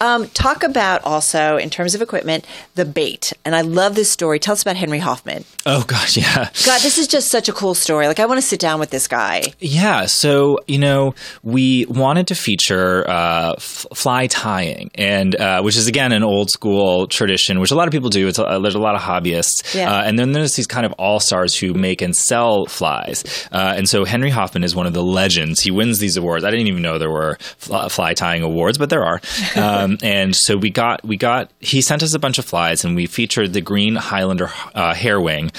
Um, 0.00 0.28
talk 0.28 0.62
about 0.62 1.02
also 1.04 1.56
in 1.56 1.70
terms 1.70 1.94
of 1.94 2.02
equipment 2.02 2.46
the 2.74 2.84
bait, 2.84 3.32
and 3.44 3.54
I 3.54 3.60
love 3.62 3.94
this 3.94 4.10
story. 4.10 4.38
Tell 4.38 4.52
us 4.52 4.62
about 4.62 4.76
Henry 4.76 4.98
Hoffman. 4.98 5.44
Oh 5.66 5.84
gosh, 5.86 6.16
yeah. 6.16 6.50
God, 6.66 6.80
this 6.82 6.98
is 6.98 7.06
just 7.06 7.28
such 7.30 7.48
a 7.48 7.52
cool 7.52 7.74
story. 7.74 8.06
Like 8.06 8.20
I 8.20 8.26
want 8.26 8.38
to 8.38 8.46
sit 8.46 8.60
down 8.60 8.80
with 8.80 8.90
this 8.90 9.08
guy. 9.08 9.42
Yeah, 9.60 10.06
so 10.06 10.58
you 10.66 10.78
know, 10.78 11.14
we 11.42 11.86
wanted 11.86 12.28
to 12.28 12.34
feature 12.34 13.08
uh, 13.08 13.54
f- 13.56 13.86
fly 13.94 14.26
tying, 14.26 14.90
and 14.94 15.34
uh, 15.36 15.62
which 15.62 15.76
is 15.76 15.86
again 15.86 16.12
an 16.12 16.22
old 16.22 16.50
school 16.50 17.06
tradition, 17.06 17.60
which 17.60 17.70
a 17.70 17.74
lot 17.74 17.88
of 17.88 17.92
people 17.92 18.10
do. 18.10 18.28
It's 18.28 18.38
a, 18.38 18.58
there's 18.62 18.74
a 18.74 18.78
lot 18.80 18.94
of 18.94 19.00
hobbyists, 19.00 19.74
Yeah. 19.74 19.92
uh, 19.92 20.02
and 20.04 20.18
then 20.18 20.32
there's 20.32 20.54
these 20.56 20.66
kind 20.66 20.84
of 20.86 20.92
all 20.98 21.20
stars 21.20 21.56
who 21.56 21.72
make 21.74 22.02
and 22.02 22.14
sell 22.14 22.66
flies. 22.66 23.24
Uh, 23.52 23.74
and 23.76 23.88
so 23.88 24.04
Henry 24.04 24.30
Hoffman 24.30 24.64
is 24.64 24.74
one 24.74 24.86
of 24.86 24.92
the 24.92 25.02
legends. 25.02 25.60
He 25.60 25.70
wins 25.70 25.98
these 25.98 26.16
awards. 26.16 26.44
I 26.44 26.50
didn't 26.50 26.66
even 26.68 26.82
know 26.82 26.98
there 26.98 27.10
were 27.10 27.36
fly, 27.58 27.88
fly 27.88 28.14
tying 28.14 28.42
awards, 28.42 28.78
but 28.78 28.90
there 28.90 29.04
are. 29.04 29.20
Um, 29.74 29.98
and 30.02 30.34
so 30.34 30.56
we 30.56 30.70
got 30.70 31.04
we 31.04 31.16
got 31.16 31.50
he 31.60 31.80
sent 31.80 32.02
us 32.02 32.14
a 32.14 32.18
bunch 32.18 32.38
of 32.38 32.44
flies, 32.44 32.84
and 32.84 32.94
we 32.96 33.06
featured 33.06 33.52
the 33.52 33.60
green 33.60 33.96
Highlander 33.96 34.46
uh, 34.74 34.94
hairwing. 34.94 35.52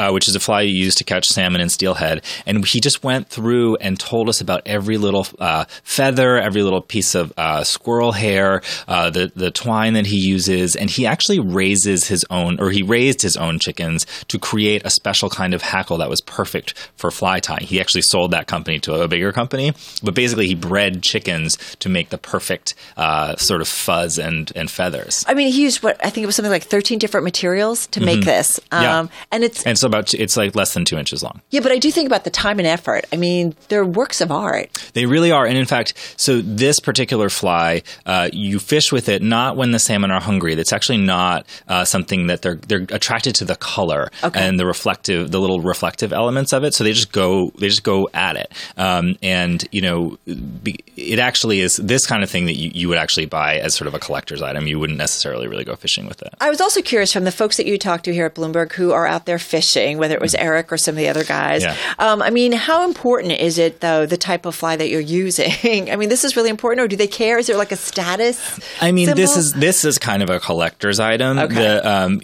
Uh, 0.00 0.10
which 0.12 0.28
is 0.28 0.34
a 0.34 0.40
fly 0.40 0.62
you 0.62 0.72
use 0.72 0.94
to 0.94 1.04
catch 1.04 1.26
salmon 1.26 1.60
and 1.60 1.70
steelhead. 1.70 2.22
And 2.46 2.64
he 2.64 2.80
just 2.80 3.04
went 3.04 3.28
through 3.28 3.76
and 3.76 4.00
told 4.00 4.30
us 4.30 4.40
about 4.40 4.62
every 4.64 4.96
little 4.96 5.26
uh, 5.38 5.66
feather, 5.84 6.38
every 6.38 6.62
little 6.62 6.80
piece 6.80 7.14
of 7.14 7.34
uh, 7.36 7.64
squirrel 7.64 8.12
hair, 8.12 8.62
uh, 8.88 9.10
the 9.10 9.30
the 9.36 9.50
twine 9.50 9.92
that 9.92 10.06
he 10.06 10.16
uses, 10.16 10.74
and 10.74 10.88
he 10.88 11.04
actually 11.04 11.38
raises 11.38 12.08
his 12.08 12.24
own, 12.30 12.58
or 12.58 12.70
he 12.70 12.82
raised 12.82 13.20
his 13.20 13.36
own 13.36 13.58
chickens 13.58 14.06
to 14.28 14.38
create 14.38 14.80
a 14.86 14.90
special 14.90 15.28
kind 15.28 15.52
of 15.52 15.60
hackle 15.60 15.98
that 15.98 16.08
was 16.08 16.22
perfect 16.22 16.72
for 16.96 17.10
fly 17.10 17.38
tying. 17.40 17.66
He 17.66 17.78
actually 17.78 18.02
sold 18.02 18.30
that 18.30 18.46
company 18.46 18.78
to 18.80 18.94
a 19.02 19.06
bigger 19.08 19.32
company, 19.32 19.74
but 20.02 20.14
basically 20.14 20.46
he 20.46 20.54
bred 20.54 21.02
chickens 21.02 21.58
to 21.80 21.90
make 21.90 22.08
the 22.08 22.18
perfect 22.18 22.74
uh, 22.96 23.36
sort 23.36 23.60
of 23.60 23.68
fuzz 23.68 24.18
and 24.18 24.50
and 24.56 24.70
feathers. 24.70 25.26
I 25.28 25.34
mean, 25.34 25.52
he 25.52 25.60
used 25.62 25.82
what 25.82 26.02
I 26.02 26.08
think 26.08 26.22
it 26.22 26.26
was 26.26 26.36
something 26.36 26.50
like 26.50 26.64
thirteen 26.64 26.98
different 26.98 27.24
materials 27.24 27.86
to 27.88 28.00
make 28.00 28.20
Mhm. 28.20 28.24
this. 28.24 28.60
Um, 28.72 28.82
Yeah. 28.82 29.06
and 29.32 29.44
it's 29.44 29.62
and 29.64 29.72
it's 29.72 29.89
about 29.90 30.14
it's 30.14 30.36
like 30.36 30.54
less 30.54 30.74
than 30.74 30.84
two 30.84 30.98
inches 30.98 31.22
long. 31.22 31.40
yeah, 31.50 31.60
but 31.60 31.72
I 31.72 31.78
do 31.78 31.90
think 31.90 32.06
about 32.06 32.24
the 32.24 32.30
time 32.30 32.58
and 32.58 32.66
effort. 32.66 33.04
I 33.12 33.16
mean, 33.16 33.54
they're 33.68 33.84
works 33.84 34.20
of 34.20 34.30
art. 34.30 34.90
They 34.94 35.06
really 35.06 35.30
are, 35.32 35.46
and 35.46 35.56
in 35.56 35.66
fact, 35.66 35.94
so 36.16 36.40
this 36.40 36.80
particular 36.80 37.28
fly, 37.28 37.82
uh, 38.06 38.28
you 38.32 38.58
fish 38.58 38.92
with 38.92 39.08
it 39.08 39.22
not 39.22 39.56
when 39.56 39.72
the 39.72 39.78
salmon 39.78 40.10
are 40.10 40.20
hungry. 40.20 40.54
That's 40.54 40.72
actually 40.72 40.98
not 40.98 41.46
uh, 41.68 41.84
something 41.84 42.28
that 42.28 42.42
they're 42.42 42.56
they're 42.56 42.86
attracted 42.90 43.34
to 43.36 43.44
the 43.44 43.56
color 43.56 44.10
and 44.22 44.58
the 44.58 44.66
reflective, 44.66 45.30
the 45.30 45.40
little 45.40 45.60
reflective 45.60 46.12
elements 46.12 46.52
of 46.52 46.64
it. 46.64 46.74
So 46.74 46.84
they 46.84 46.92
just 46.92 47.12
go 47.12 47.50
they 47.58 47.68
just 47.68 47.82
go 47.82 48.08
at 48.14 48.36
it, 48.36 48.52
um, 48.76 49.16
and 49.22 49.66
you 49.72 49.82
know, 49.82 50.18
be, 50.62 50.78
it 50.96 51.18
actually 51.18 51.60
is 51.60 51.76
this 51.76 52.06
kind 52.06 52.22
of 52.22 52.30
thing 52.30 52.46
that 52.46 52.56
you, 52.56 52.70
you 52.74 52.88
would 52.88 52.98
actually 52.98 53.26
buy 53.26 53.58
as 53.58 53.74
sort 53.74 53.88
of 53.88 53.94
a 53.94 53.98
collector's 53.98 54.42
item. 54.42 54.66
You 54.66 54.78
wouldn't 54.78 54.98
necessarily 54.98 55.48
really 55.48 55.64
go 55.64 55.76
fishing 55.76 56.06
with 56.06 56.22
it. 56.22 56.34
I 56.40 56.50
was 56.50 56.60
also 56.60 56.82
curious 56.82 57.12
from 57.12 57.24
the 57.24 57.32
folks 57.32 57.56
that 57.56 57.66
you 57.66 57.78
talked 57.78 58.04
to 58.04 58.12
here 58.12 58.26
at 58.26 58.34
Bloomberg 58.34 58.72
who 58.72 58.92
are 58.92 59.06
out 59.06 59.26
there 59.26 59.38
fishing, 59.38 59.69
whether 59.76 60.14
it 60.14 60.20
was 60.20 60.34
Eric 60.34 60.72
or 60.72 60.76
some 60.76 60.92
of 60.92 60.96
the 60.98 61.08
other 61.08 61.24
guys. 61.24 61.62
Yeah. 61.62 61.76
Um, 61.98 62.22
I 62.22 62.30
mean, 62.30 62.52
how 62.52 62.84
important 62.84 63.32
is 63.32 63.58
it, 63.58 63.80
though, 63.80 64.06
the 64.06 64.16
type 64.16 64.46
of 64.46 64.54
fly 64.54 64.76
that 64.76 64.88
you're 64.88 65.00
using? 65.00 65.90
I 65.90 65.96
mean, 65.96 66.08
this 66.08 66.24
is 66.24 66.36
really 66.36 66.50
important, 66.50 66.82
or 66.82 66.88
do 66.88 66.96
they 66.96 67.06
care? 67.06 67.38
Is 67.38 67.46
there 67.46 67.56
like 67.56 67.72
a 67.72 67.76
status? 67.76 68.60
I 68.80 68.92
mean, 68.92 69.14
this 69.14 69.36
is 69.36 69.52
this 69.52 69.84
is 69.84 69.98
kind 69.98 70.22
of 70.22 70.30
a 70.30 70.40
collector's 70.40 71.00
item. 71.00 71.38
Okay. 71.38 71.54
The, 71.54 71.88
um, 71.88 72.20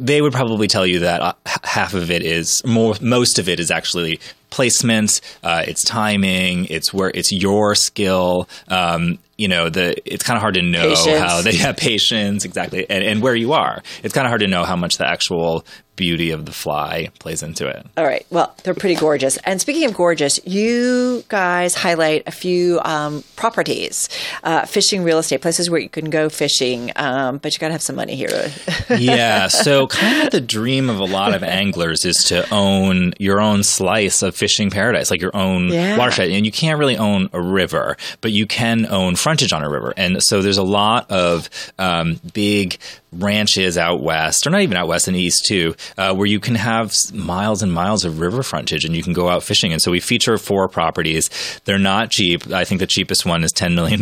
they 0.00 0.20
would 0.20 0.32
probably 0.32 0.68
tell 0.68 0.86
you 0.86 1.00
that 1.00 1.20
uh, 1.20 1.34
half 1.64 1.94
of 1.94 2.10
it 2.10 2.22
is 2.22 2.62
more. 2.64 2.94
Most 3.00 3.38
of 3.38 3.48
it 3.48 3.60
is 3.60 3.70
actually 3.70 4.20
placement. 4.52 5.20
Uh, 5.42 5.64
it's 5.66 5.82
timing. 5.82 6.66
It's 6.66 6.92
where 6.92 7.10
it's 7.12 7.32
your 7.32 7.74
skill. 7.74 8.48
Um, 8.68 9.18
you 9.38 9.48
know, 9.48 9.70
the 9.70 9.96
it's 10.04 10.22
kind 10.22 10.36
of 10.36 10.42
hard 10.42 10.54
to 10.54 10.62
know 10.62 10.90
Patience. 10.90 11.18
how 11.18 11.40
they 11.40 11.56
have 11.64 11.76
patience 11.76 12.44
exactly, 12.44 12.88
and, 12.88 13.02
and 13.02 13.22
where 13.22 13.34
you 13.34 13.54
are. 13.54 13.82
It's 14.04 14.14
kind 14.14 14.26
of 14.26 14.30
hard 14.30 14.42
to 14.42 14.46
know 14.46 14.64
how 14.64 14.76
much 14.76 14.98
the 14.98 15.08
actual 15.08 15.64
beauty 15.96 16.30
of 16.30 16.46
the 16.46 16.52
fly 16.52 17.10
plays 17.18 17.42
into 17.42 17.66
it. 17.66 17.86
All 17.96 18.04
right. 18.04 18.26
Well, 18.30 18.54
they're 18.64 18.74
pretty 18.74 18.94
gorgeous. 18.94 19.36
And 19.38 19.60
speaking 19.60 19.84
of 19.84 19.94
gorgeous, 19.94 20.40
you 20.46 21.22
guys 21.28 21.74
highlight 21.74 22.22
a 22.26 22.30
few 22.30 22.80
um, 22.80 23.22
properties, 23.36 24.08
uh, 24.42 24.64
fishing 24.64 25.02
real 25.04 25.18
estate, 25.18 25.42
places 25.42 25.68
where 25.68 25.80
you 25.80 25.88
can 25.88 26.08
go 26.10 26.28
fishing, 26.28 26.90
um, 26.96 27.38
but 27.38 27.52
you 27.52 27.58
got 27.58 27.68
to 27.68 27.72
have 27.72 27.82
some 27.82 27.96
money 27.96 28.16
here. 28.16 28.50
yeah. 28.90 29.48
So, 29.48 29.86
kind 29.86 30.26
of 30.26 30.30
the 30.32 30.40
dream 30.40 30.88
of 30.88 30.98
a 30.98 31.04
lot 31.04 31.34
of 31.34 31.42
anglers 31.42 32.04
is 32.04 32.16
to 32.24 32.52
own 32.52 33.12
your 33.18 33.40
own 33.40 33.62
slice 33.62 34.22
of 34.22 34.34
fishing 34.42 34.70
paradise, 34.70 35.08
like 35.08 35.20
your 35.20 35.36
own 35.36 35.68
Yeah. 35.68 35.96
watershed. 35.96 36.30
And 36.30 36.44
you 36.44 36.50
can't 36.50 36.78
really 36.80 36.96
own 36.96 37.28
a 37.32 37.40
river, 37.40 37.96
but 38.20 38.32
you 38.32 38.44
can 38.46 38.86
own 38.86 39.14
frontage 39.14 39.52
on 39.52 39.62
a 39.62 39.70
river. 39.70 39.94
And 39.96 40.20
so, 40.20 40.42
there's 40.42 40.58
a 40.58 40.64
lot 40.64 41.08
of 41.12 41.48
um, 41.78 42.18
big 42.34 42.76
ranches 43.12 43.76
out 43.78 44.02
west, 44.02 44.46
or 44.46 44.50
not 44.50 44.62
even 44.62 44.76
out 44.76 44.88
west 44.88 45.06
and 45.06 45.16
east 45.16 45.44
too, 45.44 45.74
uh, 45.96 46.12
where 46.14 46.26
you 46.26 46.40
can 46.40 46.54
have 46.56 46.92
miles 47.14 47.62
and 47.62 47.72
miles 47.72 48.04
of 48.04 48.18
river 48.20 48.42
frontage 48.42 48.84
and 48.84 48.96
you 48.96 49.02
can 49.02 49.12
go 49.12 49.28
out 49.28 49.42
fishing. 49.44 49.70
And 49.72 49.80
so 49.82 49.90
we 49.92 50.00
feature 50.00 50.38
four 50.38 50.66
properties. 50.68 51.28
They're 51.64 51.78
not 51.78 52.10
cheap. 52.10 52.50
I 52.50 52.64
think 52.64 52.80
the 52.80 52.86
cheapest 52.86 53.24
one 53.26 53.44
is 53.44 53.52
$10 53.52 53.74
million, 53.74 54.00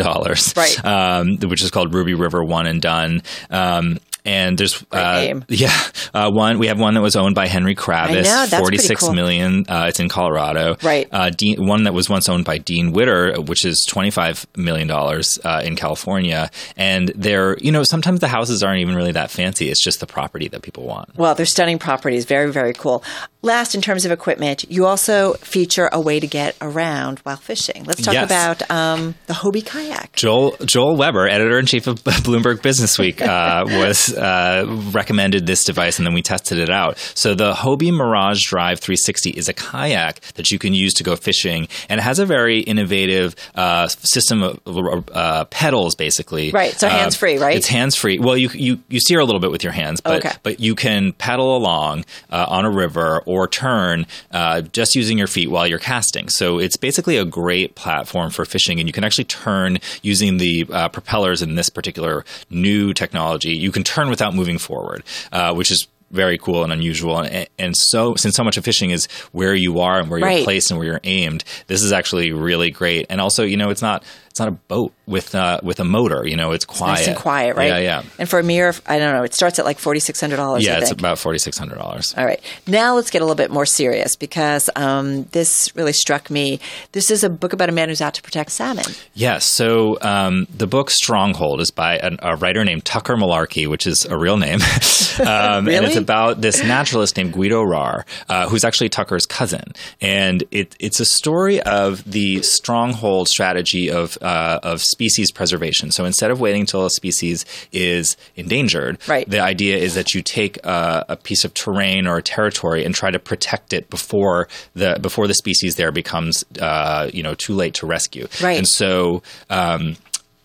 Right. 0.57 0.84
um, 0.86 1.36
which 1.38 1.62
is 1.62 1.70
called 1.70 1.93
Ruby 1.93 2.14
River 2.14 2.43
One 2.45 2.66
and 2.66 2.80
Done. 2.80 3.22
Um, 3.51 3.99
and 4.24 4.58
there's 4.58 4.84
uh, 4.92 5.40
yeah 5.48 5.80
uh, 6.14 6.30
one 6.30 6.58
we 6.58 6.66
have 6.66 6.78
one 6.78 6.94
that 6.94 7.02
was 7.02 7.16
owned 7.16 7.34
by 7.34 7.46
Henry 7.46 7.74
Kravis, 7.74 8.24
know, 8.24 8.58
forty 8.58 8.78
six 8.78 9.02
cool. 9.02 9.14
million. 9.14 9.64
Uh, 9.68 9.86
it's 9.88 10.00
in 10.00 10.08
Colorado, 10.08 10.76
Right. 10.82 11.08
Uh, 11.10 11.30
Dean, 11.30 11.66
one 11.66 11.84
that 11.84 11.94
was 11.94 12.08
once 12.08 12.28
owned 12.28 12.44
by 12.44 12.58
Dean 12.58 12.92
Witter, 12.92 13.40
which 13.40 13.64
is 13.64 13.84
twenty 13.88 14.10
five 14.10 14.46
million 14.56 14.88
dollars 14.88 15.38
uh, 15.44 15.62
in 15.64 15.76
California. 15.76 16.50
And 16.76 17.08
they're 17.14 17.56
you 17.58 17.72
know 17.72 17.82
sometimes 17.82 18.20
the 18.20 18.28
houses 18.28 18.62
aren't 18.62 18.80
even 18.80 18.94
really 18.94 19.12
that 19.12 19.30
fancy. 19.30 19.68
It's 19.70 19.82
just 19.82 20.00
the 20.00 20.06
property 20.06 20.48
that 20.48 20.62
people 20.62 20.84
want. 20.84 21.16
well, 21.16 21.34
they're 21.34 21.46
stunning 21.46 21.78
properties. 21.78 22.24
Very, 22.24 22.50
very 22.52 22.72
cool. 22.72 23.02
Last, 23.43 23.74
in 23.74 23.80
terms 23.80 24.05
of 24.05 24.12
equipment, 24.12 24.64
you 24.68 24.84
also 24.84 25.32
feature 25.34 25.88
a 25.93 25.99
way 26.01 26.20
to 26.20 26.26
get 26.26 26.57
around 26.61 27.20
while 27.20 27.36
fishing. 27.38 27.84
Let's 27.84 28.03
talk 28.03 28.12
Yes. 28.12 28.26
about 28.26 28.70
um, 28.70 29.14
the 29.28 29.32
Hobie 29.32 29.64
kayak. 29.64 30.12
Joel 30.12 30.57
Joel 30.66 30.97
Weber, 30.97 31.26
editor 31.26 31.59
in 31.59 31.64
chief 31.64 31.86
of 31.86 32.05
Bloomberg 32.05 32.61
Businessweek, 32.61 33.22
uh, 33.22 33.64
was 33.78 34.12
uh, 34.14 34.66
recommended 34.93 35.47
this 35.47 35.64
device, 35.64 35.99
and 35.99 36.07
then 36.07 36.12
we 36.12 36.20
tested 36.20 36.59
it 36.59 36.68
out. 36.68 36.99
So 37.14 37.34
the 37.34 37.53
Hobie 37.55 37.93
Mirage 37.97 38.45
Drive 38.45 38.78
360 38.80 39.30
is 39.30 39.49
a 39.49 39.55
kayak 39.55 40.20
that 40.34 40.51
you 40.51 40.59
can 40.59 40.74
use 40.74 40.93
to 40.95 41.03
go 41.03 41.16
fishing, 41.16 41.66
and 41.88 41.99
it 41.99 42.03
has 42.03 42.18
a 42.18 42.26
very 42.26 42.61
innovative 42.61 43.34
uh, 43.55 43.88
system 43.88 44.43
of 44.43 45.09
uh, 45.14 45.45
pedals, 45.47 45.95
basically. 45.95 46.51
Right, 46.51 46.74
so 46.78 46.88
Uh, 46.88 46.91
hands-free, 46.91 47.38
right? 47.38 47.57
It's 47.57 47.68
hands 47.68 47.95
free. 47.97 48.18
Well, 48.18 48.36
you 48.36 48.51
you 48.53 48.80
you 48.91 49.01
steer 49.01 49.20
a 49.20 49.24
little 49.24 49.41
bit 49.41 49.51
with 49.51 49.62
your 49.64 49.72
hands, 49.72 50.03
but 50.03 50.24
Okay. 50.26 50.36
but 50.43 50.61
you 50.61 50.74
can 50.74 51.12
pedal 51.14 51.57
along 51.57 52.05
uh, 52.30 52.45
on 52.47 52.66
a 52.66 52.70
river 52.70 53.22
or 53.30 53.46
turn 53.46 54.06
uh, 54.32 54.60
just 54.62 54.94
using 54.96 55.16
your 55.18 55.28
feet 55.28 55.50
while 55.50 55.66
you're 55.66 55.78
casting. 55.78 56.28
So 56.28 56.58
it's 56.58 56.76
basically 56.76 57.16
a 57.16 57.24
great 57.24 57.74
platform 57.76 58.30
for 58.30 58.44
fishing, 58.44 58.80
and 58.80 58.88
you 58.88 58.92
can 58.92 59.04
actually 59.04 59.24
turn 59.24 59.78
using 60.02 60.38
the 60.38 60.66
uh, 60.72 60.88
propellers 60.88 61.40
in 61.42 61.54
this 61.54 61.68
particular 61.70 62.24
new 62.50 62.92
technology. 62.92 63.52
You 63.56 63.70
can 63.70 63.84
turn 63.84 64.10
without 64.10 64.34
moving 64.34 64.58
forward, 64.58 65.04
uh, 65.32 65.54
which 65.54 65.70
is 65.70 65.86
very 66.10 66.38
cool 66.38 66.64
and 66.64 66.72
unusual 66.72 67.20
and, 67.20 67.46
and 67.56 67.72
so 67.76 68.16
since 68.16 68.34
so 68.34 68.42
much 68.42 68.56
of 68.56 68.64
fishing 68.64 68.90
is 68.90 69.06
where 69.30 69.54
you 69.54 69.78
are 69.78 70.00
and 70.00 70.10
where 70.10 70.20
Right. 70.20 70.38
you're 70.38 70.44
placed 70.44 70.72
and 70.72 70.78
where 70.80 70.88
you're 70.88 71.00
aimed 71.04 71.44
this 71.68 71.84
is 71.84 71.92
actually 71.92 72.32
really 72.32 72.72
great 72.72 73.06
and 73.08 73.20
also 73.20 73.44
you 73.44 73.56
know 73.56 73.70
it's 73.70 73.80
not 73.80 74.02
not 74.41 74.49
a 74.49 74.53
boat 74.53 74.93
with 75.07 75.34
uh, 75.34 75.61
with 75.62 75.78
a 75.80 75.84
motor 75.84 76.26
you 76.26 76.36
know 76.36 76.51
it's 76.53 76.64
quiet 76.64 76.99
Nice 77.01 77.07
and 77.09 77.16
quiet, 77.16 77.57
right? 77.57 77.68
yeah 77.68 77.78
yeah 77.78 78.03
And 78.18 78.28
for 78.28 78.38
a 78.41 78.43
mere, 78.43 78.74
I 78.86 78.99
don't 78.99 79.14
know, 79.14 79.22
it 79.22 79.34
starts 79.34 79.59
at 79.59 79.64
like 79.64 79.78
$4,600. 79.78 80.61
yeah 80.62 80.74
I 80.74 80.78
it's 80.78 80.88
think. 80.88 80.99
about 81.01 81.18
$4600 81.18 82.18
All 82.18 82.24
right. 82.24 82.41
Now 82.66 82.95
let's 82.97 83.11
get 83.11 83.20
a 83.22 83.24
little 83.24 83.36
bit 83.36 83.51
more 83.51 83.66
serious 83.66 84.16
because 84.16 84.68
um, 84.76 85.24
this 85.32 85.74
really 85.76 85.93
struck 85.93 86.30
me. 86.30 86.61
This 86.93 87.11
is 87.11 87.22
a 87.24 87.30
book 87.30 87.53
about 87.53 87.68
a 87.68 87.72
man 87.72 87.88
who's 87.88 88.01
out 88.01 88.14
to 88.14 88.22
protect 88.22 88.51
salmon. 88.53 88.84
Yes. 89.14 89.45
So 89.45 89.99
um, 90.03 90.47
the 90.57 90.66
book 90.66 90.91
Stronghold 90.91 91.61
is 91.61 91.70
by 91.70 91.97
an, 91.97 92.16
a 92.22 92.36
writer 92.36 92.64
named 92.64 92.84
Tucker 92.84 93.14
Malarkey, 93.16 93.66
which 93.68 93.86
is 93.86 94.05
a 94.07 94.16
real 94.18 94.36
name. 94.36 94.61
um, 95.20 95.68
And 95.68 95.84
it's 95.86 95.97
about 95.97 96.41
this 96.41 96.62
naturalist 96.62 97.16
named 97.16 97.32
Guido 97.32 97.62
Rahr, 97.62 98.05
uh, 98.28 98.49
who's 98.49 98.64
actually 98.64 98.88
Tucker's 98.88 99.26
cousin. 99.26 99.64
And 100.01 100.45
it, 100.51 100.76
it's 100.80 101.01
a 101.01 101.05
story 101.05 101.61
of 101.62 102.03
the 102.11 102.43
stronghold 102.43 103.28
strategy 103.28 103.91
of, 103.91 104.16
uh, 104.22 104.29
of 104.62 104.80
species 104.82 105.30
preservation. 105.32 105.90
So 105.90 106.04
instead 106.04 106.30
of 106.30 106.40
waiting 106.40 106.62
until 106.62 106.84
a 106.86 106.90
species 106.90 107.44
is 107.72 108.16
endangered, 108.36 108.98
Right. 109.08 109.28
the 109.28 109.40
idea 109.40 109.76
is 109.76 109.94
that 109.94 110.14
you 110.14 110.22
take 110.22 110.56
a, 110.64 111.04
a 111.08 111.16
piece 111.16 111.44
of 111.44 111.54
terrain 111.54 112.06
or 112.06 112.16
a 112.18 112.22
territory 112.22 112.84
and 112.84 112.94
try 112.94 113.10
to 113.10 113.18
protect 113.18 113.72
it 113.72 113.90
before 113.90 114.48
the 114.74 114.98
before 115.00 115.26
the 115.26 115.34
species 115.34 115.76
there 115.76 115.92
becomes 115.92 116.44
uh, 116.60 117.10
you 117.12 117.22
know 117.22 117.34
too 117.34 117.54
late 117.54 117.74
to 117.74 117.86
rescue. 117.86 118.26
Right. 118.42 118.58
And 118.58 118.68
so. 118.68 119.22
Um, 119.48 119.96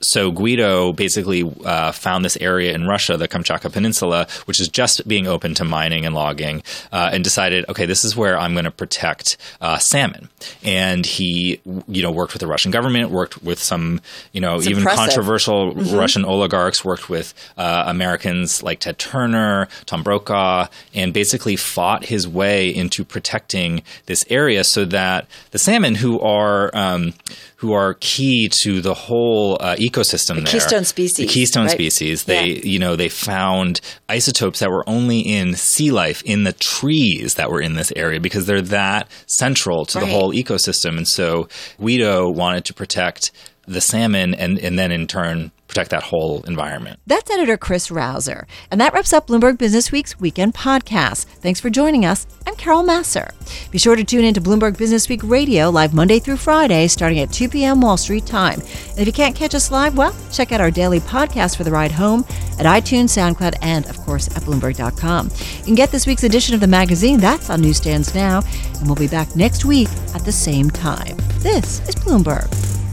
so 0.06 0.32
Guido 0.32 0.94
basically 0.94 1.44
uh, 1.64 1.92
found 1.92 2.24
this 2.24 2.38
area 2.38 2.74
in 2.74 2.88
Russia, 2.88 3.18
the 3.18 3.28
Kamchatka 3.28 3.72
Peninsula, 3.72 4.28
which 4.46 4.60
is 4.60 4.68
just 4.68 5.08
being 5.08 5.28
open 5.28 5.54
to 5.56 5.66
mining 5.66 6.06
and 6.06 6.16
logging, 6.16 6.64
uh, 6.92 7.10
and 7.12 7.24
decided, 7.24 7.66
okay, 7.70 7.86
this 7.86 8.06
is 8.06 8.16
where 8.16 8.38
I'm 8.38 8.54
going 8.54 8.66
to 8.66 8.72
protect 8.72 9.38
uh, 9.62 9.78
salmon. 9.78 10.30
And 10.64 11.06
he, 11.06 11.60
you 11.88 12.04
know, 12.04 12.12
worked 12.12 12.34
with 12.34 12.42
the 12.42 12.48
Russian 12.48 12.72
government, 12.72 13.10
worked 13.10 13.44
with 13.44 13.60
some, 13.60 14.02
you 14.32 14.42
know, 14.42 14.56
It's 14.56 14.68
even 14.68 14.80
impressive. 14.80 15.06
controversial 15.06 15.74
Russian 15.74 16.26
oligarchs, 16.26 16.86
worked 16.86 17.10
with 17.10 17.34
uh, 17.58 17.84
Americans 17.88 18.64
like 18.64 18.80
Ted 18.80 18.98
Turner, 18.98 19.68
Tom 19.86 20.04
Brokaw, 20.04 20.68
and 20.94 21.14
basically 21.14 21.56
fought 21.56 22.06
his 22.06 22.28
way 22.28 22.70
into 22.70 23.04
protecting 23.04 23.84
this 24.06 24.26
area 24.30 24.64
so 24.64 24.86
that 24.86 25.28
the 25.52 25.60
salmon, 25.60 25.96
who 25.96 26.20
are 26.20 26.70
um, 26.74 27.14
who 27.58 27.72
are 27.74 27.96
key 28.00 28.50
to 28.64 28.82
the 28.82 28.94
whole 28.94 29.58
uh, 29.60 29.76
ecosystem, 29.78 30.36
there, 30.36 30.46
keystone 30.46 30.84
species, 30.84 31.28
the 31.28 31.34
keystone 31.34 31.66
right? 31.66 31.72
species, 31.72 32.24
they 32.26 32.46
Yeah. 32.48 32.62
you 32.64 32.80
know 32.80 32.96
they 32.96 33.10
found 33.10 33.82
isotopes 34.10 34.60
that 34.60 34.70
were 34.70 34.88
only 34.88 35.20
in 35.22 35.56
sea 35.56 35.92
life 35.92 36.22
in 36.24 36.44
the 36.44 36.54
trees 36.54 37.36
that 37.36 37.50
were 37.50 37.62
in 37.62 37.76
this 37.76 37.92
area 37.96 38.20
because 38.20 38.46
they're 38.46 38.62
that 38.62 39.08
central 39.26 39.86
to 39.86 40.00
the 40.00 40.06
whole 40.06 40.34
ecosystem, 40.34 40.98
and 40.98 41.08
so 41.08 41.48
Guido 41.80 42.30
wanted 42.30 42.66
to 42.66 42.74
protect 42.74 43.32
the 43.68 43.82
salmon 43.82 44.34
and 44.36 44.60
and 44.60 44.78
then 44.78 44.92
in 44.92 45.08
turn 45.08 45.52
protect 45.68 45.90
that 45.92 46.04
whole 46.04 46.44
environment. 46.44 47.00
That's 47.08 47.30
editor 47.30 47.58
Chris 47.58 47.90
Rovzar. 47.90 48.46
And 48.72 48.80
that 48.80 48.94
wraps 48.94 49.14
up 49.14 49.28
Bloomberg 49.28 49.58
Businessweek's 49.58 50.20
weekend 50.20 50.54
podcast. 50.54 51.26
Thanks 51.26 51.60
for 51.60 51.70
joining 51.70 52.06
us. 52.06 52.28
I'm 52.48 52.56
Carol 52.56 52.84
Masser. 52.84 53.32
Be 53.72 53.78
sure 53.78 53.96
to 53.96 54.04
tune 54.04 54.24
in 54.24 54.34
to 54.36 54.42
Bloomberg 54.42 54.78
Businessweek 54.78 55.28
Radio 55.30 55.70
live 55.70 55.94
Monday 55.94 56.20
through 56.20 56.38
Friday 56.38 56.88
starting 56.88 57.20
at 57.20 57.32
2 57.32 57.50
p.m. 57.50 57.82
Wall 57.82 57.98
Street 57.98 58.26
time. 58.26 58.60
And 58.62 59.00
if 59.00 59.08
you 59.08 59.14
can't 59.14 59.36
catch 59.36 59.56
us 59.56 59.72
live, 59.72 59.98
well, 59.98 60.16
check 60.32 60.52
out 60.52 60.62
our 60.62 60.72
daily 60.72 61.00
podcast 61.00 61.58
for 61.58 61.64
the 61.64 61.72
ride 61.72 61.92
home 61.92 62.26
at 62.60 62.66
iTunes, 62.66 63.10
SoundCloud, 63.10 63.56
and 63.62 63.86
of 63.88 63.98
course 63.98 64.28
at 64.36 64.44
Bloomberg.com. 64.44 65.30
You 65.58 65.64
can 65.64 65.76
get 65.76 65.92
this 65.92 66.08
week's 66.08 66.24
edition 66.24 66.54
of 66.54 66.62
the 66.62 66.68
magazine. 66.68 67.20
That's 67.20 67.50
on 67.50 67.62
newsstands 67.62 68.14
now. 68.14 68.42
And 68.80 68.86
we'll 68.86 68.96
be 68.96 69.08
back 69.08 69.36
next 69.36 69.66
week 69.66 69.90
at 70.14 70.24
the 70.24 70.32
same 70.32 70.70
time. 70.70 71.18
This 71.40 71.80
is 71.88 71.96
Bloomberg. 71.96 72.85